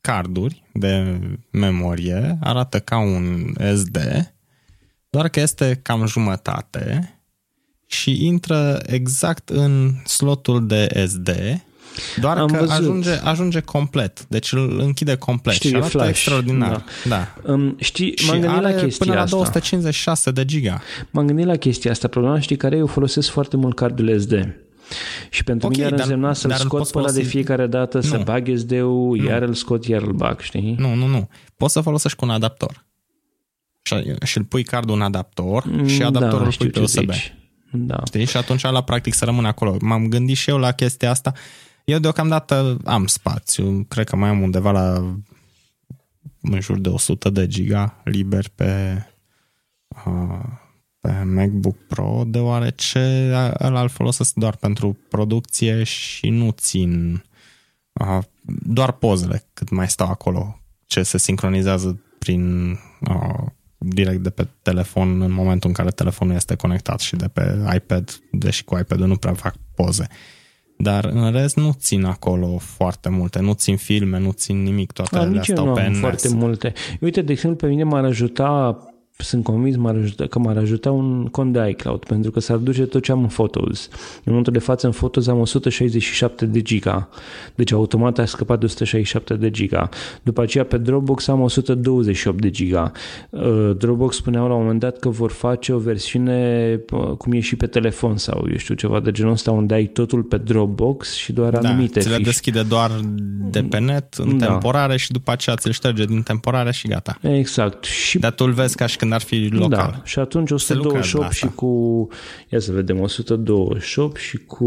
carduri 0.01 0.63
de 0.73 1.21
memorie, 1.51 2.39
arată 2.41 2.81
ca 2.81 2.99
un 2.99 3.55
SD, 3.75 3.99
doar 5.11 5.29
că 5.29 5.41
este 5.41 5.81
cam 5.83 6.07
jumătate 6.07 7.15
și 7.87 8.27
intră 8.27 8.83
exact 8.87 9.49
în 9.49 9.93
slotul 10.05 10.67
de 10.67 11.05
SD 11.07 11.31
doar 12.21 12.39
Am 12.39 12.47
că 12.47 12.57
văzut. 12.59 12.71
ajunge, 12.71 13.11
ajunge 13.11 13.61
complet. 13.61 14.27
Deci 14.29 14.53
îl 14.53 14.79
închide 14.79 15.17
complet 15.17 15.55
Știu, 15.55 15.69
și 15.69 15.75
arată 15.75 15.91
flash. 15.91 16.09
extraordinar. 16.09 16.85
Da. 17.05 17.17
da. 17.17 17.53
Um, 17.53 17.77
știi, 17.79 18.17
și 18.17 18.27
m-am 18.27 18.41
gândit 18.41 18.63
la 18.63 18.71
chestia 18.71 18.97
până 18.99 19.15
la 19.15 19.23
asta. 19.23 19.37
256 19.37 20.31
de 20.31 20.45
giga. 20.45 20.81
M-am 21.11 21.27
gândit 21.27 21.47
la 21.47 21.57
chestia 21.57 21.91
asta. 21.91 22.09
Problema 22.09 22.41
știi 22.41 22.57
care 22.57 22.77
eu 22.77 22.87
folosesc 22.87 23.31
foarte 23.31 23.57
mult 23.57 23.77
cardul 23.77 24.21
SD. 24.21 24.57
Și 25.31 25.45
pentru 25.45 25.67
okay, 25.67 25.85
mine 25.85 25.95
ar 25.95 26.01
însemna 26.01 26.33
să-l 26.33 26.53
scot 26.53 26.91
pe 26.91 27.13
de 27.13 27.23
fiecare 27.23 27.67
dată, 27.67 27.97
nu. 27.97 28.03
să 28.03 28.21
bag 28.25 28.51
SD-ul, 28.57 29.17
nu. 29.17 29.25
iar 29.25 29.43
îl 29.43 29.55
scot, 29.55 29.85
iar 29.87 30.03
îl 30.03 30.13
bag, 30.13 30.41
știi? 30.41 30.75
Nu, 30.79 30.95
nu, 30.95 31.07
nu. 31.07 31.29
Poți 31.57 31.73
să 31.73 31.81
folosești 31.81 32.19
cu 32.19 32.25
un 32.25 32.31
adaptor. 32.31 32.85
Și, 34.23 34.39
îl 34.39 34.45
pui 34.45 34.63
cardul 34.63 34.95
în 34.95 35.03
adaptor 35.03 35.63
și 35.87 36.01
mm, 36.01 36.07
adaptorul 36.07 36.39
da, 36.39 36.45
îl 36.45 36.53
pui 36.59 36.71
pe 36.71 36.81
USB. 36.81 37.11
Da. 37.71 38.01
Știi? 38.05 38.25
Și 38.25 38.37
atunci 38.37 38.63
la 38.63 38.83
practic 38.83 39.15
să 39.15 39.25
rămână 39.25 39.49
acolo. 39.49 39.77
M-am 39.81 40.09
gândit 40.09 40.37
și 40.37 40.51
eu 40.51 40.59
la 40.59 40.73
chestia 40.73 41.11
asta. 41.11 41.33
Eu 41.85 41.99
deocamdată 41.99 42.77
am 42.85 43.07
spațiu, 43.07 43.85
cred 43.89 44.09
că 44.09 44.17
mai 44.17 44.29
am 44.29 44.43
undeva 44.43 44.71
la 44.71 45.17
în 46.41 46.61
jur 46.61 46.79
de 46.79 46.89
100 46.89 47.31
de 47.31 47.47
giga 47.47 48.01
liber 48.05 48.49
pe, 48.49 49.03
pe 51.01 51.23
MacBook 51.25 51.77
Pro, 51.87 52.23
deoarece 52.27 53.31
ăla 53.61 53.83
îl 53.83 53.89
folosesc 53.89 54.35
doar 54.35 54.57
pentru 54.57 54.99
producție 55.09 55.83
și 55.83 56.29
nu 56.29 56.51
țin 56.51 57.25
doar 58.63 58.93
pozele 58.93 59.45
cât 59.53 59.71
mai 59.71 59.91
stau 59.91 60.09
acolo, 60.09 60.61
ce 60.87 61.03
se 61.03 61.19
sincronizează 61.19 62.01
prin 62.19 62.77
direct 63.79 64.23
de 64.23 64.31
pe 64.31 64.49
telefon 64.63 65.21
în 65.21 65.33
momentul 65.33 65.69
în 65.69 65.75
care 65.75 65.91
telefonul 65.91 66.35
este 66.35 66.55
conectat 66.55 67.01
și 67.01 67.17
de 67.17 67.29
pe 67.29 67.73
iPad, 67.75 68.21
deși 68.31 68.65
cu 68.65 68.79
iPad-ul 68.79 69.07
nu 69.07 69.17
prea 69.17 69.35
fac 69.35 69.55
poze. 69.75 70.07
Uh, 70.11 70.17
dar 70.77 71.05
în 71.05 71.33
rest 71.33 71.57
nu 71.57 71.73
țin 71.79 72.05
acolo 72.05 72.59
foarte 72.59 73.09
multe, 73.09 73.41
nu 73.41 73.53
țin 73.53 73.77
filme, 73.77 74.19
nu 74.19 74.33
țin 74.33 74.63
nimic, 74.63 74.93
toate 74.93 75.17
alea 75.17 75.43
stau 75.43 75.67
nu 75.67 75.73
pe 75.73 75.81
am 75.81 75.93
foarte 75.93 76.29
multe. 76.29 76.73
Uite, 77.01 77.23
de 77.23 77.33
exemplu, 77.33 77.67
pe 77.67 77.73
mine 77.73 77.85
m-ar 77.85 78.05
ajuta 78.05 78.79
sunt 79.17 79.45
convins 79.45 79.77
m-ar 79.77 79.95
ajuta, 79.95 80.27
că 80.27 80.39
m-ar 80.39 80.57
ajuta 80.57 80.91
un 80.91 81.27
cont 81.27 81.53
de 81.53 81.69
iCloud, 81.69 82.05
pentru 82.05 82.31
că 82.31 82.41
s-ar 82.41 82.57
duce 82.57 82.83
tot 82.83 83.03
ce 83.03 83.13
am 83.13 83.23
în 83.23 83.27
Photos. 83.27 83.89
În 84.15 84.23
momentul 84.25 84.53
de 84.53 84.59
față 84.59 84.87
în 84.87 84.93
Photos 84.93 85.27
am 85.27 85.39
167 85.39 86.47
de 86.47 86.63
giga, 86.63 87.09
deci 87.55 87.73
automat 87.73 88.19
a 88.19 88.25
scăpat 88.25 88.59
de 88.59 88.65
167 88.65 89.35
de 89.35 89.51
giga. 89.51 89.89
După 90.23 90.43
aceea 90.43 90.65
pe 90.65 90.79
Dropbox 90.79 91.29
am 91.29 91.41
128 91.41 92.41
de 92.41 92.51
giga. 92.51 92.93
Uh, 93.31 93.71
Dropbox 93.79 94.17
spuneau 94.17 94.49
la 94.49 94.55
un 94.55 94.61
moment 94.61 94.81
dat 94.81 94.99
că 94.99 95.09
vor 95.09 95.31
face 95.31 95.73
o 95.73 95.79
versiune 95.79 96.81
uh, 96.91 97.11
cum 97.19 97.33
e 97.33 97.41
și 97.41 97.57
pe 97.57 97.67
telefon 97.67 98.17
sau 98.17 98.47
eu 98.51 98.57
știu 98.57 98.75
ceva 98.75 99.01
de 99.01 99.11
genul 99.11 99.33
ăsta 99.33 99.51
unde 99.51 99.75
ai 99.75 99.87
totul 99.87 100.23
pe 100.23 100.37
Dropbox 100.37 101.15
și 101.15 101.33
doar 101.33 101.59
da, 101.59 101.69
anumite 101.69 102.01
ți 102.01 102.09
le 102.09 102.19
deschide 102.19 102.63
doar 102.63 102.91
de 103.51 103.63
pe 103.63 103.79
net 103.79 104.15
în 104.15 104.39
da. 104.39 104.47
temporare 104.47 104.97
și 104.97 105.13
după 105.13 105.31
aceea 105.31 105.57
ți-l 105.57 105.73
șterge 105.73 106.05
din 106.05 106.23
temporare 106.23 106.73
și 106.73 106.89
gata. 106.89 107.19
Exact. 107.21 107.85
Și... 107.85 108.19
Dar 108.19 108.33
tu 108.33 108.45
îl 108.45 108.53
vezi 108.53 108.77
ca 108.77 108.87
și 108.87 108.97
când 109.05 109.17
ar 109.17 109.23
fi 109.23 109.49
local. 109.53 109.91
Da, 109.91 110.01
și 110.05 110.19
atunci 110.19 110.51
128 110.51 111.33
și 111.33 111.47
cu, 111.47 112.09
ia 112.49 112.59
să 112.59 112.73
vedem, 112.73 113.01
128 113.01 114.17
și 114.17 114.37
cu 114.37 114.65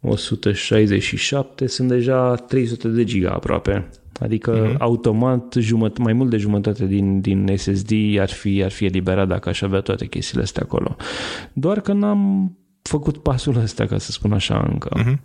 167 0.00 1.66
sunt 1.66 1.88
deja 1.88 2.34
300 2.34 2.88
de 2.88 3.04
giga 3.04 3.30
aproape. 3.30 3.88
Adică 4.20 4.74
mm-hmm. 4.74 4.78
automat 4.78 5.54
jumăt, 5.58 5.98
mai 5.98 6.12
mult 6.12 6.30
de 6.30 6.36
jumătate 6.36 6.86
din, 6.86 7.20
din 7.20 7.54
SSD 7.56 7.92
ar 8.18 8.30
fi, 8.30 8.62
ar 8.64 8.70
fi 8.70 8.84
eliberat 8.84 9.28
dacă 9.28 9.48
aș 9.48 9.62
avea 9.62 9.80
toate 9.80 10.06
chestiile 10.06 10.42
astea 10.42 10.62
acolo. 10.64 10.96
Doar 11.52 11.80
că 11.80 11.92
n-am 11.92 12.52
făcut 12.82 13.18
pasul 13.18 13.56
ăsta, 13.56 13.86
ca 13.86 13.98
să 13.98 14.10
spun 14.10 14.32
așa, 14.32 14.66
încă. 14.70 14.88
Mm-hmm. 14.98 15.18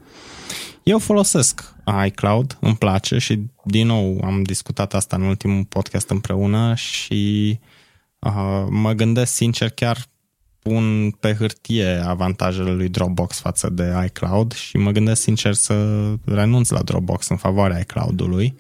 Eu 0.84 1.00
folosesc 1.00 1.74
iCloud, 2.06 2.58
îmi 2.62 2.76
place 2.76 3.18
și 3.18 3.40
din 3.64 3.88
nou 3.88 4.22
am 4.24 4.44
discutat 4.44 4.94
asta 4.94 5.16
în 5.16 5.22
ultimul 5.22 5.64
podcast 5.64 6.10
împreună 6.10 6.74
și 6.76 7.60
uh, 8.20 8.66
mă 8.70 8.92
gândesc 8.92 9.34
sincer 9.34 9.70
chiar 9.70 9.98
pun 10.60 11.12
pe 11.20 11.34
hârtie 11.34 12.02
avantajele 12.06 12.72
lui 12.72 12.90
Dropbox 12.90 13.40
față 13.40 13.70
de 13.70 13.94
iCloud 14.06 14.54
și 14.54 14.78
mă 14.78 14.92
gândesc 14.92 15.22
sincer 15.22 15.54
să 15.54 16.06
renunț 16.26 16.70
la 16.70 16.82
Dropbox 16.82 17.28
în 17.28 17.38
favoarea 17.38 17.80
iCloud-ului. 17.80 18.58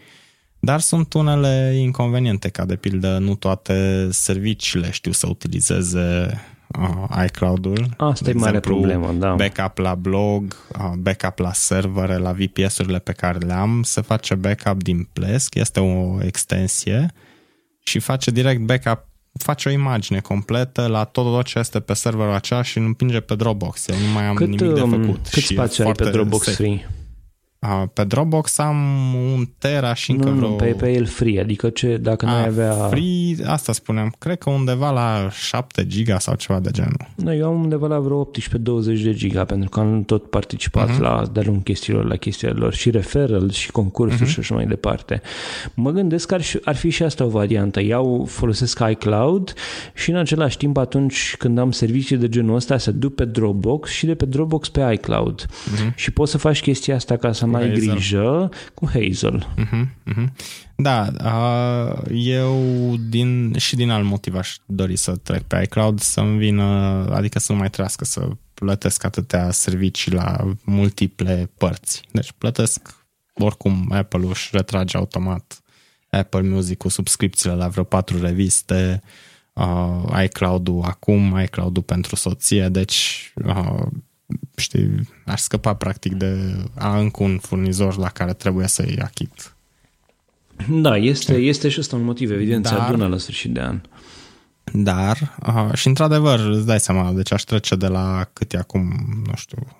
Dar 0.60 0.80
sunt 0.80 1.14
unele 1.14 1.76
inconveniente, 1.78 2.49
ca 2.49 2.66
de 2.66 2.76
pildă 2.76 3.18
nu 3.18 3.36
toate 3.36 4.07
serviciile 4.12 4.91
știu 4.91 5.12
să 5.12 5.28
utilizeze 5.30 6.39
uh, 6.80 7.26
iCloud-ul. 7.26 7.86
Asta 7.97 8.30
e 8.30 8.34
mare 8.34 8.60
problemă, 8.60 9.12
da. 9.12 9.34
Backup 9.34 9.78
la 9.78 9.95
blog, 9.95 10.55
uh, 10.80 10.91
backup 10.97 11.39
la 11.39 11.53
servere, 11.53 12.18
la 12.18 12.32
VPS-urile 12.32 12.99
pe 12.99 13.12
care 13.12 13.38
le 13.38 13.53
am, 13.53 13.84
se 13.84 14.01
face 14.01 14.36
backup 14.36 14.84
din 14.84 15.10
Plesk, 15.14 15.55
este 15.55 15.80
o 15.80 16.24
extensie 16.24 17.14
și 17.84 17.99
face 17.99 18.32
direct 18.32 18.62
backup 18.62 19.09
face 19.34 19.69
o 19.69 19.71
imagine 19.71 20.19
completă 20.19 20.88
la 20.88 21.03
tot, 21.03 21.25
tot 21.25 21.45
ce 21.45 21.59
este 21.59 21.80
pe 21.80 21.93
serverul 21.93 22.34
acela 22.34 22.61
și 22.61 22.77
îl 22.77 22.86
împinge 22.86 23.19
pe 23.19 23.36
Dropbox. 23.36 23.88
Eu 23.88 23.95
nu 23.97 24.11
mai 24.13 24.23
am 24.23 24.36
cât, 24.36 24.47
nimic 24.47 24.73
de 24.73 24.82
um, 24.82 24.89
făcut. 24.89 25.27
Cât 25.27 25.43
spațiu 25.43 25.86
ai 25.86 25.91
pe 25.91 26.09
Dropbox 26.09 26.45
safe. 26.45 26.55
free? 26.55 26.88
Pe 27.93 28.03
Dropbox 28.03 28.57
am 28.57 28.78
un 29.34 29.45
tera 29.57 29.93
și 29.93 30.12
încă 30.12 30.30
nu, 30.30 30.36
vreo... 30.36 30.49
Nu, 30.49 30.55
pe, 30.55 30.66
pe 30.66 30.91
el 30.91 31.05
free, 31.05 31.39
adică 31.39 31.70
ce, 31.70 31.97
dacă 31.97 32.26
nu 32.26 32.32
ai 32.32 32.45
avea... 32.45 32.72
Free, 32.74 33.36
asta 33.45 33.74
spuneam, 33.74 34.16
cred 34.18 34.38
că 34.38 34.49
undeva 34.49 34.91
la 34.91 35.30
7 35.32 35.88
giga 35.88 36.20
sau 36.20 36.36
ceva 36.36 36.60
de 36.60 36.70
genul. 36.72 37.07
Nu, 37.16 37.34
eu 37.34 37.47
am 37.47 37.62
undeva 37.62 37.88
la 37.88 37.99
vreo 37.99 38.26
18-20 38.26 38.32
de 39.03 39.14
giga, 39.14 39.45
pentru 39.45 39.70
că 39.70 39.80
am 39.80 40.03
tot 40.03 40.30
participat 40.30 40.89
uh-huh. 40.89 40.99
la 40.99 41.24
de-a 41.32 41.43
lung 41.45 41.64
chestiilor, 41.64 42.05
la 42.05 42.16
chestiilor 42.16 42.74
și 42.74 42.89
referral 42.89 43.51
și 43.51 43.72
concursuri 43.72 44.30
uh-huh. 44.30 44.34
și 44.34 44.39
așa 44.39 44.55
mai 44.55 44.66
departe. 44.66 45.22
Mă 45.74 45.91
gândesc 45.91 46.28
că 46.28 46.34
ar, 46.34 46.41
ar 46.64 46.76
fi 46.76 46.89
și 46.89 47.03
asta 47.03 47.24
o 47.24 47.30
variantă. 47.30 47.82
Iau, 47.82 48.26
folosesc 48.30 48.80
iCloud 48.89 49.53
și 49.93 50.10
în 50.10 50.16
același 50.16 50.57
timp 50.57 50.78
atunci 50.78 51.36
când 51.38 51.57
am 51.57 51.72
servicii 51.72 52.18
de 52.18 52.30
genul 52.30 52.55
ăsta 52.55 52.78
se 52.78 52.91
duc 52.91 53.16
pe 53.16 53.26
Dropbox 53.26 53.89
și 53.89 54.05
de 54.05 54.16
pe 54.16 54.26
Dropbox 54.26 54.70
pe 54.70 54.91
iCloud. 54.93 55.45
Uh-huh. 55.45 55.95
Și 55.95 56.12
poți 56.12 56.32
să 56.32 56.38
faci 56.38 56.62
chestia 56.62 56.95
asta 56.95 57.18
ca 57.18 57.32
să 57.32 57.47
mai 57.49 57.63
ai 57.63 57.71
grijă 57.71 58.49
cu 58.73 58.87
Hazel. 58.87 59.47
Uh-huh, 59.57 60.13
uh-huh. 60.13 60.27
Da, 60.75 61.07
uh, 61.23 62.01
eu 62.11 62.63
din, 63.09 63.57
și 63.57 63.75
din 63.75 63.89
alt 63.89 64.05
motiv 64.05 64.35
aș 64.35 64.55
dori 64.65 64.95
să 64.95 65.15
trec 65.15 65.41
pe 65.41 65.61
iCloud 65.61 65.99
să-mi 65.99 66.37
vină, 66.37 66.63
adică 67.11 67.39
să 67.39 67.51
nu 67.51 67.57
mai 67.57 67.69
trească 67.69 68.05
să 68.05 68.27
plătesc 68.53 69.03
atâtea 69.03 69.51
servicii 69.51 70.11
la 70.11 70.53
multiple 70.63 71.49
părți. 71.57 72.01
Deci 72.11 72.31
plătesc 72.37 73.05
oricum 73.33 73.89
Apple 73.91 74.27
își 74.29 74.49
retrage 74.51 74.97
automat 74.97 75.61
Apple 76.09 76.41
Music 76.41 76.77
cu 76.77 76.89
subscripțiile 76.89 77.55
la 77.55 77.67
vreo 77.67 77.83
patru 77.83 78.21
reviste, 78.21 79.01
uh, 79.53 80.23
iCloud-ul 80.23 80.81
acum, 80.83 81.39
iCloud-ul 81.43 81.83
pentru 81.83 82.15
soție, 82.15 82.67
deci 82.69 83.31
uh, 83.45 83.85
știi, 84.55 85.09
aș 85.25 85.39
scăpa 85.39 85.73
practic 85.73 86.13
de 86.13 86.55
a 86.75 86.99
încă 86.99 87.23
un 87.23 87.38
furnizor 87.38 87.97
la 87.97 88.09
care 88.09 88.34
trebuie 88.34 88.67
să-i 88.67 88.99
achit. 89.01 89.53
Da, 90.69 90.97
este, 90.97 91.34
este 91.36 91.69
și 91.69 91.80
ăsta 91.80 91.95
un 91.95 92.03
motiv, 92.03 92.32
evident, 92.32 92.63
dar, 92.63 92.73
se 92.73 92.80
adună 92.80 93.07
la 93.07 93.17
sfârșit 93.17 93.53
de 93.53 93.59
an. 93.59 93.82
Dar, 94.73 95.38
uh, 95.47 95.73
și 95.73 95.88
într-adevăr, 95.88 96.39
îți 96.39 96.65
dai 96.65 96.80
seama, 96.80 97.11
deci 97.11 97.34
aș 97.34 97.41
trece 97.41 97.75
de 97.75 97.88
la 97.88 98.30
cât 98.34 98.53
e 98.53 98.57
acum, 98.57 98.82
nu 99.25 99.34
știu, 99.36 99.78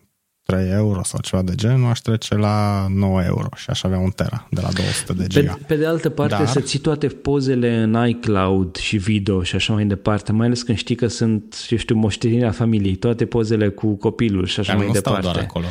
3 0.50 0.72
euro 0.72 1.04
sau 1.04 1.20
ceva 1.22 1.42
de 1.42 1.56
genul, 1.56 1.90
aș 1.90 2.00
trece 2.00 2.36
la 2.36 2.88
9 2.90 3.24
euro 3.24 3.50
și 3.56 3.70
aș 3.70 3.84
avea 3.84 3.98
un 3.98 4.10
tera 4.10 4.48
de 4.50 4.62
la 4.62 4.70
200 4.72 5.14
de 5.14 5.28
giga. 5.28 5.54
Pe, 5.54 5.64
pe 5.68 5.76
de 5.76 5.86
altă 5.86 6.10
parte, 6.10 6.36
Dar... 6.36 6.48
să 6.48 6.60
ții 6.60 6.80
toate 6.80 7.08
pozele 7.08 7.76
în 7.76 8.08
iCloud 8.08 8.76
și 8.76 8.98
video 8.98 9.44
și 9.44 9.56
așa 9.56 9.74
mai 9.74 9.86
departe, 9.86 10.32
mai 10.32 10.46
ales 10.46 10.62
când 10.62 10.78
știi 10.78 10.96
că 10.96 11.08
sunt, 11.08 11.56
eu 11.70 11.78
știu, 11.78 11.96
moștenirea 11.96 12.52
familiei, 12.52 12.96
toate 12.96 13.26
pozele 13.26 13.68
cu 13.68 13.96
copilul 13.96 14.46
și 14.46 14.60
așa 14.60 14.72
Dar 14.72 14.78
mai 14.78 14.88
nu 14.88 14.94
departe. 14.94 15.22
Stau 15.22 15.34
doar 15.34 15.46
acolo. 15.46 15.66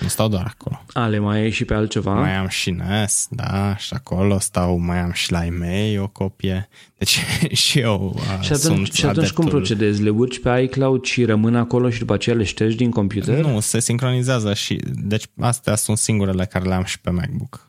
Nu 0.00 0.08
stau 0.08 0.28
doar 0.28 0.54
acolo. 0.58 0.84
Ale 0.92 1.18
mai 1.18 1.38
ai 1.38 1.50
și 1.50 1.64
pe 1.64 1.74
altceva? 1.74 2.14
Mai 2.14 2.36
am 2.36 2.48
și 2.48 2.70
NES, 2.70 3.26
da, 3.30 3.76
și 3.76 3.94
acolo 3.94 4.38
stau, 4.38 4.78
mai 4.78 4.98
am 4.98 5.12
și 5.12 5.32
la 5.32 5.44
e-mail 5.44 6.00
o 6.00 6.08
copie. 6.08 6.68
Deci 6.98 7.18
și 7.62 7.78
eu 7.78 8.14
uh, 8.16 8.40
Și 8.40 8.52
atunci, 8.52 8.76
sunt 8.76 8.92
și 8.92 9.06
atunci 9.06 9.30
cum 9.30 9.46
procedezi? 9.46 10.02
Le 10.02 10.10
urci 10.10 10.40
pe 10.40 10.60
iCloud 10.60 11.04
și 11.04 11.24
rămân 11.24 11.56
acolo 11.56 11.90
și 11.90 11.98
după 11.98 12.12
aceea 12.12 12.36
le 12.36 12.44
ștergi 12.44 12.76
din 12.76 12.90
computer? 12.90 13.44
Nu, 13.44 13.60
se 13.60 13.80
sincronizează 13.80 14.54
și... 14.54 14.80
Deci 14.94 15.24
astea 15.40 15.74
sunt 15.74 15.98
singurele 15.98 16.44
care 16.44 16.64
le 16.64 16.74
am 16.74 16.84
și 16.84 17.00
pe 17.00 17.10
MacBook. 17.10 17.67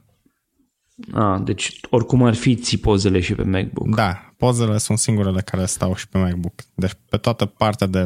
Ah, 1.14 1.42
deci 1.44 1.80
oricum 1.90 2.24
ar 2.24 2.34
fi 2.34 2.56
ții 2.56 2.78
pozele 2.78 3.20
și 3.20 3.34
pe 3.34 3.44
MacBook. 3.44 3.96
Da, 3.96 4.34
pozele 4.38 4.78
sunt 4.78 4.98
singurele 4.98 5.42
care 5.42 5.66
stau 5.66 5.96
și 5.96 6.08
pe 6.08 6.18
MacBook. 6.18 6.54
Deci 6.76 6.92
pe 7.10 7.18
toată 7.18 7.46
partea 7.46 7.88
de 7.88 8.00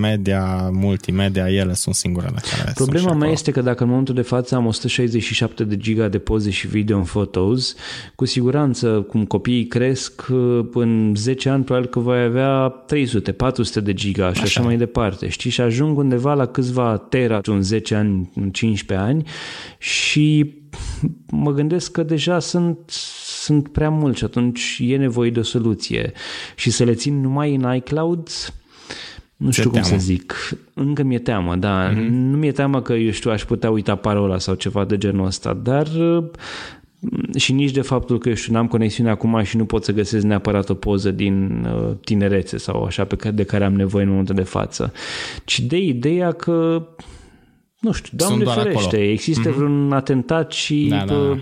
media, 0.00 0.70
multimedia, 0.72 1.50
ele 1.50 1.72
sunt 1.72 1.94
singurele 1.94 2.36
care 2.50 2.72
Problema 2.74 3.08
sunt 3.08 3.20
mea 3.20 3.30
este 3.30 3.50
că 3.50 3.60
dacă 3.60 3.82
în 3.82 3.88
momentul 3.88 4.14
de 4.14 4.22
față 4.22 4.54
am 4.54 4.66
167 4.66 5.64
de 5.64 5.76
giga 5.76 6.08
de 6.08 6.18
poze 6.18 6.50
și 6.50 6.66
video 6.66 6.96
în 6.96 7.04
Photos, 7.04 7.74
cu 8.14 8.24
siguranță, 8.24 9.06
cum 9.08 9.24
copiii 9.24 9.66
cresc, 9.66 10.26
în 10.72 11.12
10 11.16 11.48
ani 11.48 11.64
probabil 11.64 11.88
că 11.88 11.98
voi 11.98 12.22
avea 12.22 12.68
300, 12.68 13.32
400 13.32 13.80
de 13.80 13.94
giga 13.94 14.24
și 14.24 14.30
așa, 14.30 14.42
așa 14.42 14.62
mai 14.62 14.76
departe. 14.76 15.28
Știi? 15.28 15.50
Și 15.50 15.60
ajung 15.60 15.98
undeva 15.98 16.34
la 16.34 16.46
câțiva 16.46 16.96
tera 17.08 17.40
în 17.44 17.62
10 17.62 17.94
ani, 17.94 18.30
în 18.34 18.50
15 18.50 19.06
ani 19.06 19.26
și 19.78 20.56
mă 21.30 21.52
gândesc 21.52 21.92
că 21.92 22.02
deja 22.02 22.38
sunt, 22.38 22.78
sunt 23.24 23.68
prea 23.68 23.90
mulți 23.90 24.18
și 24.18 24.24
atunci 24.24 24.78
e 24.82 24.96
nevoie 24.96 25.30
de 25.30 25.38
o 25.38 25.42
soluție. 25.42 26.12
Și 26.56 26.70
să 26.70 26.84
le 26.84 26.94
țin 26.94 27.20
numai 27.20 27.54
în 27.54 27.74
iCloud, 27.74 28.28
nu 29.36 29.50
știu 29.50 29.70
cum 29.70 29.82
să 29.82 29.96
zic. 29.96 30.34
Încă 30.74 31.02
mi-e 31.02 31.18
teamă, 31.18 31.56
da. 31.56 31.92
Mm-hmm. 31.92 32.08
Nu 32.08 32.36
mi-e 32.36 32.52
teamă 32.52 32.82
că, 32.82 32.92
eu 32.92 33.10
știu, 33.10 33.30
aș 33.30 33.44
putea 33.44 33.70
uita 33.70 33.96
parola 33.96 34.38
sau 34.38 34.54
ceva 34.54 34.84
de 34.84 34.98
genul 34.98 35.26
ăsta, 35.26 35.52
dar 35.62 35.88
și 37.36 37.52
nici 37.52 37.70
de 37.70 37.80
faptul 37.80 38.18
că, 38.18 38.28
eu 38.28 38.34
știu, 38.34 38.52
n-am 38.52 38.66
conexiune 38.66 39.10
acum 39.10 39.42
și 39.42 39.56
nu 39.56 39.64
pot 39.64 39.84
să 39.84 39.92
găsesc 39.92 40.24
neapărat 40.24 40.68
o 40.68 40.74
poză 40.74 41.10
din 41.10 41.66
uh, 41.74 41.94
tinerețe 42.04 42.56
sau 42.56 42.84
așa 42.84 43.04
pe 43.04 43.16
care, 43.16 43.34
de 43.34 43.44
care 43.44 43.64
am 43.64 43.74
nevoie 43.74 44.04
în 44.04 44.10
momentul 44.10 44.34
de 44.34 44.42
față, 44.42 44.92
ci 45.44 45.60
de 45.60 45.78
ideea 45.78 46.32
că 46.32 46.86
nu 47.78 47.92
știu, 47.92 48.10
Doamne 48.16 48.44
Sunt 48.44 48.56
ferește, 48.56 48.86
acolo. 48.86 49.02
există 49.02 49.50
mm-hmm. 49.50 49.54
vreun 49.54 49.92
atentat 49.92 50.52
și 50.52 50.86
da, 50.90 51.04
da, 51.04 51.14
da. 51.14 51.40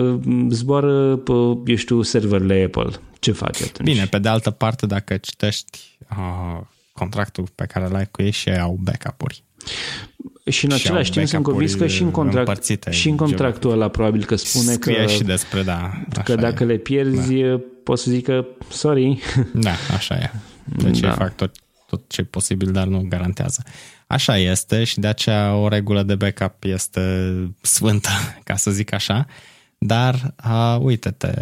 Uh, 0.00 0.20
zboară, 0.48 1.16
pe, 1.16 1.32
eu 1.66 1.76
știu, 1.76 2.02
serverele 2.02 2.62
Apple. 2.64 2.90
Ce 3.18 3.32
faci 3.32 3.62
atunci? 3.62 3.88
Bine, 3.88 4.04
pe 4.04 4.18
de 4.18 4.28
altă 4.28 4.50
parte, 4.50 4.86
dacă 4.86 5.16
citești 5.16 5.78
uh, 6.10 6.60
contractul 6.92 7.44
pe 7.54 7.64
care 7.64 7.88
l-ai 7.88 8.08
cu 8.10 8.22
ei 8.22 8.30
și 8.30 8.48
ei 8.48 8.58
au 8.58 8.78
backup-uri. 8.82 9.42
Și 10.50 10.64
în 10.64 10.76
și 10.76 10.86
același 10.86 11.10
timp 11.10 11.26
sunt 11.26 11.42
convins 11.42 11.74
că 11.74 11.86
și 11.86 12.02
în, 12.02 12.10
contract, 12.10 12.64
și 12.90 13.08
în 13.08 13.16
contractul 13.16 13.70
ăla 13.70 13.88
probabil 13.88 14.24
că 14.24 14.36
spune 14.36 14.72
Scrie 14.72 15.04
că, 15.04 15.06
și 15.06 15.22
despre, 15.22 15.62
da, 15.62 16.04
că 16.24 16.34
dacă 16.34 16.62
e. 16.62 16.66
le 16.66 16.76
pierzi, 16.76 17.34
da. 17.34 17.60
poți 17.82 18.02
să 18.02 18.10
zic 18.10 18.24
că 18.24 18.46
sorry. 18.68 19.18
Da, 19.52 19.72
așa 19.94 20.14
e. 20.14 20.30
Deci 20.64 21.00
da. 21.00 21.12
fac 21.12 21.36
tot, 21.36 21.54
tot 21.86 22.02
ce 22.06 22.20
e 22.20 22.24
posibil, 22.24 22.72
dar 22.72 22.86
nu 22.86 23.06
garantează. 23.08 23.62
Așa 24.06 24.36
este 24.36 24.84
și 24.84 24.98
de 24.98 25.06
aceea 25.06 25.54
o 25.54 25.68
regulă 25.68 26.02
de 26.02 26.14
backup 26.14 26.64
este 26.64 27.32
sfântă, 27.60 28.08
ca 28.44 28.56
să 28.56 28.70
zic 28.70 28.92
așa. 28.92 29.26
Dar, 29.78 30.34
uh, 30.44 30.76
uite-te, 30.80 31.32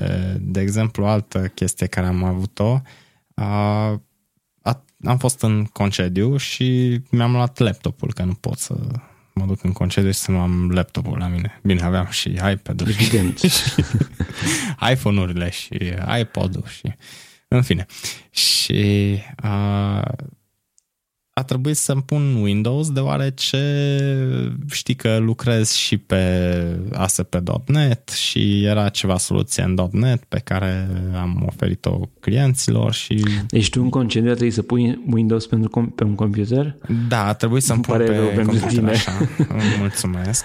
de 0.40 0.60
exemplu, 0.60 1.06
altă 1.06 1.46
chestie 1.54 1.86
care 1.86 2.06
am 2.06 2.24
avut-o, 2.24 2.80
Uh, 3.34 3.98
am 5.04 5.18
fost 5.18 5.42
în 5.42 5.64
concediu 5.64 6.36
și 6.36 7.00
mi-am 7.10 7.32
luat 7.32 7.58
laptopul, 7.58 8.12
că 8.12 8.22
nu 8.22 8.34
pot 8.34 8.58
să 8.58 8.74
mă 9.34 9.44
duc 9.44 9.64
în 9.64 9.72
concediu 9.72 10.10
și 10.10 10.18
să 10.18 10.30
nu 10.30 10.38
am 10.38 10.70
laptopul 10.70 11.18
la 11.18 11.26
mine. 11.26 11.60
Bine, 11.62 11.82
aveam 11.82 12.06
și 12.06 12.38
iPad-ul 12.52 12.88
Evident. 12.88 13.38
și 13.56 13.84
iPhone-urile 14.90 15.50
și 15.50 15.78
iPod-ul 16.20 16.64
și 16.66 16.94
în 17.48 17.62
fine. 17.62 17.86
Și 18.30 19.18
uh, 19.44 20.02
a 21.42 21.44
trebuit 21.44 21.76
să-mi 21.76 22.02
pun 22.02 22.34
Windows 22.34 22.90
deoarece 22.90 23.58
știi 24.70 24.94
că 24.94 25.16
lucrez 25.16 25.72
și 25.72 25.96
pe 25.96 26.20
ASP.NET 26.92 28.08
și 28.08 28.64
era 28.64 28.88
ceva 28.88 29.16
soluție 29.16 29.62
în 29.62 29.88
.NET 29.90 30.24
pe 30.24 30.38
care 30.38 30.88
am 31.20 31.44
oferit-o 31.46 32.00
clienților 32.20 32.92
și... 32.92 33.24
Deci 33.46 33.70
tu 33.70 33.82
în 33.82 33.88
concediu 33.88 34.30
trebuie 34.30 34.50
să 34.50 34.62
pui 34.62 35.02
Windows 35.10 35.46
pentru 35.46 35.92
pe 35.94 36.04
un 36.04 36.14
computer? 36.14 36.76
Da, 37.08 37.26
a 37.26 37.32
trebuit 37.32 37.62
să-mi 37.62 37.82
pun 37.82 37.96
pe 37.96 38.34
computer 38.34 38.68
tine. 38.68 38.90
așa. 38.90 39.12
Mulțumesc. 39.78 40.44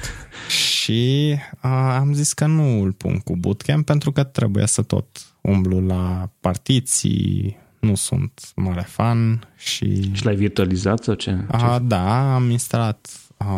Și 0.49 1.35
a, 1.59 1.97
am 1.97 2.13
zis 2.13 2.33
că 2.33 2.45
nu 2.45 2.81
îl 2.81 2.91
pun 2.91 3.17
cu 3.17 3.35
bootcamp 3.35 3.85
pentru 3.85 4.11
că 4.11 4.23
trebuie 4.23 4.65
să 4.65 4.81
tot 4.81 5.05
umblu 5.41 5.79
la 5.79 6.29
partiții, 6.39 7.57
nu 7.79 7.95
sunt 7.95 8.41
mare 8.55 8.85
fan 8.87 9.47
și... 9.57 10.11
Și 10.13 10.25
l-ai 10.25 10.35
virtualizat 10.35 11.03
sau 11.03 11.13
ce? 11.13 11.37
A, 11.47 11.79
da, 11.79 12.35
am 12.35 12.49
instalat 12.49 13.09
a... 13.37 13.55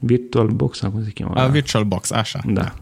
VirtualBox, 0.00 0.78
cum 0.78 1.04
se 1.04 1.10
cheamă? 1.10 1.34
A, 1.34 1.46
VirtualBox, 1.46 2.10
așa. 2.10 2.40
Da. 2.44 2.52
da. 2.52 2.74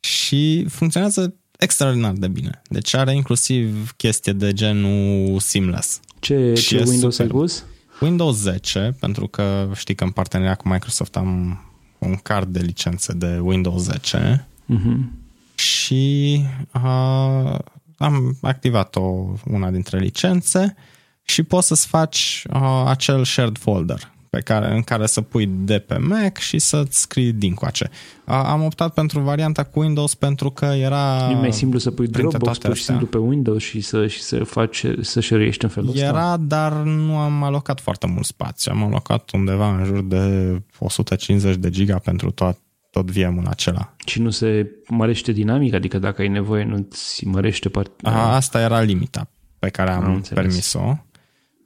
Și 0.00 0.66
funcționează 0.68 1.34
extraordinar 1.58 2.12
de 2.12 2.28
bine. 2.28 2.62
Deci 2.68 2.94
are 2.94 3.14
inclusiv 3.14 3.92
chestie 3.96 4.32
de 4.32 4.52
genul 4.52 5.38
seamless. 5.40 6.00
Ce, 6.18 6.54
și 6.54 6.68
ce 6.68 6.84
Windows 6.86 7.18
ai 7.18 7.26
pus? 7.26 7.64
Windows 8.00 8.36
10, 8.36 8.96
pentru 9.00 9.26
că 9.26 9.70
știi 9.74 9.94
că 9.94 10.04
în 10.04 10.10
parteneria 10.10 10.54
cu 10.54 10.68
Microsoft 10.68 11.16
am 11.16 11.60
un 11.98 12.14
card 12.14 12.48
de 12.48 12.60
licențe 12.60 13.12
de 13.12 13.38
Windows 13.42 13.82
10 13.82 14.18
uh-huh. 14.18 14.46
Mhm. 14.66 15.10
și 15.54 16.40
uh, 16.74 17.58
am 17.96 18.36
activat-o 18.42 19.34
una 19.50 19.70
dintre 19.70 19.98
licențe 19.98 20.74
și 21.22 21.42
poți 21.42 21.66
să-ți 21.66 21.86
faci 21.86 22.44
uh, 22.52 22.84
acel 22.86 23.24
shared 23.24 23.58
folder 23.58 24.14
pe 24.30 24.40
care, 24.42 24.74
în 24.74 24.82
care 24.82 25.06
să 25.06 25.20
pui 25.20 25.46
de 25.46 25.78
pe 25.78 25.96
Mac 25.96 26.36
și 26.36 26.58
să-ți 26.58 27.00
scrii 27.00 27.32
din 27.32 27.54
coace. 27.54 27.90
Uh, 28.26 28.34
am 28.34 28.62
optat 28.64 28.94
pentru 28.94 29.20
varianta 29.20 29.62
cu 29.62 29.80
Windows 29.80 30.14
pentru 30.14 30.50
că 30.50 30.64
era... 30.64 31.30
E 31.30 31.34
mai 31.34 31.52
simplu 31.52 31.78
să 31.78 31.90
pui 31.90 32.06
Dropbox 32.06 32.58
pur 32.58 32.76
și 32.76 32.82
simplu 32.82 33.06
pe 33.06 33.18
Windows 33.18 33.62
și 33.62 33.80
să, 33.80 34.06
și 34.06 34.22
să 34.22 34.44
faci, 34.44 34.84
să 35.00 35.20
share 35.20 35.52
în 35.58 35.68
felul 35.68 35.88
ăsta? 35.88 36.04
Era, 36.04 36.36
dar 36.36 36.72
nu 36.72 37.16
am 37.16 37.42
alocat 37.42 37.80
foarte 37.80 38.06
mult 38.06 38.24
spațiu. 38.24 38.72
Am 38.74 38.84
alocat 38.84 39.30
undeva 39.30 39.76
în 39.76 39.84
jur 39.84 40.02
de 40.02 40.56
150 40.78 41.56
de 41.56 41.70
giga 41.70 41.98
pentru 41.98 42.30
toată 42.30 42.58
tot 42.96 43.10
VM-ul 43.10 43.46
acela. 43.46 43.94
Și 44.06 44.20
nu 44.20 44.30
se 44.30 44.70
mărește 44.88 45.32
dinamic? 45.32 45.74
Adică 45.74 45.98
dacă 45.98 46.20
ai 46.20 46.28
nevoie, 46.28 46.64
nu-ți 46.64 47.26
mărește 47.26 47.68
partea? 47.68 48.12
Asta 48.12 48.60
era 48.60 48.80
limita 48.80 49.30
pe 49.58 49.68
care 49.68 49.90
am, 49.90 50.04
am 50.04 50.24
permis-o. 50.34 50.98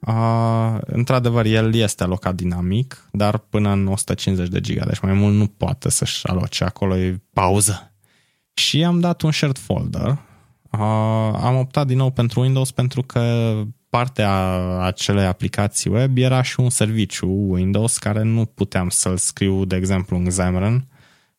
Uh, 0.07 0.77
într-adevăr, 0.85 1.45
el 1.45 1.75
este 1.75 2.03
alocat 2.03 2.35
dinamic, 2.35 3.07
dar 3.11 3.37
până 3.37 3.71
în 3.71 3.87
150 3.87 4.47
de 4.47 4.59
giga, 4.59 4.85
deci 4.85 4.99
mai 4.99 5.13
mult 5.13 5.35
nu 5.35 5.47
poate 5.47 5.89
să-și 5.89 6.27
aloce, 6.27 6.63
acolo 6.63 6.97
e 6.97 7.21
pauză. 7.33 7.93
Și 8.53 8.83
am 8.83 8.99
dat 8.99 9.21
un 9.21 9.31
shared 9.31 9.57
folder. 9.57 10.07
Uh, 10.71 10.79
am 11.41 11.57
optat 11.57 11.87
din 11.87 11.97
nou 11.97 12.11
pentru 12.11 12.39
Windows 12.39 12.71
pentru 12.71 13.01
că 13.01 13.53
partea 13.89 14.31
acelei 14.81 15.25
aplicații 15.25 15.89
web 15.89 16.17
era 16.17 16.41
și 16.41 16.59
un 16.59 16.69
serviciu 16.69 17.27
Windows 17.27 17.97
care 17.97 18.23
nu 18.23 18.45
puteam 18.45 18.89
să-l 18.89 19.17
scriu, 19.17 19.65
de 19.65 19.75
exemplu, 19.75 20.17
în 20.17 20.25
Xamarin 20.25 20.89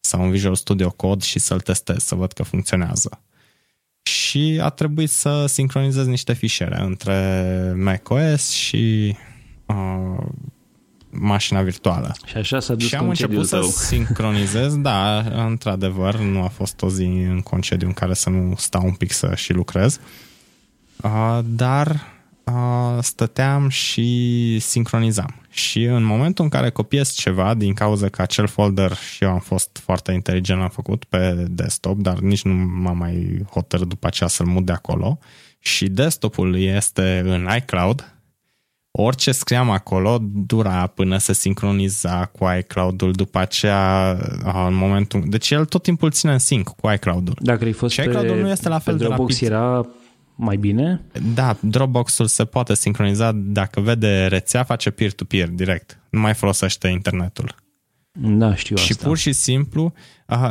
sau 0.05 0.22
în 0.24 0.30
Visual 0.30 0.55
Studio 0.55 0.90
Code 0.90 1.24
și 1.24 1.38
să-l 1.38 1.61
testez, 1.61 2.05
să 2.05 2.14
văd 2.14 2.32
că 2.32 2.42
funcționează. 2.42 3.20
Și 4.03 4.59
a 4.62 4.68
trebuit 4.68 5.11
să 5.11 5.46
sincronizez 5.46 6.07
niște 6.07 6.32
fișiere 6.32 6.80
între 6.80 7.72
macOS 7.76 8.50
și 8.50 9.16
uh, 9.66 10.24
mașina 11.11 11.62
virtuală. 11.62 12.14
Și 12.24 12.36
așa 12.36 12.61
s-a 12.61 12.74
dus 12.74 12.88
Și 12.88 12.94
am 12.94 13.09
început 13.09 13.48
tău. 13.48 13.62
să 13.62 13.84
sincronizez, 13.94 14.76
da, 14.76 15.18
într-adevăr, 15.46 16.16
nu 16.18 16.42
a 16.42 16.48
fost 16.48 16.82
o 16.82 16.88
zi 16.88 17.05
în 17.05 17.40
concediu 17.40 17.86
în 17.86 17.92
care 17.94 18.14
să 18.14 18.30
nu 18.30 18.55
stau 18.57 18.84
un 18.84 18.94
pic 18.94 19.12
să 19.12 19.34
și 19.34 19.53
lucrez, 19.53 20.00
uh, 21.03 21.38
dar 21.44 21.86
uh, 21.86 22.12
stăteam 23.01 23.68
și 23.68 24.59
sincronizam. 24.61 25.34
Și 25.51 25.82
în 25.82 26.03
momentul 26.03 26.45
în 26.45 26.51
care 26.51 26.70
copiez 26.70 27.12
ceva, 27.12 27.55
din 27.55 27.74
cauza 27.74 28.09
că 28.09 28.22
acel 28.22 28.47
folder 28.47 28.97
și 28.97 29.24
eu 29.24 29.30
am 29.30 29.38
fost 29.38 29.80
foarte 29.82 30.12
inteligent, 30.12 30.59
l-am 30.59 30.68
făcut 30.68 31.05
pe 31.05 31.47
desktop, 31.51 31.99
dar 31.99 32.18
nici 32.18 32.43
nu 32.43 32.53
m-am 32.53 32.97
mai 32.97 33.45
hotărât 33.51 33.88
după 33.88 34.07
aceea 34.07 34.28
să-l 34.28 34.47
mut 34.47 34.64
de 34.64 34.72
acolo, 34.72 35.18
și 35.59 35.88
desktopul 35.88 36.59
este 36.59 37.22
în 37.24 37.49
iCloud, 37.57 38.14
orice 38.90 39.32
scriam 39.32 39.70
acolo 39.70 40.18
dura 40.22 40.86
până 40.86 41.18
se 41.18 41.32
sincroniza 41.32 42.24
cu 42.24 42.47
iCloud-ul, 42.59 43.12
după 43.12 43.38
aceea 43.38 44.11
în 44.66 44.74
momentul... 44.74 45.22
Deci 45.26 45.51
el 45.51 45.64
tot 45.64 45.82
timpul 45.82 46.11
ține 46.11 46.32
în 46.32 46.38
sync 46.38 46.68
cu 46.68 46.90
iCloud-ul. 46.90 47.36
Dacă 47.40 47.64
ai 47.64 47.72
fost 47.72 47.93
și 47.95 48.01
iCloud-ul 48.01 48.40
nu 48.40 48.49
este 48.49 48.68
la 48.68 48.78
fel 48.78 48.97
de 48.97 49.07
rapid. 49.07 49.43
era 49.43 49.86
mai 50.35 50.57
bine? 50.57 51.01
Da, 51.35 51.57
Dropbox-ul 51.61 52.26
se 52.26 52.45
poate 52.45 52.74
sincroniza 52.74 53.33
dacă 53.35 53.80
vede 53.80 54.26
rețea, 54.26 54.62
face 54.62 54.91
peer-to-peer 54.91 55.49
direct. 55.49 55.99
Nu 56.11 56.20
mai 56.20 56.35
folosește 56.35 56.89
internetul. 56.89 57.55
Da, 58.12 58.55
știu 58.55 58.76
și 58.76 58.93
asta. 58.93 59.07
pur 59.07 59.16
și 59.16 59.33
simplu, 59.33 59.93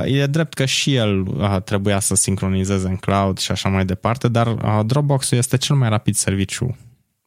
e 0.06 0.26
drept 0.26 0.54
că 0.54 0.66
și 0.66 0.96
el 0.96 1.24
trebuia 1.66 2.00
să 2.00 2.16
sincronizeze 2.16 2.88
în 2.88 2.96
cloud 2.96 3.38
și 3.38 3.52
așa 3.52 3.70
mai 3.70 3.86
departe, 3.86 4.28
dar 4.28 4.48
Dropbox-ul 4.86 5.38
este 5.38 5.58
cel 5.58 5.76
mai 5.76 5.90
rapid 5.90 6.16
serviciu. 6.16 6.78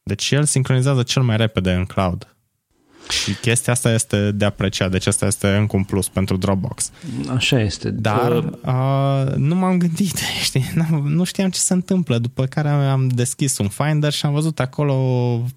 Deci 0.03 0.31
el 0.31 0.43
sincronizează 0.43 1.03
cel 1.03 1.21
mai 1.21 1.37
repede 1.37 1.71
în 1.71 1.85
cloud. 1.85 2.34
Și 3.09 3.33
chestia 3.33 3.73
asta 3.73 3.93
este 3.93 4.31
de 4.31 4.45
apreciat, 4.45 4.91
deci 4.91 5.07
asta 5.07 5.25
este 5.25 5.47
încă 5.47 5.75
un 5.75 5.83
plus 5.83 6.07
pentru 6.07 6.37
Dropbox. 6.37 6.91
Așa 7.35 7.59
este. 7.59 7.89
Dar 7.89 8.31
uh, 8.33 9.35
nu 9.35 9.55
m-am 9.55 9.77
gândit, 9.77 10.17
știi, 10.43 10.71
nu 11.03 11.23
știam 11.23 11.49
ce 11.49 11.59
se 11.59 11.73
întâmplă, 11.73 12.17
după 12.17 12.45
care 12.45 12.69
am 12.69 13.07
deschis 13.07 13.57
un 13.57 13.67
Finder 13.67 14.11
și 14.11 14.25
am 14.25 14.33
văzut 14.33 14.59
acolo 14.59 14.95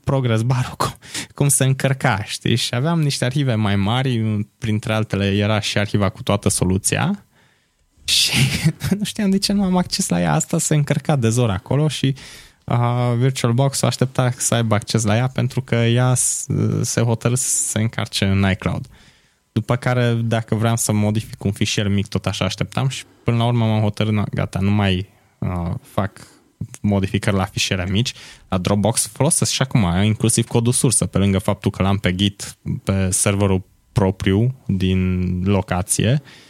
progress 0.05 0.43
bar 0.43 0.75
cum, 0.77 0.95
cum 1.35 1.49
se 1.49 1.65
încărca, 1.65 2.23
știi, 2.25 2.57
și 2.57 2.75
aveam 2.75 3.03
niște 3.03 3.25
arhive 3.25 3.55
mai 3.55 3.77
mari, 3.77 4.47
printre 4.59 4.93
altele 4.93 5.27
era 5.27 5.61
și 5.61 5.79
arhiva 5.79 6.09
cu 6.09 6.23
toată 6.23 6.49
soluția 6.49 7.25
și 8.05 8.33
nu 8.99 9.05
știam 9.05 9.31
de 9.31 9.39
ce 9.39 9.53
nu 9.53 9.63
am 9.63 9.77
acces 9.77 10.09
la 10.09 10.21
ea, 10.21 10.35
asta 10.35 10.59
se 10.59 10.75
încărca 10.75 11.17
de 11.17 11.29
zor 11.29 11.51
acolo 11.51 11.89
și 11.89 12.07
uh, 12.07 12.48
VirtualBox 13.17 13.83
aștepta 13.83 14.31
să 14.37 14.55
aibă 14.55 14.75
acces 14.75 15.05
la 15.05 15.17
ea 15.17 15.29
pentru 15.29 15.61
că 15.61 15.75
ea 15.75 16.15
se 16.81 17.01
hotărâ 17.01 17.35
să 17.35 17.49
se 17.49 17.81
încarce 17.81 18.25
în 18.25 18.51
iCloud. 18.51 18.87
După 19.53 19.77
care, 19.77 20.13
dacă 20.13 20.55
vreau 20.55 20.77
să 20.77 20.93
modific 20.93 21.45
un 21.45 21.53
fișier 21.53 21.89
mic, 21.89 22.07
tot 22.07 22.27
așa 22.27 22.45
așteptam 22.45 22.89
și 22.89 23.05
până 23.25 23.37
la 23.37 23.45
urmă 23.45 23.65
m-am 23.65 23.81
hotărât, 23.81 24.35
gata, 24.35 24.59
nu 24.59 24.71
mai 24.71 25.09
uh, 25.39 25.75
fac 25.83 26.27
modificări 26.81 27.37
la 27.37 27.45
fișiere 27.45 27.87
mici. 27.91 28.13
La 28.49 28.59
Dropbox 28.59 29.07
folosesc 29.07 29.51
și 29.51 29.63
acum, 29.63 30.03
inclusiv 30.03 30.47
codul 30.47 30.73
sursă, 30.73 31.07
pe 31.07 31.19
lângă 31.19 31.39
faptul 31.39 31.71
că 31.71 31.83
l-am 31.83 31.97
pe 31.97 32.15
Git 32.15 32.57
pe 32.85 33.11
serverul 33.11 33.63
propriu 33.93 34.55
din 34.67 35.43
locație, 35.45 36.23
uh, 36.25 36.48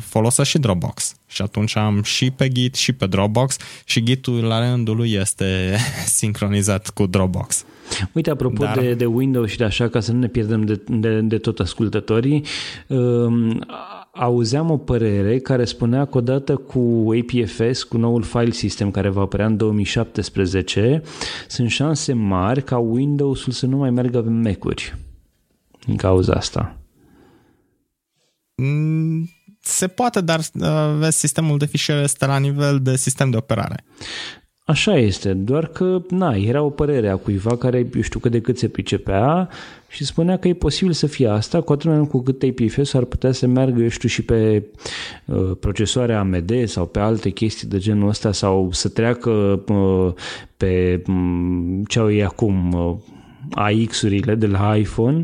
folosesc 0.00 0.48
și 0.48 0.58
Dropbox. 0.58 1.16
Și 1.26 1.42
atunci 1.42 1.76
am 1.76 2.02
și 2.02 2.30
pe 2.30 2.48
Git 2.48 2.74
și 2.74 2.92
pe 2.92 3.06
Dropbox 3.06 3.56
și 3.84 4.02
Git-ul 4.02 4.44
la 4.44 4.70
rândul 4.70 4.96
lui 4.96 5.12
este 5.12 5.76
sincronizat 6.18 6.88
cu 6.88 7.06
Dropbox. 7.06 7.64
Uite, 8.12 8.30
apropo 8.30 8.64
Dar... 8.64 8.78
de, 8.78 8.94
de 8.94 9.04
Windows 9.04 9.50
și 9.50 9.56
de 9.56 9.64
așa, 9.64 9.88
ca 9.88 10.00
să 10.00 10.12
nu 10.12 10.18
ne 10.18 10.28
pierdem 10.28 10.64
de, 10.64 10.80
de, 10.88 11.20
de 11.20 11.38
tot 11.38 11.58
ascultătorii, 11.58 12.44
um, 12.86 13.64
auzeam 14.12 14.70
o 14.70 14.76
părere 14.76 15.38
care 15.38 15.64
spunea 15.64 16.04
că 16.04 16.18
odată 16.18 16.56
cu 16.56 17.08
APFS, 17.20 17.82
cu 17.82 17.96
noul 17.96 18.22
file 18.22 18.50
system 18.50 18.90
care 18.90 19.08
va 19.08 19.20
apărea 19.20 19.46
în 19.46 19.56
2017, 19.56 21.02
sunt 21.48 21.70
șanse 21.70 22.12
mari 22.12 22.62
ca 22.62 22.78
Windows-ul 22.78 23.52
să 23.52 23.66
nu 23.66 23.76
mai 23.76 23.90
meargă 23.90 24.22
pe 24.22 24.28
Mac-uri 24.28 24.96
din 25.86 25.96
cauza 25.96 26.32
asta. 26.32 26.76
Mm 28.54 29.33
se 29.64 29.86
poate, 29.86 30.20
dar 30.20 30.38
uh, 30.38 30.68
vezi, 30.98 31.18
sistemul 31.18 31.58
de 31.58 31.66
fișiere 31.66 32.00
este 32.00 32.26
la 32.26 32.38
nivel 32.38 32.78
de 32.82 32.96
sistem 32.96 33.30
de 33.30 33.36
operare. 33.36 33.84
Așa 34.66 34.96
este, 34.96 35.32
doar 35.32 35.66
că, 35.66 36.02
na, 36.08 36.34
era 36.34 36.62
o 36.62 36.70
părere 36.70 37.08
a 37.08 37.16
cuiva 37.16 37.56
care, 37.56 37.86
eu 37.94 38.00
știu 38.00 38.20
cât 38.20 38.30
de 38.30 38.40
cât 38.40 38.58
se 38.58 38.68
pricepea 38.68 39.48
și 39.88 40.04
spunea 40.04 40.38
că 40.38 40.48
e 40.48 40.54
posibil 40.54 40.92
să 40.92 41.06
fie 41.06 41.28
asta, 41.28 41.60
cu 41.60 41.72
atât 41.72 41.88
mai 41.88 41.96
mult 41.96 42.10
cu 42.10 42.22
cât 42.22 42.42
APFS 42.42 42.94
ar 42.94 43.04
putea 43.04 43.32
să 43.32 43.46
meargă, 43.46 43.82
eu 43.82 43.88
știu, 43.88 44.08
și 44.08 44.22
pe 44.22 44.64
uh, 45.24 45.50
procesoare 45.60 46.14
AMD 46.14 46.68
sau 46.68 46.86
pe 46.86 46.98
alte 46.98 47.30
chestii 47.30 47.68
de 47.68 47.78
genul 47.78 48.08
ăsta 48.08 48.32
sau 48.32 48.72
să 48.72 48.88
treacă 48.88 49.30
uh, 49.68 50.12
pe 50.56 51.02
um, 51.06 51.84
ce 51.88 51.98
au 51.98 52.12
ei 52.12 52.24
acum, 52.24 52.72
uh, 52.72 52.96
AX-urile 53.50 54.34
de 54.34 54.46
la 54.46 54.76
iPhone, 54.76 55.22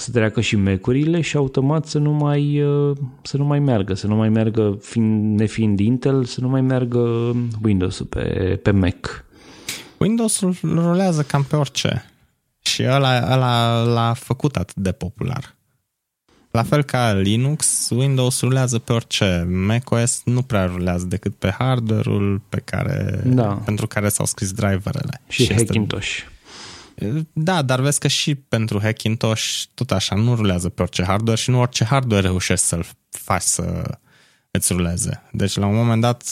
să 0.00 0.10
treacă 0.10 0.40
și 0.40 0.56
Mac-urile 0.56 1.20
și 1.20 1.36
automat 1.36 1.86
să 1.86 1.98
nu 1.98 2.10
mai, 2.10 2.62
uh, 2.62 2.96
să 3.22 3.36
nu 3.36 3.44
mai 3.44 3.58
meargă, 3.58 3.94
să 3.94 4.06
nu 4.06 4.14
mai 4.14 4.28
meargă, 4.28 4.78
fiind, 4.82 5.38
nefiind 5.38 5.80
Intel, 5.80 6.24
să 6.24 6.40
nu 6.40 6.48
mai 6.48 6.60
meargă 6.60 7.34
Windows-ul 7.62 8.06
pe, 8.06 8.22
pe 8.62 8.70
Mac. 8.70 9.24
Windows-ul 9.98 10.56
rulează 10.62 11.22
cam 11.22 11.42
pe 11.42 11.56
orice 11.56 12.04
și 12.60 12.82
ăla, 12.88 13.32
ăla 13.32 13.82
l-a 13.82 14.12
făcut 14.12 14.56
atât 14.56 14.76
de 14.76 14.92
popular. 14.92 15.54
La 16.50 16.62
fel 16.62 16.82
ca 16.82 17.12
Linux, 17.12 17.88
Windows 17.90 18.40
rulează 18.40 18.78
pe 18.78 18.92
orice. 18.92 19.46
macOS 19.50 20.22
nu 20.24 20.42
prea 20.42 20.64
rulează 20.64 21.06
decât 21.06 21.34
pe 21.34 21.54
hardware-ul 21.58 22.42
pe 22.48 22.62
care, 22.64 23.22
da. 23.24 23.44
pentru 23.44 23.86
care 23.86 24.08
s-au 24.08 24.26
scris 24.26 24.52
driverele. 24.52 25.20
Și, 25.28 25.44
și 25.44 25.54
Hackintosh. 25.54 26.08
Este 26.08 26.39
da, 27.32 27.62
dar 27.62 27.80
vezi 27.80 27.98
că 27.98 28.08
și 28.08 28.34
pentru 28.34 28.80
Hackintosh 28.80 29.62
tot 29.74 29.90
așa 29.90 30.14
nu 30.14 30.34
rulează 30.34 30.68
pe 30.68 30.82
orice 30.82 31.04
hardware 31.04 31.40
și 31.40 31.50
nu 31.50 31.60
orice 31.60 31.84
hardware 31.84 32.26
reușești 32.26 32.64
să-l 32.64 32.86
faci 33.08 33.42
să 33.42 33.98
îți 34.50 34.72
ruleze. 34.72 35.22
Deci 35.32 35.56
la 35.56 35.66
un 35.66 35.74
moment 35.74 36.00
dat 36.00 36.22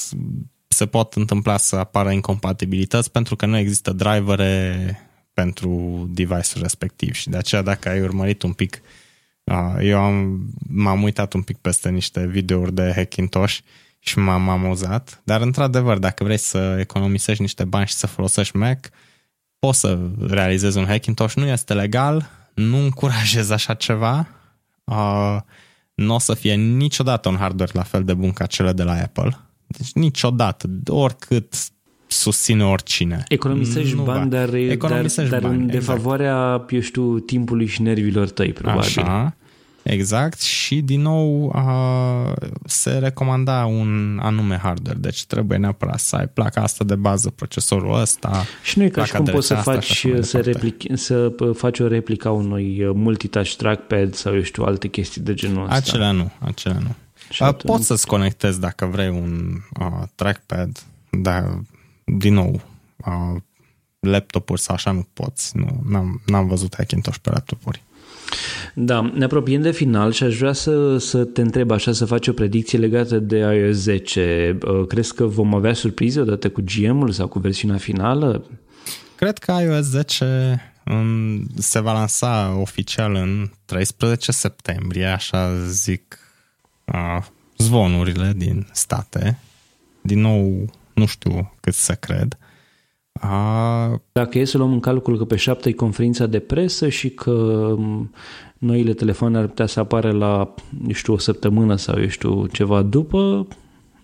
se 0.69 0.87
pot 0.87 1.14
întâmpla 1.14 1.57
să 1.57 1.77
apară 1.77 2.11
incompatibilități 2.11 3.11
pentru 3.11 3.37
că 3.37 3.47
nu 3.47 3.57
există 3.57 3.93
drivere 3.93 4.77
pentru 5.33 6.05
device-ul 6.11 6.62
respectiv 6.62 7.14
și 7.14 7.29
de 7.29 7.37
aceea 7.37 7.62
dacă 7.62 7.89
ai 7.89 8.01
urmărit 8.01 8.43
un 8.43 8.53
pic 8.53 8.81
eu 9.81 9.99
am, 9.99 10.49
m-am 10.69 11.03
uitat 11.03 11.33
un 11.33 11.43
pic 11.43 11.57
peste 11.57 11.89
niște 11.89 12.27
videouri 12.27 12.75
de 12.75 12.93
Hackintosh 12.95 13.59
și 13.99 14.19
m-am 14.19 14.49
amuzat, 14.49 15.21
dar 15.25 15.41
într-adevăr 15.41 15.99
dacă 15.99 16.25
vrei 16.25 16.37
să 16.37 16.77
economisești 16.81 17.43
niște 17.43 17.64
bani 17.64 17.87
și 17.87 17.95
să 17.95 18.07
folosești 18.07 18.57
Mac, 18.57 18.91
poți 19.59 19.80
să 19.80 19.98
realizezi 20.28 20.78
un 20.78 20.86
Hackintosh, 20.86 21.34
nu 21.34 21.46
este 21.46 21.74
legal, 21.74 22.28
nu 22.54 22.76
încurajez 22.76 23.50
așa 23.50 23.74
ceva, 23.74 24.28
uh, 24.84 25.36
nu 25.94 26.14
o 26.14 26.18
să 26.18 26.34
fie 26.34 26.54
niciodată 26.54 27.28
un 27.28 27.36
hardware 27.36 27.72
la 27.74 27.82
fel 27.82 28.04
de 28.04 28.14
bun 28.14 28.32
ca 28.32 28.46
cele 28.46 28.72
de 28.72 28.82
la 28.82 28.92
Apple, 28.92 29.38
deci 29.66 29.92
niciodată, 29.92 30.68
oricât 30.86 31.54
susține 32.06 32.64
oricine. 32.64 33.24
Economisești 33.28 33.94
nu 33.94 34.02
bani, 34.02 34.30
dar, 34.30 34.54
Economisești 34.54 35.30
dar, 35.30 35.40
dar 35.40 35.50
bani, 35.50 35.62
în 35.62 35.68
exact. 35.68 35.86
defavoarea, 35.86 36.66
eu 36.68 36.80
știu, 36.80 37.18
timpului 37.18 37.66
și 37.66 37.82
nervilor 37.82 38.30
tăi, 38.30 38.52
probabil. 38.52 38.80
Așa. 38.80 39.36
Exact 39.91 40.41
și 40.41 40.80
din 40.80 41.01
nou 41.01 41.51
a, 41.55 42.34
se 42.64 42.91
recomanda 42.91 43.66
un 43.66 44.18
anume 44.22 44.57
hardware, 44.57 44.99
deci 44.99 45.24
trebuie 45.24 45.59
neapărat 45.59 45.99
să 45.99 46.16
ai 46.16 46.28
placa 46.28 46.62
asta 46.62 46.84
de 46.84 46.95
bază, 46.95 47.30
procesorul 47.30 48.01
ăsta. 48.01 48.45
Și 48.62 48.78
nu 48.78 48.84
e 48.84 48.89
ca 48.89 49.05
și 49.05 49.12
cum 49.12 49.24
poți 49.24 49.47
să 49.47 49.55
faci, 49.55 50.07
să, 50.20 50.41
replic, 50.41 50.82
să 50.95 51.32
faci 51.55 51.78
o 51.78 51.86
replică 51.86 52.28
a 52.28 52.30
unui 52.30 52.84
uh, 52.84 52.95
multitouch 52.95 53.55
trackpad 53.55 54.14
sau 54.14 54.34
eu 54.34 54.43
știu 54.43 54.64
alte 54.64 54.89
chestii 54.89 55.20
de 55.20 55.34
genul 55.34 55.62
ăsta. 55.62 55.74
Acelea 55.74 56.11
nu, 56.11 56.30
acelea 56.39 56.78
nu. 56.78 56.95
Și 57.30 57.43
atunci... 57.43 57.72
Poți 57.72 57.86
să-ți 57.86 58.07
conectezi 58.07 58.61
dacă 58.61 58.86
vrei 58.86 59.09
un 59.09 59.51
uh, 59.80 60.03
trackpad, 60.14 60.84
dar 61.11 61.61
din 62.05 62.34
nou 62.34 62.61
uh, 62.97 63.41
laptopuri 64.01 64.61
sau 64.61 64.74
așa 64.74 64.91
nu 64.91 65.07
poți. 65.12 65.57
Nu, 65.57 65.82
n-am, 65.89 66.22
n-am 66.26 66.47
văzut 66.47 66.74
Hackintosh 66.76 67.18
pe 67.22 67.30
laptopuri. 67.30 67.82
Da, 68.74 69.11
ne 69.14 69.24
apropiem 69.24 69.62
de 69.62 69.70
final 69.70 70.12
și 70.12 70.22
aș 70.22 70.37
vrea 70.37 70.53
să, 70.53 70.99
să 70.99 71.24
te 71.24 71.41
întreb 71.41 71.70
așa, 71.70 71.93
să 71.93 72.05
faci 72.05 72.29
o 72.29 72.33
predicție 72.33 72.79
legată 72.79 73.18
de 73.18 73.37
iOS 73.37 73.76
10. 73.76 74.59
Uh, 74.66 74.87
crezi 74.87 75.14
că 75.14 75.24
vom 75.24 75.55
avea 75.55 75.74
surprize 75.74 76.20
odată 76.20 76.51
cu 76.51 76.62
GM-ul 76.64 77.11
sau 77.11 77.29
cu 77.29 77.39
versiunea 77.39 77.76
finală? 77.76 78.45
Cred 79.14 79.39
că 79.39 79.53
iOS 79.62 79.85
10 79.85 80.61
um, 80.85 81.47
se 81.59 81.81
va 81.81 81.93
lansa 81.93 82.57
oficial 82.61 83.14
în 83.14 83.51
13 83.64 84.33
septembrie, 84.33 85.07
așa 85.07 85.64
zic 85.64 86.18
uh, 86.85 87.24
zvonurile 87.57 88.33
din 88.37 88.66
state. 88.72 89.39
Din 90.01 90.20
nou, 90.20 90.72
nu 90.93 91.07
știu 91.07 91.55
cât 91.61 91.74
să 91.74 91.93
cred. 91.95 92.39
A... 93.21 94.01
Dacă 94.12 94.39
e 94.39 94.45
să 94.45 94.59
luăm 94.59 94.73
în 94.73 94.81
calcul 94.81 95.19
că 95.19 95.25
pe 95.25 95.37
7 95.37 95.69
e 95.69 95.73
conferința 95.73 96.27
de 96.27 96.39
presă 96.39 96.89
și 96.89 97.11
că 97.11 97.75
noile 98.59 98.95
telefoane 98.95 99.39
ar 99.39 99.47
putea 99.47 99.66
să 99.66 99.81
apară 99.81 100.11
la, 100.11 100.55
nu 100.83 100.93
știu, 100.93 101.12
o 101.12 101.19
săptămână 101.19 101.77
sau, 101.77 102.01
eu 102.01 102.09
știu, 102.09 102.47
ceva 102.47 102.83
după, 102.83 103.47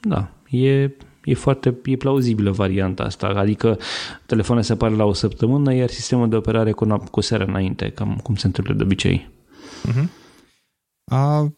da, 0.00 0.30
e, 0.50 0.82
e 1.24 1.34
foarte 1.34 1.74
e 1.84 1.96
plauzibilă 1.96 2.50
varianta 2.50 3.02
asta. 3.02 3.26
Adică 3.26 3.78
telefoanele 4.26 4.66
se 4.66 4.72
apară 4.72 4.94
la 4.94 5.04
o 5.04 5.12
săptămână, 5.12 5.74
iar 5.74 5.88
sistemul 5.88 6.28
de 6.28 6.36
operare 6.36 6.72
cu, 6.72 7.04
cu 7.10 7.20
seara 7.20 7.44
înainte, 7.44 7.90
cam 7.90 8.20
cum 8.22 8.34
se 8.34 8.46
întâmplă 8.46 8.74
de 8.74 8.82
obicei. 8.82 9.28
Uh-huh. 9.88 10.08
A, 11.04 11.52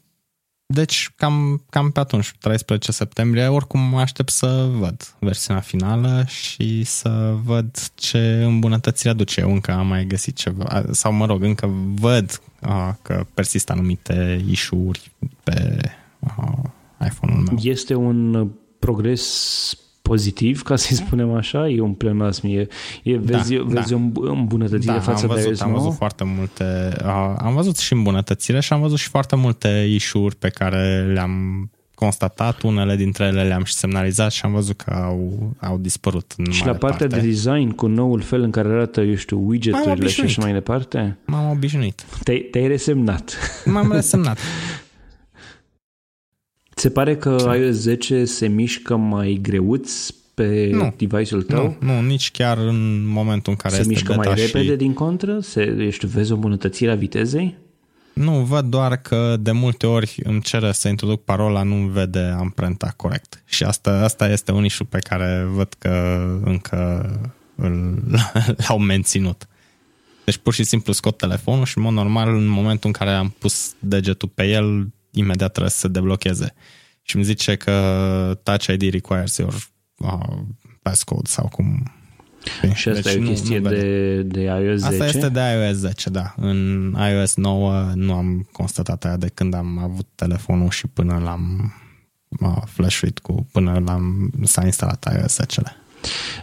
deci, 0.67 1.13
cam, 1.17 1.65
cam 1.71 1.91
pe 1.91 2.01
atunci, 2.01 2.33
13 2.41 2.93
septembrie, 2.93 3.47
oricum 3.47 3.95
aștept 3.95 4.31
să 4.31 4.69
văd 4.71 5.15
versiunea 5.19 5.63
finală 5.63 6.25
și 6.29 6.85
să 6.85 7.35
văd 7.45 7.91
ce 7.95 8.43
îmbunătățiri 8.43 9.09
aduce. 9.09 9.41
Eu 9.41 9.53
încă 9.53 9.73
am 9.73 9.87
mai 9.87 10.05
găsit 10.05 10.37
ceva, 10.37 10.85
sau 10.91 11.13
mă 11.13 11.27
rog, 11.27 11.43
încă 11.43 11.71
văd 11.95 12.41
uh, 12.63 12.93
că 13.03 13.27
persistă 13.35 13.73
anumite 13.73 14.45
issue-uri 14.49 15.11
pe 15.43 15.81
uh, 16.19 16.59
iPhone-ul 17.07 17.43
meu. 17.43 17.59
Este 17.63 17.95
un 17.95 18.49
progres 18.79 19.79
pozitiv, 20.07 20.63
ca 20.63 20.77
să-i 20.77 20.97
spunem 20.97 21.33
așa, 21.33 21.69
e 21.69 21.81
un 21.81 21.93
pleonasm, 21.93 22.47
e, 22.47 22.69
e 23.03 23.17
vezi, 23.17 23.55
da, 23.55 23.63
vezi 23.67 23.91
da. 23.91 23.97
o 24.15 24.33
îmbunătățire 24.33 24.93
da, 24.93 25.01
față 25.01 25.23
am 25.23 25.29
văzut, 25.29 25.43
de 25.43 25.49
iOS 25.49 25.61
Am 25.61 25.73
văzut 25.73 25.95
foarte 25.95 26.25
multe, 26.25 26.97
uh, 27.05 27.35
am 27.39 27.55
văzut 27.55 27.77
și 27.77 27.93
îmbunătățire 27.93 28.61
și 28.61 28.73
am 28.73 28.81
văzut 28.81 28.99
și 28.99 29.09
foarte 29.09 29.37
multe 29.37 29.87
issue 29.89 30.29
pe 30.39 30.49
care 30.49 31.11
le-am 31.13 31.71
constatat, 31.95 32.63
unele 32.63 32.97
dintre 32.97 33.25
ele 33.25 33.43
le-am 33.43 33.65
și 33.65 33.73
semnalizat 33.73 34.33
și 34.33 34.41
am 34.45 34.53
văzut 34.53 34.77
că 34.77 34.91
au, 34.91 35.53
au 35.61 35.79
dispărut 35.79 36.35
în 36.37 36.51
Și 36.51 36.67
la 36.67 36.73
partea 36.73 37.07
parte. 37.07 37.21
de 37.21 37.27
design, 37.27 37.71
cu 37.71 37.87
noul 37.87 38.21
fel 38.21 38.43
în 38.43 38.51
care 38.51 38.69
arată, 38.69 39.01
eu 39.01 39.15
știu, 39.15 39.43
widgeturile 39.47 40.09
și 40.09 40.21
așa 40.21 40.43
mai 40.43 40.53
departe? 40.53 41.19
M-am 41.25 41.51
obișnuit. 41.51 42.05
Te-ai, 42.23 42.39
te-ai 42.39 42.67
resemnat. 42.67 43.37
M-am 43.65 43.93
resemnat. 43.93 44.39
Se 46.79 46.91
pare 46.91 47.17
că 47.17 47.55
iOS 47.61 47.75
10 47.75 48.25
se 48.25 48.47
mișcă 48.47 48.97
mai 48.97 49.39
greuț 49.43 50.11
pe 50.35 50.71
nu, 50.73 50.95
device-ul 50.97 51.43
tău? 51.43 51.77
Nu, 51.81 51.93
nu, 51.93 52.01
nici 52.01 52.31
chiar 52.31 52.59
în 52.59 53.07
momentul 53.07 53.53
în 53.53 53.59
care 53.59 53.75
se 53.75 53.81
este 53.81 53.93
mișcă 53.93 54.15
mai 54.15 54.35
repede 54.35 54.71
și... 54.71 54.77
din 54.77 54.93
contră? 54.93 55.41
Se, 55.41 55.77
ești, 55.79 56.07
vezi 56.07 56.33
o 56.33 56.35
îmbunătățire 56.35 56.91
a 56.91 56.95
vitezei? 56.95 57.57
Nu, 58.13 58.33
văd 58.33 58.65
doar 58.65 58.97
că 58.97 59.37
de 59.41 59.53
multe 59.53 59.87
ori 59.87 60.21
îmi 60.25 60.41
cere 60.41 60.73
să 60.73 60.89
introduc 60.89 61.25
parola, 61.25 61.63
nu 61.63 61.87
vede 61.87 62.35
amprenta 62.39 62.93
corect. 62.97 63.43
Și 63.45 63.65
asta, 63.65 63.91
asta 63.91 64.29
este 64.29 64.53
un 64.53 64.65
issue 64.65 64.87
pe 64.91 64.99
care 64.99 65.47
văd 65.51 65.75
că 65.79 66.25
încă 66.45 67.11
îl, 67.55 68.03
l-au 68.69 68.79
menținut. 68.79 69.49
Deci 70.25 70.37
pur 70.37 70.55
și 70.55 70.65
simplu 70.65 70.93
scot 70.93 71.17
telefonul 71.17 71.65
și 71.65 71.79
în 71.79 71.83
mod 71.83 71.93
normal 71.93 72.35
în 72.35 72.47
momentul 72.47 72.87
în 72.87 72.93
care 72.93 73.11
am 73.11 73.35
pus 73.39 73.75
degetul 73.79 74.31
pe 74.35 74.47
el 74.47 74.89
imediat 75.19 75.51
trebuie 75.51 75.71
să 75.71 75.79
se 75.79 75.89
deblocheze. 75.89 76.55
Și 77.03 77.17
îmi 77.17 77.25
zice 77.25 77.57
că 77.57 78.41
Touch 78.43 78.67
ID 78.67 78.93
requires 78.93 79.37
your 79.37 79.55
uh, 79.97 80.39
passcode 80.83 81.29
sau 81.29 81.49
cum... 81.49 81.93
Și 82.75 82.89
asta 82.89 83.11
deci 83.11 83.15
e 83.15 83.25
o 83.25 83.29
chestie 83.29 83.59
nu, 83.59 83.69
nu 83.69 83.75
de, 83.75 84.23
de 84.23 84.41
iOS 84.41 84.81
10? 84.81 84.93
Asta 84.93 85.07
este 85.07 85.29
de 85.29 85.41
iOS 85.41 85.77
10, 85.77 86.11
da. 86.11 86.35
În 86.37 86.93
iOS 87.13 87.35
9 87.35 87.91
nu 87.95 88.13
am 88.13 88.49
constatat 88.53 89.05
aia 89.05 89.17
de 89.17 89.31
când 89.35 89.55
am 89.55 89.79
avut 89.79 90.07
telefonul 90.15 90.71
și 90.71 90.87
până 90.87 91.21
l-am 91.25 91.75
uh, 92.41 92.63
flashuit 92.65 93.19
cu, 93.19 93.49
până 93.53 93.83
l-am, 93.85 94.33
s-a 94.43 94.65
instalat 94.65 95.19
iOS 95.19 95.37
10 95.37 95.61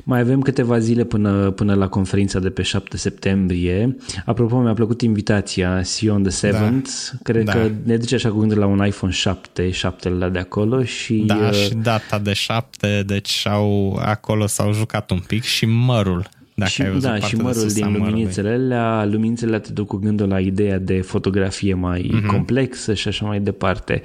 mai 0.04 0.20
avem 0.20 0.42
câteva 0.42 0.80
zile 0.80 1.04
până, 1.04 1.52
până 1.52 1.74
la 1.74 1.88
conferința 1.88 2.40
de 2.40 2.50
pe 2.50 2.62
7 2.62 2.98
septembrie. 2.98 3.96
Apropo, 4.26 4.60
mi-a 4.60 4.74
plăcut 4.74 5.02
invitația 5.02 5.84
See 5.84 6.10
on 6.10 6.24
the 6.24 6.48
7th. 6.48 6.52
Da. 6.52 7.18
Cred 7.24 7.46
da. 7.46 7.52
că 7.52 7.72
ne 7.84 7.98
duce 7.98 8.16
așa 8.16 8.30
cu 8.30 8.40
gândul 8.40 8.58
la 8.58 8.66
un 8.66 8.86
iPhone 8.86 9.12
7, 9.12 9.72
7 9.72 10.10
de 10.10 10.40
acolo 10.40 10.84
și... 10.84 11.14
Da, 11.14 11.36
uh... 11.36 11.52
și 11.52 11.74
data 11.74 12.20
de 12.20 12.34
7, 12.34 13.04
deci 13.06 13.48
au, 13.48 14.00
acolo 14.02 14.48
s-au 14.48 14.74
jucat 14.74 15.12
un 15.12 15.20
pic 15.20 15.44
și 15.44 15.66
mărul. 15.66 16.30
Dacă 16.56 16.72
și, 16.72 16.82
ai 16.82 16.90
văzut 16.90 17.10
da, 17.10 17.20
și 17.20 17.36
mărul 17.36 17.68
din 17.68 17.92
lumințele 17.92 18.50
alea, 18.50 19.06
lumințele 19.06 19.60
te 19.60 19.72
duc 19.72 19.88
cu 19.88 19.98
gândul 19.98 20.28
la 20.28 20.40
ideea 20.40 20.80
de 20.80 21.02
fotografie 21.02 21.74
mai 21.74 22.12
mm-hmm. 22.14 22.26
complexă 22.26 22.94
și 22.94 23.08
așa 23.08 23.26
mai 23.26 23.40
departe. 23.40 24.02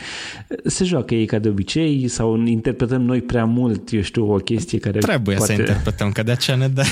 Se 0.64 0.84
joacă 0.84 1.14
ei 1.14 1.26
ca 1.26 1.38
de 1.38 1.49
obicei 1.49 2.09
sau 2.09 2.46
interpretăm 2.46 3.03
noi 3.03 3.22
prea 3.22 3.44
mult, 3.44 3.92
eu 3.92 4.01
știu, 4.01 4.32
o 4.32 4.36
chestie 4.36 4.78
care 4.78 4.99
Trebuie 4.99 5.36
poate... 5.36 5.55
să 5.55 5.61
interpretăm, 5.61 6.12
că 6.12 6.22
de 6.22 6.30
aceea 6.30 6.57
ne 6.57 6.68
dă... 6.68 6.82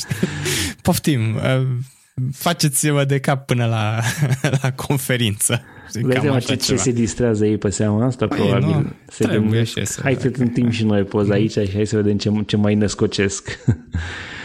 Poftim, 0.82 1.20
uh, 1.34 1.66
faceți-vă 2.32 3.04
de 3.04 3.18
cap 3.18 3.46
până 3.46 3.64
la, 3.64 4.00
la 4.62 4.72
conferință. 4.72 5.62
Vezi 5.92 6.46
ce, 6.46 6.54
ce 6.54 6.76
se 6.76 6.92
distrează 6.92 7.46
ei 7.46 7.58
pe 7.58 7.70
seama 7.70 8.06
asta, 8.06 8.26
păi, 8.26 8.38
probabil. 8.38 8.66
Nu, 8.66 8.92
se 9.08 9.26
gândesc, 9.26 10.00
hai 10.02 10.16
să 10.20 10.28
timp 10.28 10.70
și 10.72 10.84
noi 10.84 11.02
poza 11.02 11.32
aici 11.32 11.50
și 11.50 11.72
hai 11.74 11.86
să 11.86 11.96
vedem 11.96 12.16
ce, 12.16 12.30
ce 12.46 12.56
mai 12.56 12.74
născocesc. 12.74 13.48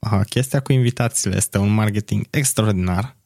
Aha, 0.00 0.22
chestia 0.22 0.60
cu 0.60 0.72
invitațiile 0.72 1.36
este 1.36 1.58
un 1.58 1.72
marketing 1.72 2.26
extraordinar 2.30 3.18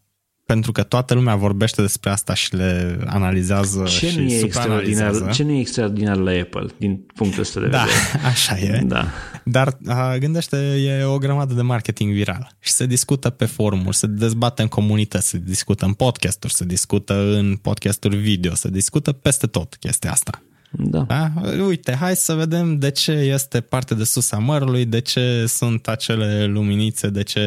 pentru 0.47 0.73
că 0.73 0.83
toată 0.83 1.15
lumea 1.15 1.37
vorbește 1.37 1.81
despre 1.81 2.11
asta 2.11 2.35
și 2.35 2.55
le 2.55 2.99
analizează 3.07 3.83
ce 3.83 4.09
și 4.09 4.19
nu 4.19 4.23
e 4.23 4.41
extraordinar, 4.45 5.33
Ce 5.33 5.43
nu 5.43 5.51
e 5.51 5.61
extraordinar 5.61 6.17
la 6.17 6.31
Apple, 6.31 6.67
din 6.77 7.07
punctul 7.15 7.41
ăsta 7.41 7.61
de 7.61 7.67
da, 7.67 7.79
vedere? 7.79 8.21
Da, 8.23 8.29
așa 8.35 8.59
e. 8.59 8.83
Da. 8.85 9.07
Dar 9.45 9.79
a, 9.87 10.17
gândește, 10.17 10.57
e 10.57 11.05
o 11.05 11.19
grămadă 11.19 11.55
de 11.55 11.63
marketing 11.63 12.13
viral 12.13 12.57
și 12.59 12.71
se 12.71 12.87
discută 12.87 13.31
pe 13.31 13.45
forumuri, 13.45 13.97
se 13.97 14.07
dezbate 14.07 14.63
în 14.63 14.69
comunități, 14.69 15.29
se 15.29 15.39
discută 15.39 15.85
în 15.85 15.93
podcasturi, 15.93 16.55
se 16.55 16.65
discută 16.65 17.15
în 17.15 17.57
podcasturi 17.57 18.17
video, 18.17 18.55
se 18.55 18.69
discută 18.69 19.13
peste 19.13 19.47
tot 19.47 19.75
chestia 19.75 20.11
asta. 20.11 20.43
Da. 20.79 21.05
da. 21.09 21.31
Uite, 21.67 21.97
hai 22.01 22.17
să 22.17 22.35
vedem 22.35 22.79
de 22.79 22.91
ce 22.91 23.13
este 23.13 23.61
parte 23.61 23.95
de 23.95 24.05
sus 24.05 24.33
a 24.33 24.39
mărului, 24.39 24.85
de 24.85 25.01
ce 25.01 25.45
sunt 25.47 25.89
acele 25.89 26.47
luminițe, 26.47 27.09
de 27.09 27.23
ce 27.23 27.41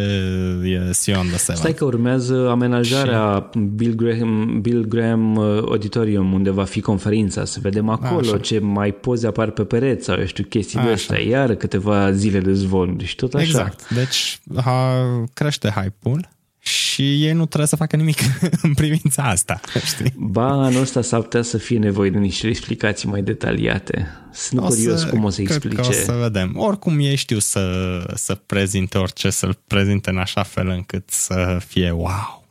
e 0.63 0.91
Sion 0.91 1.30
de 1.30 1.38
Seven. 1.38 1.55
Stai 1.55 1.73
că 1.73 1.86
urmează 1.86 2.49
amenajarea 2.49 3.49
și... 3.53 3.59
Bill 3.59 3.95
Graham, 3.95 4.61
Bill 4.61 4.86
Graham 4.86 5.36
uh, 5.36 5.45
Auditorium, 5.45 6.34
unde 6.34 6.49
va 6.49 6.63
fi 6.63 6.82
conferința, 6.82 7.45
să 7.45 7.59
vedem 7.61 7.89
acolo 7.89 8.19
Așa. 8.19 8.38
ce 8.38 8.59
mai 8.59 8.91
poze 8.91 9.28
apar 9.28 9.49
pe 9.49 9.63
pereți 9.63 10.05
sau 10.05 10.15
eu 10.19 10.25
știu 10.25 10.43
chestii 10.43 10.80
de 10.80 10.89
astea, 10.89 11.19
iar 11.19 11.55
câteva 11.55 12.11
zile 12.11 12.39
de 12.39 12.53
zvon 12.53 12.97
și 13.03 13.15
tot 13.15 13.34
așa. 13.34 13.45
Exact, 13.45 13.93
deci 13.93 14.39
ha, 14.63 15.03
crește 15.34 15.73
hype-ul 15.75 16.36
și 16.68 17.24
ei 17.26 17.32
nu 17.32 17.45
trebuie 17.45 17.68
să 17.68 17.76
facă 17.76 17.95
nimic 17.95 18.18
în 18.68 18.74
privința 18.74 19.24
asta. 19.24 19.59
Știi? 19.86 20.13
Ba, 20.15 20.51
anul 20.51 20.82
ăsta 20.82 21.01
s-ar 21.01 21.22
putea 21.22 21.41
să 21.41 21.57
fie 21.57 21.78
nevoie 21.78 22.09
de 22.09 22.18
niște 22.18 22.47
explicații 22.47 23.09
mai 23.09 23.22
detaliate. 23.22 24.07
Sunt 24.32 24.61
o 24.61 24.63
curios 24.63 24.99
să, 24.99 25.07
cum 25.07 25.24
o 25.24 25.30
să 25.30 25.41
explice. 25.41 25.76
Că 25.76 25.88
o 25.88 25.91
să 25.91 26.11
vedem. 26.22 26.53
Oricum 26.55 26.99
ei 26.99 27.15
știu 27.15 27.39
să, 27.39 27.63
să 28.15 28.36
prezinte 28.45 28.97
orice, 28.97 29.30
să-l 29.30 29.57
prezinte 29.68 30.09
în 30.09 30.18
așa 30.18 30.43
fel 30.43 30.68
încât 30.68 31.09
să 31.09 31.57
fie 31.68 31.91
wow. 31.91 32.45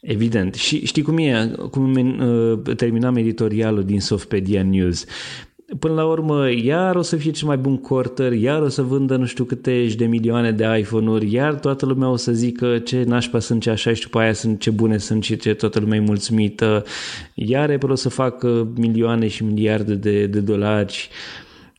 Evident. 0.00 0.54
Și 0.54 0.86
știi 0.86 1.02
cum 1.02 1.18
e? 1.18 1.52
Cum 1.70 1.94
uh, 1.94 2.76
terminam 2.76 3.16
editorialul 3.16 3.84
din 3.84 4.00
Softpedia 4.00 4.62
News 4.62 5.04
până 5.78 5.94
la 5.94 6.06
urmă, 6.06 6.50
iar 6.50 6.96
o 6.96 7.02
să 7.02 7.16
fie 7.16 7.30
cel 7.30 7.46
mai 7.48 7.56
bun 7.56 7.78
quarter, 7.78 8.32
iar 8.32 8.62
o 8.62 8.68
să 8.68 8.82
vândă 8.82 9.16
nu 9.16 9.24
știu 9.26 9.44
câte 9.44 9.86
de 9.96 10.06
milioane 10.06 10.52
de 10.52 10.76
iPhone-uri, 10.78 11.32
iar 11.32 11.54
toată 11.54 11.86
lumea 11.86 12.08
o 12.08 12.16
să 12.16 12.32
zică 12.32 12.78
ce 12.78 13.02
nașpa 13.02 13.38
sunt 13.38 13.62
ce 13.62 13.70
așa 13.70 13.92
și 13.92 14.02
după 14.02 14.18
aia 14.18 14.32
sunt 14.32 14.60
ce 14.60 14.70
bune 14.70 14.98
sunt 14.98 15.24
și 15.24 15.36
ce 15.36 15.54
toată 15.54 15.78
lumea 15.78 15.98
e 15.98 16.00
mulțumită, 16.00 16.84
iar 17.34 17.70
Apple 17.70 17.92
o 17.92 17.94
să 17.94 18.08
facă 18.08 18.68
milioane 18.76 19.28
și 19.28 19.44
miliarde 19.44 19.94
de, 19.94 20.26
de 20.26 20.40
dolari 20.40 21.08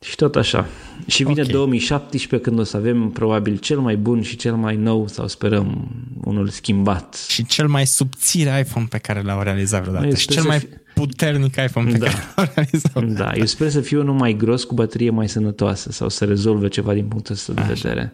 și 0.02 0.16
tot 0.16 0.36
așa. 0.36 0.66
Și 1.06 1.22
vine 1.24 1.40
okay. 1.40 1.52
2017 1.52 2.48
când 2.48 2.60
o 2.60 2.64
să 2.64 2.76
avem 2.76 3.10
probabil 3.10 3.56
cel 3.56 3.78
mai 3.78 3.96
bun 3.96 4.22
și 4.22 4.36
cel 4.36 4.54
mai 4.54 4.76
nou, 4.76 5.08
sau 5.08 5.28
sperăm, 5.28 5.90
unul 6.24 6.48
schimbat. 6.48 7.24
Și 7.28 7.46
cel 7.46 7.68
mai 7.68 7.86
subțire 7.86 8.64
iPhone 8.66 8.86
pe 8.90 8.98
care 8.98 9.22
l-au 9.22 9.42
realizat 9.42 9.80
vreodată. 9.80 10.14
Și 10.14 10.28
cel 10.28 10.42
mai 10.42 10.58
fi... 10.58 10.66
puternic 10.94 11.56
iPhone 11.56 11.90
pe 11.90 11.98
da. 11.98 12.06
care 12.06 12.24
l-au 12.36 12.46
realizat 12.54 12.92
vreodată. 12.92 13.22
Da, 13.22 13.32
eu 13.38 13.44
sper 13.44 13.70
să 13.70 13.80
fie 13.80 13.98
unul 13.98 14.14
mai 14.14 14.32
gros 14.32 14.64
cu 14.64 14.74
baterie 14.74 15.10
mai 15.10 15.28
sănătoasă 15.28 15.92
sau 15.92 16.08
să 16.08 16.24
rezolve 16.24 16.68
ceva 16.68 16.94
din 16.94 17.04
punctul 17.04 17.34
ăsta 17.34 17.52
de 17.52 17.62
vedere. 17.62 18.12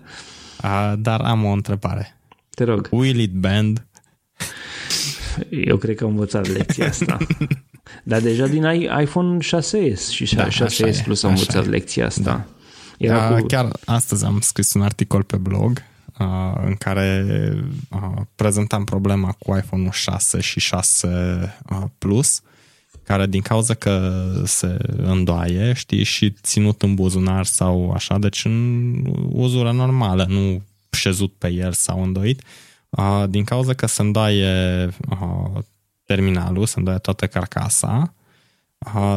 Uh, 0.65 0.93
dar 0.99 1.21
am 1.21 1.45
o 1.45 1.51
întrebare. 1.51 2.19
Te 2.51 2.65
rog. 2.65 2.89
Will 2.91 3.19
it 3.19 3.33
bend? 3.33 3.87
Eu 5.51 5.77
cred 5.77 5.97
că 5.97 6.05
am 6.05 6.11
învățat 6.11 6.49
lecția 6.49 6.87
asta. 6.87 7.17
Dar 8.03 8.21
deja 8.21 8.47
din 8.47 8.65
iPhone 9.01 9.37
6S 9.45 10.11
și 10.11 10.25
6S 10.25 10.35
da, 10.37 11.03
Plus 11.05 11.23
am 11.23 11.31
învățat 11.31 11.67
e. 11.67 11.69
lecția 11.69 12.07
asta. 12.07 12.23
Da. 12.23 12.45
Era 12.99 13.29
cu... 13.29 13.47
Chiar 13.47 13.69
astăzi 13.85 14.25
am 14.25 14.41
scris 14.41 14.75
un 14.75 14.83
articol 14.83 15.23
pe 15.23 15.37
blog 15.37 15.83
uh, 16.19 16.27
în 16.65 16.75
care 16.75 17.25
uh, 17.91 18.23
prezentam 18.35 18.85
problema 18.85 19.37
cu 19.39 19.57
iPhone 19.57 19.89
6 19.93 20.41
și 20.41 20.61
6 20.61 21.09
uh, 21.71 21.83
Plus 21.99 22.43
care 23.09 23.27
din 23.27 23.41
cauza 23.41 23.75
că 23.75 24.23
se 24.45 24.77
îndoaie, 24.97 25.73
știi, 25.73 26.03
și 26.03 26.31
ținut 26.31 26.83
în 26.83 26.95
buzunar 26.95 27.45
sau 27.45 27.91
așa, 27.91 28.19
deci 28.19 28.45
în 28.45 28.95
uzură 29.29 29.73
normală, 29.73 30.27
nu 30.29 30.63
șezut 30.91 31.33
pe 31.39 31.49
el 31.49 31.73
sau 31.73 32.03
îndoit, 32.03 32.43
uh, 32.89 33.25
din 33.29 33.45
cauza 33.45 33.75
că 33.75 33.87
se 33.87 34.03
îndoaie 34.03 34.89
uh, 35.11 35.63
terminalul, 36.09 36.67
se 36.67 36.75
îndoaie 36.77 36.99
toată 36.99 37.27
carcasa, 37.27 38.15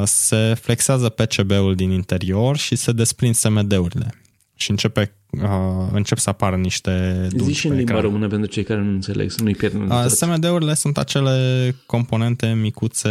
se 0.03 0.53
flexează 0.61 1.09
PCB-ul 1.09 1.75
din 1.75 1.91
interior 1.91 2.57
și 2.57 2.75
se 2.75 2.91
desprind 2.91 3.35
SMD-urile. 3.35 4.15
Și 4.55 4.69
începe, 4.69 5.15
uh, 5.29 5.87
încep 5.91 6.17
să 6.17 6.29
apară 6.29 6.55
niște 6.55 7.27
dulci 7.31 7.53
Zici 7.53 7.63
în 7.63 7.75
limba 7.75 7.99
română 7.99 8.27
pentru 8.27 8.49
cei 8.49 8.63
care 8.63 8.81
nu 8.81 8.89
înțeleg, 8.89 9.31
să 9.31 9.43
nu-i 9.43 9.55
pierd 9.55 9.91
uh, 9.91 10.05
SMD-urile 10.05 10.73
sunt 10.73 10.97
acele 10.97 11.75
componente 11.85 12.53
micuțe 12.53 13.09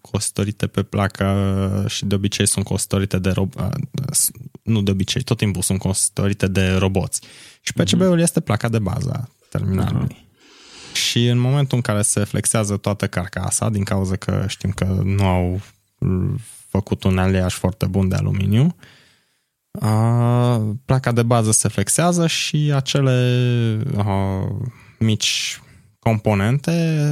costorite 0.00 0.66
pe 0.66 0.82
placă 0.82 1.84
și 1.88 2.04
de 2.04 2.14
obicei 2.14 2.46
sunt 2.46 2.64
costorite 2.64 3.18
de 3.18 3.30
rob... 3.30 3.54
Uh, 3.56 3.68
nu 4.62 4.82
de 4.82 4.90
obicei, 4.90 5.22
tot 5.22 5.36
timpul 5.36 5.62
sunt 5.62 5.78
costorite 5.78 6.46
de 6.46 6.70
roboți. 6.70 7.20
Și 7.60 7.72
PCB-ul 7.72 8.18
uh-huh. 8.18 8.22
este 8.22 8.40
placa 8.40 8.68
de 8.68 8.78
bază 8.78 9.10
a 9.12 9.28
terminalului. 9.48 10.14
Uh-huh. 10.14 10.29
Și 10.92 11.26
în 11.26 11.38
momentul 11.38 11.76
în 11.76 11.82
care 11.82 12.02
se 12.02 12.24
flexează 12.24 12.76
toată 12.76 13.06
carcasa, 13.06 13.70
din 13.70 13.84
cauza 13.84 14.16
că 14.16 14.44
știm 14.48 14.70
că 14.70 14.84
nu 14.84 15.26
au 15.26 15.60
făcut 16.68 17.04
un 17.04 17.18
aliaj 17.18 17.54
foarte 17.54 17.86
bun 17.86 18.08
de 18.08 18.14
aluminiu, 18.14 18.76
placa 20.84 21.12
de 21.12 21.22
bază 21.22 21.50
se 21.50 21.68
flexează 21.68 22.26
și 22.26 22.72
acele 22.74 23.78
mici 24.98 25.60
componente 26.00 26.70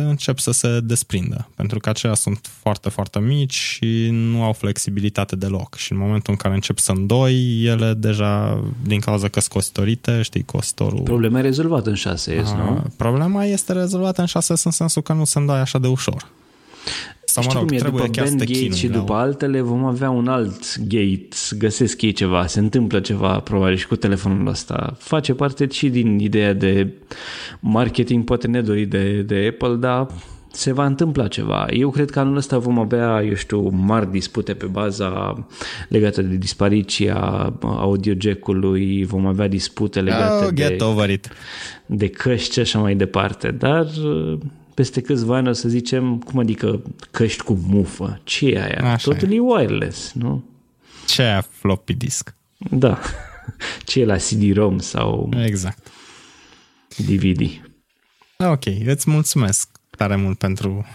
încep 0.09 0.39
să 0.39 0.51
se 0.51 0.81
desprindă, 0.81 1.49
pentru 1.55 1.79
că 1.79 1.89
acelea 1.89 2.15
sunt 2.15 2.51
foarte, 2.61 2.89
foarte 2.89 3.19
mici 3.19 3.55
și 3.55 4.09
nu 4.11 4.43
au 4.43 4.53
flexibilitate 4.53 5.37
deloc. 5.37 5.75
Și 5.75 5.93
în 5.93 5.99
momentul 5.99 6.33
în 6.33 6.37
care 6.37 6.55
încep 6.55 6.79
să 6.79 6.93
îndoi, 6.93 7.65
ele 7.65 7.95
deja, 7.95 8.65
din 8.83 9.01
cauza 9.01 9.29
că 9.29 9.41
sunt 9.41 9.53
costorite, 9.53 10.23
știi, 10.23 10.45
costorul... 10.45 11.01
Problema 11.01 11.39
e 11.39 11.43
rezolvată 11.43 11.89
în 11.89 11.97
6S, 11.97 12.57
nu? 12.57 12.85
Problema 12.97 13.45
este 13.45 13.73
rezolvată 13.73 14.21
în 14.21 14.27
6S 14.27 14.63
în 14.65 14.71
sensul 14.71 15.03
că 15.03 15.13
nu 15.13 15.25
se 15.25 15.39
îndoi 15.39 15.59
așa 15.59 15.79
de 15.79 15.87
ușor. 15.87 16.27
Sau, 17.43 17.53
mă 17.53 17.59
rog, 17.59 17.69
cum 17.69 17.77
e, 17.77 17.81
după 17.91 18.11
Band 18.17 18.39
Gate 18.39 18.77
și 18.77 18.89
după 18.89 19.15
altele 19.15 19.61
vom 19.61 19.85
avea 19.85 20.11
un 20.11 20.29
alt 20.29 20.79
gate, 20.79 21.29
găsesc 21.59 22.03
ei 22.03 22.13
ceva, 22.13 22.47
se 22.47 22.59
întâmplă 22.59 23.01
ceva 23.01 23.41
probabil 23.41 23.77
și 23.77 23.87
cu 23.87 23.97
telefonul 23.97 24.47
ăsta. 24.47 24.97
Face 24.99 25.35
parte 25.35 25.67
și 25.71 25.89
din 25.89 26.19
ideea 26.19 26.53
de 26.53 26.93
marketing, 27.61 28.25
poate 28.25 28.47
nedorit 28.47 28.91
de, 28.91 29.23
de 29.23 29.47
Apple, 29.51 29.75
dar 29.75 30.07
se 30.53 30.73
va 30.73 30.87
întâmpla 30.87 31.29
ceva. 31.29 31.67
Eu 31.71 31.91
cred 31.91 32.11
că 32.11 32.19
anul 32.19 32.37
ăsta 32.37 32.59
vom 32.59 32.79
avea, 32.79 33.23
eu 33.23 33.35
știu, 33.35 33.69
mari 33.69 34.11
dispute 34.11 34.55
pe 34.55 34.67
baza 34.67 35.47
legate 35.89 36.23
de 36.23 36.37
dispariția 36.37 37.17
audio 37.63 38.13
jack-ului, 38.19 39.05
vom 39.05 39.27
avea 39.27 39.49
dispute 39.49 40.01
legate 40.01 40.45
oh, 40.45 40.51
get 40.55 40.79
de, 40.79 40.85
over 40.85 41.11
it. 41.11 41.29
de 41.87 42.09
căști 42.09 42.53
și 42.53 42.61
așa 42.61 42.79
mai 42.79 42.95
departe, 42.95 43.51
dar 43.51 43.87
peste 44.79 45.01
câțiva 45.01 45.37
ani 45.37 45.49
o 45.49 45.53
să 45.53 45.69
zicem, 45.69 46.19
cum 46.19 46.39
adică 46.39 46.83
căști 47.11 47.43
cu 47.43 47.53
mufă? 47.53 48.21
Ce 48.25 48.47
e 48.47 48.63
aia? 48.63 48.93
Așa 48.93 49.11
Totul 49.11 49.33
e. 49.33 49.35
e 49.35 49.39
wireless, 49.39 50.13
nu? 50.13 50.45
Ce 51.07 51.23
e 51.23 51.41
floppy 51.51 51.95
disk? 51.95 52.35
Da. 52.71 53.01
Ce 53.87 54.01
e 54.01 54.05
la 54.05 54.17
CD-ROM 54.17 54.79
sau 54.79 55.31
exact. 55.37 55.91
DVD. 56.97 57.41
Ok, 58.37 58.65
îți 58.85 59.11
mulțumesc 59.11 59.69
tare 59.91 60.17
mult 60.17 60.39
pentru 60.39 60.87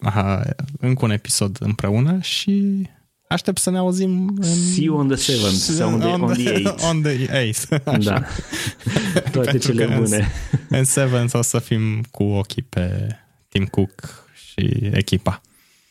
aha, 0.00 0.42
încă 0.78 1.04
un 1.04 1.10
episod 1.10 1.56
împreună 1.60 2.20
și 2.20 2.86
Aștept 3.32 3.58
să 3.58 3.70
ne 3.70 3.78
auzim 3.78 4.36
în... 4.40 4.42
See 4.74 4.84
you 4.84 4.98
on 4.98 5.08
the 5.08 5.32
7th 5.32 5.50
sau 5.50 5.92
on 5.92 5.98
the, 5.98 6.08
on 6.08 6.32
the 6.32 6.52
8th. 6.52 6.88
On 6.90 7.02
the 7.02 7.50
8th. 7.50 7.82
Da. 7.98 8.22
Toate 9.32 9.58
cele 9.58 9.86
bune. 9.86 10.32
În, 10.68 10.78
în 10.78 10.84
7 10.84 11.38
o 11.38 11.42
să 11.42 11.58
fim 11.58 12.02
cu 12.10 12.22
ochii 12.22 12.62
pe 12.62 13.16
Tim 13.48 13.66
Cook 13.66 14.24
și 14.34 14.90
echipa. 14.92 15.40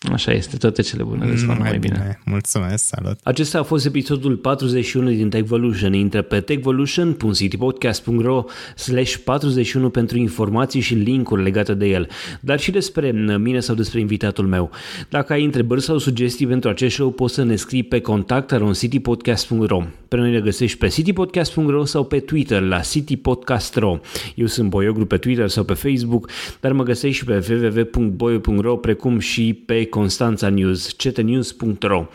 Așa 0.10 0.32
este, 0.32 0.58
toate 0.58 0.82
cele 0.82 1.04
bune 1.04 1.26
le 1.26 1.46
mai, 1.46 1.58
mai 1.60 1.78
bine. 1.78 1.94
bine. 1.94 2.20
Mulțumesc, 2.26 2.86
salut! 2.86 3.20
Acesta 3.24 3.60
a 3.60 3.64
fost 3.64 3.86
episodul 3.86 4.36
41 4.36 5.10
din 5.10 5.30
Techvolution. 5.30 5.94
Intră 5.94 6.22
pe 6.22 6.40
techvolution.citypodcast.ro 6.40 8.44
slash 8.76 9.16
41 9.16 9.90
pentru 9.90 10.18
informații 10.18 10.80
și 10.80 10.94
linkuri 10.94 11.44
legate 11.44 11.74
de 11.74 11.88
el, 11.88 12.08
dar 12.40 12.60
și 12.60 12.72
despre 12.72 13.12
mine 13.40 13.60
sau 13.60 13.76
despre 13.76 14.00
invitatul 14.00 14.48
meu. 14.48 14.72
Dacă 15.10 15.34
ai 15.34 15.44
întrebări 15.44 15.82
sau 15.82 15.98
sugestii 15.98 16.48
pentru 16.48 16.70
acest 16.70 16.96
show, 16.96 17.12
poți 17.12 17.34
să 17.34 17.44
ne 17.44 17.56
scrii 17.56 17.84
pe 17.84 18.00
contact.citypodcast.ro 18.00 19.84
Pe 20.08 20.16
noi 20.16 20.32
ne 20.32 20.40
găsești 20.40 20.78
pe 20.78 20.88
citypodcast.ro 20.88 21.86
sau 21.86 22.06
pe 22.06 22.20
Twitter 22.20 22.62
la 22.62 22.80
citypodcast.ro 22.80 24.00
Eu 24.36 24.46
sunt 24.46 24.70
Boioglu 24.70 25.06
pe 25.06 25.18
Twitter 25.18 25.48
sau 25.48 25.64
pe 25.64 25.74
Facebook, 25.74 26.30
dar 26.60 26.72
mă 26.72 26.84
găsești 26.84 27.18
și 27.18 27.26
pe 27.26 27.46
www.boio.ro 27.50 28.76
precum 28.76 29.20
și 29.20 29.54
pe 29.66 29.90
Constanța 29.92 30.50
News, 30.50 30.92
ctnews.ro. 30.98 32.06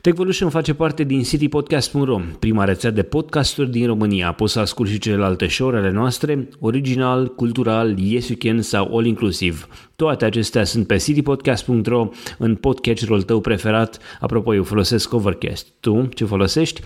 Techvolution 0.00 0.50
face 0.50 0.74
parte 0.74 1.04
din 1.04 1.22
citypodcast.ro, 1.22 2.20
prima 2.38 2.64
rețea 2.64 2.90
de 2.90 3.02
podcasturi 3.02 3.70
din 3.70 3.86
România. 3.86 4.32
Poți 4.32 4.52
să 4.52 4.58
asculti 4.58 4.92
și 4.92 4.98
celelalte 4.98 5.48
show 5.48 5.68
ale 5.68 5.90
noastre, 5.90 6.48
original, 6.58 7.34
cultural, 7.34 7.98
yes 7.98 8.28
you 8.28 8.38
can 8.38 8.62
sau 8.62 8.96
all 8.96 9.06
inclusiv. 9.06 9.66
Toate 9.96 10.24
acestea 10.24 10.64
sunt 10.64 10.86
pe 10.86 10.96
citypodcast.ro 10.96 12.08
în 12.38 12.54
podcatcherul 12.54 13.22
tău 13.22 13.40
preferat. 13.40 13.98
Apropo, 14.20 14.54
eu 14.54 14.64
folosesc 14.64 15.12
Overcast. 15.12 15.66
Tu 15.80 16.08
ce 16.14 16.24
folosești? 16.24 16.80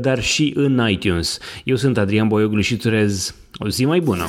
Dar 0.00 0.22
și 0.22 0.52
în 0.56 0.88
iTunes. 0.90 1.38
Eu 1.64 1.76
sunt 1.76 1.98
Adrian 1.98 2.28
Boioglu 2.28 2.60
și 2.60 2.72
îți 2.72 2.86
urez 2.86 3.34
o 3.58 3.68
zi 3.68 3.84
mai 3.84 4.00
bună! 4.00 4.26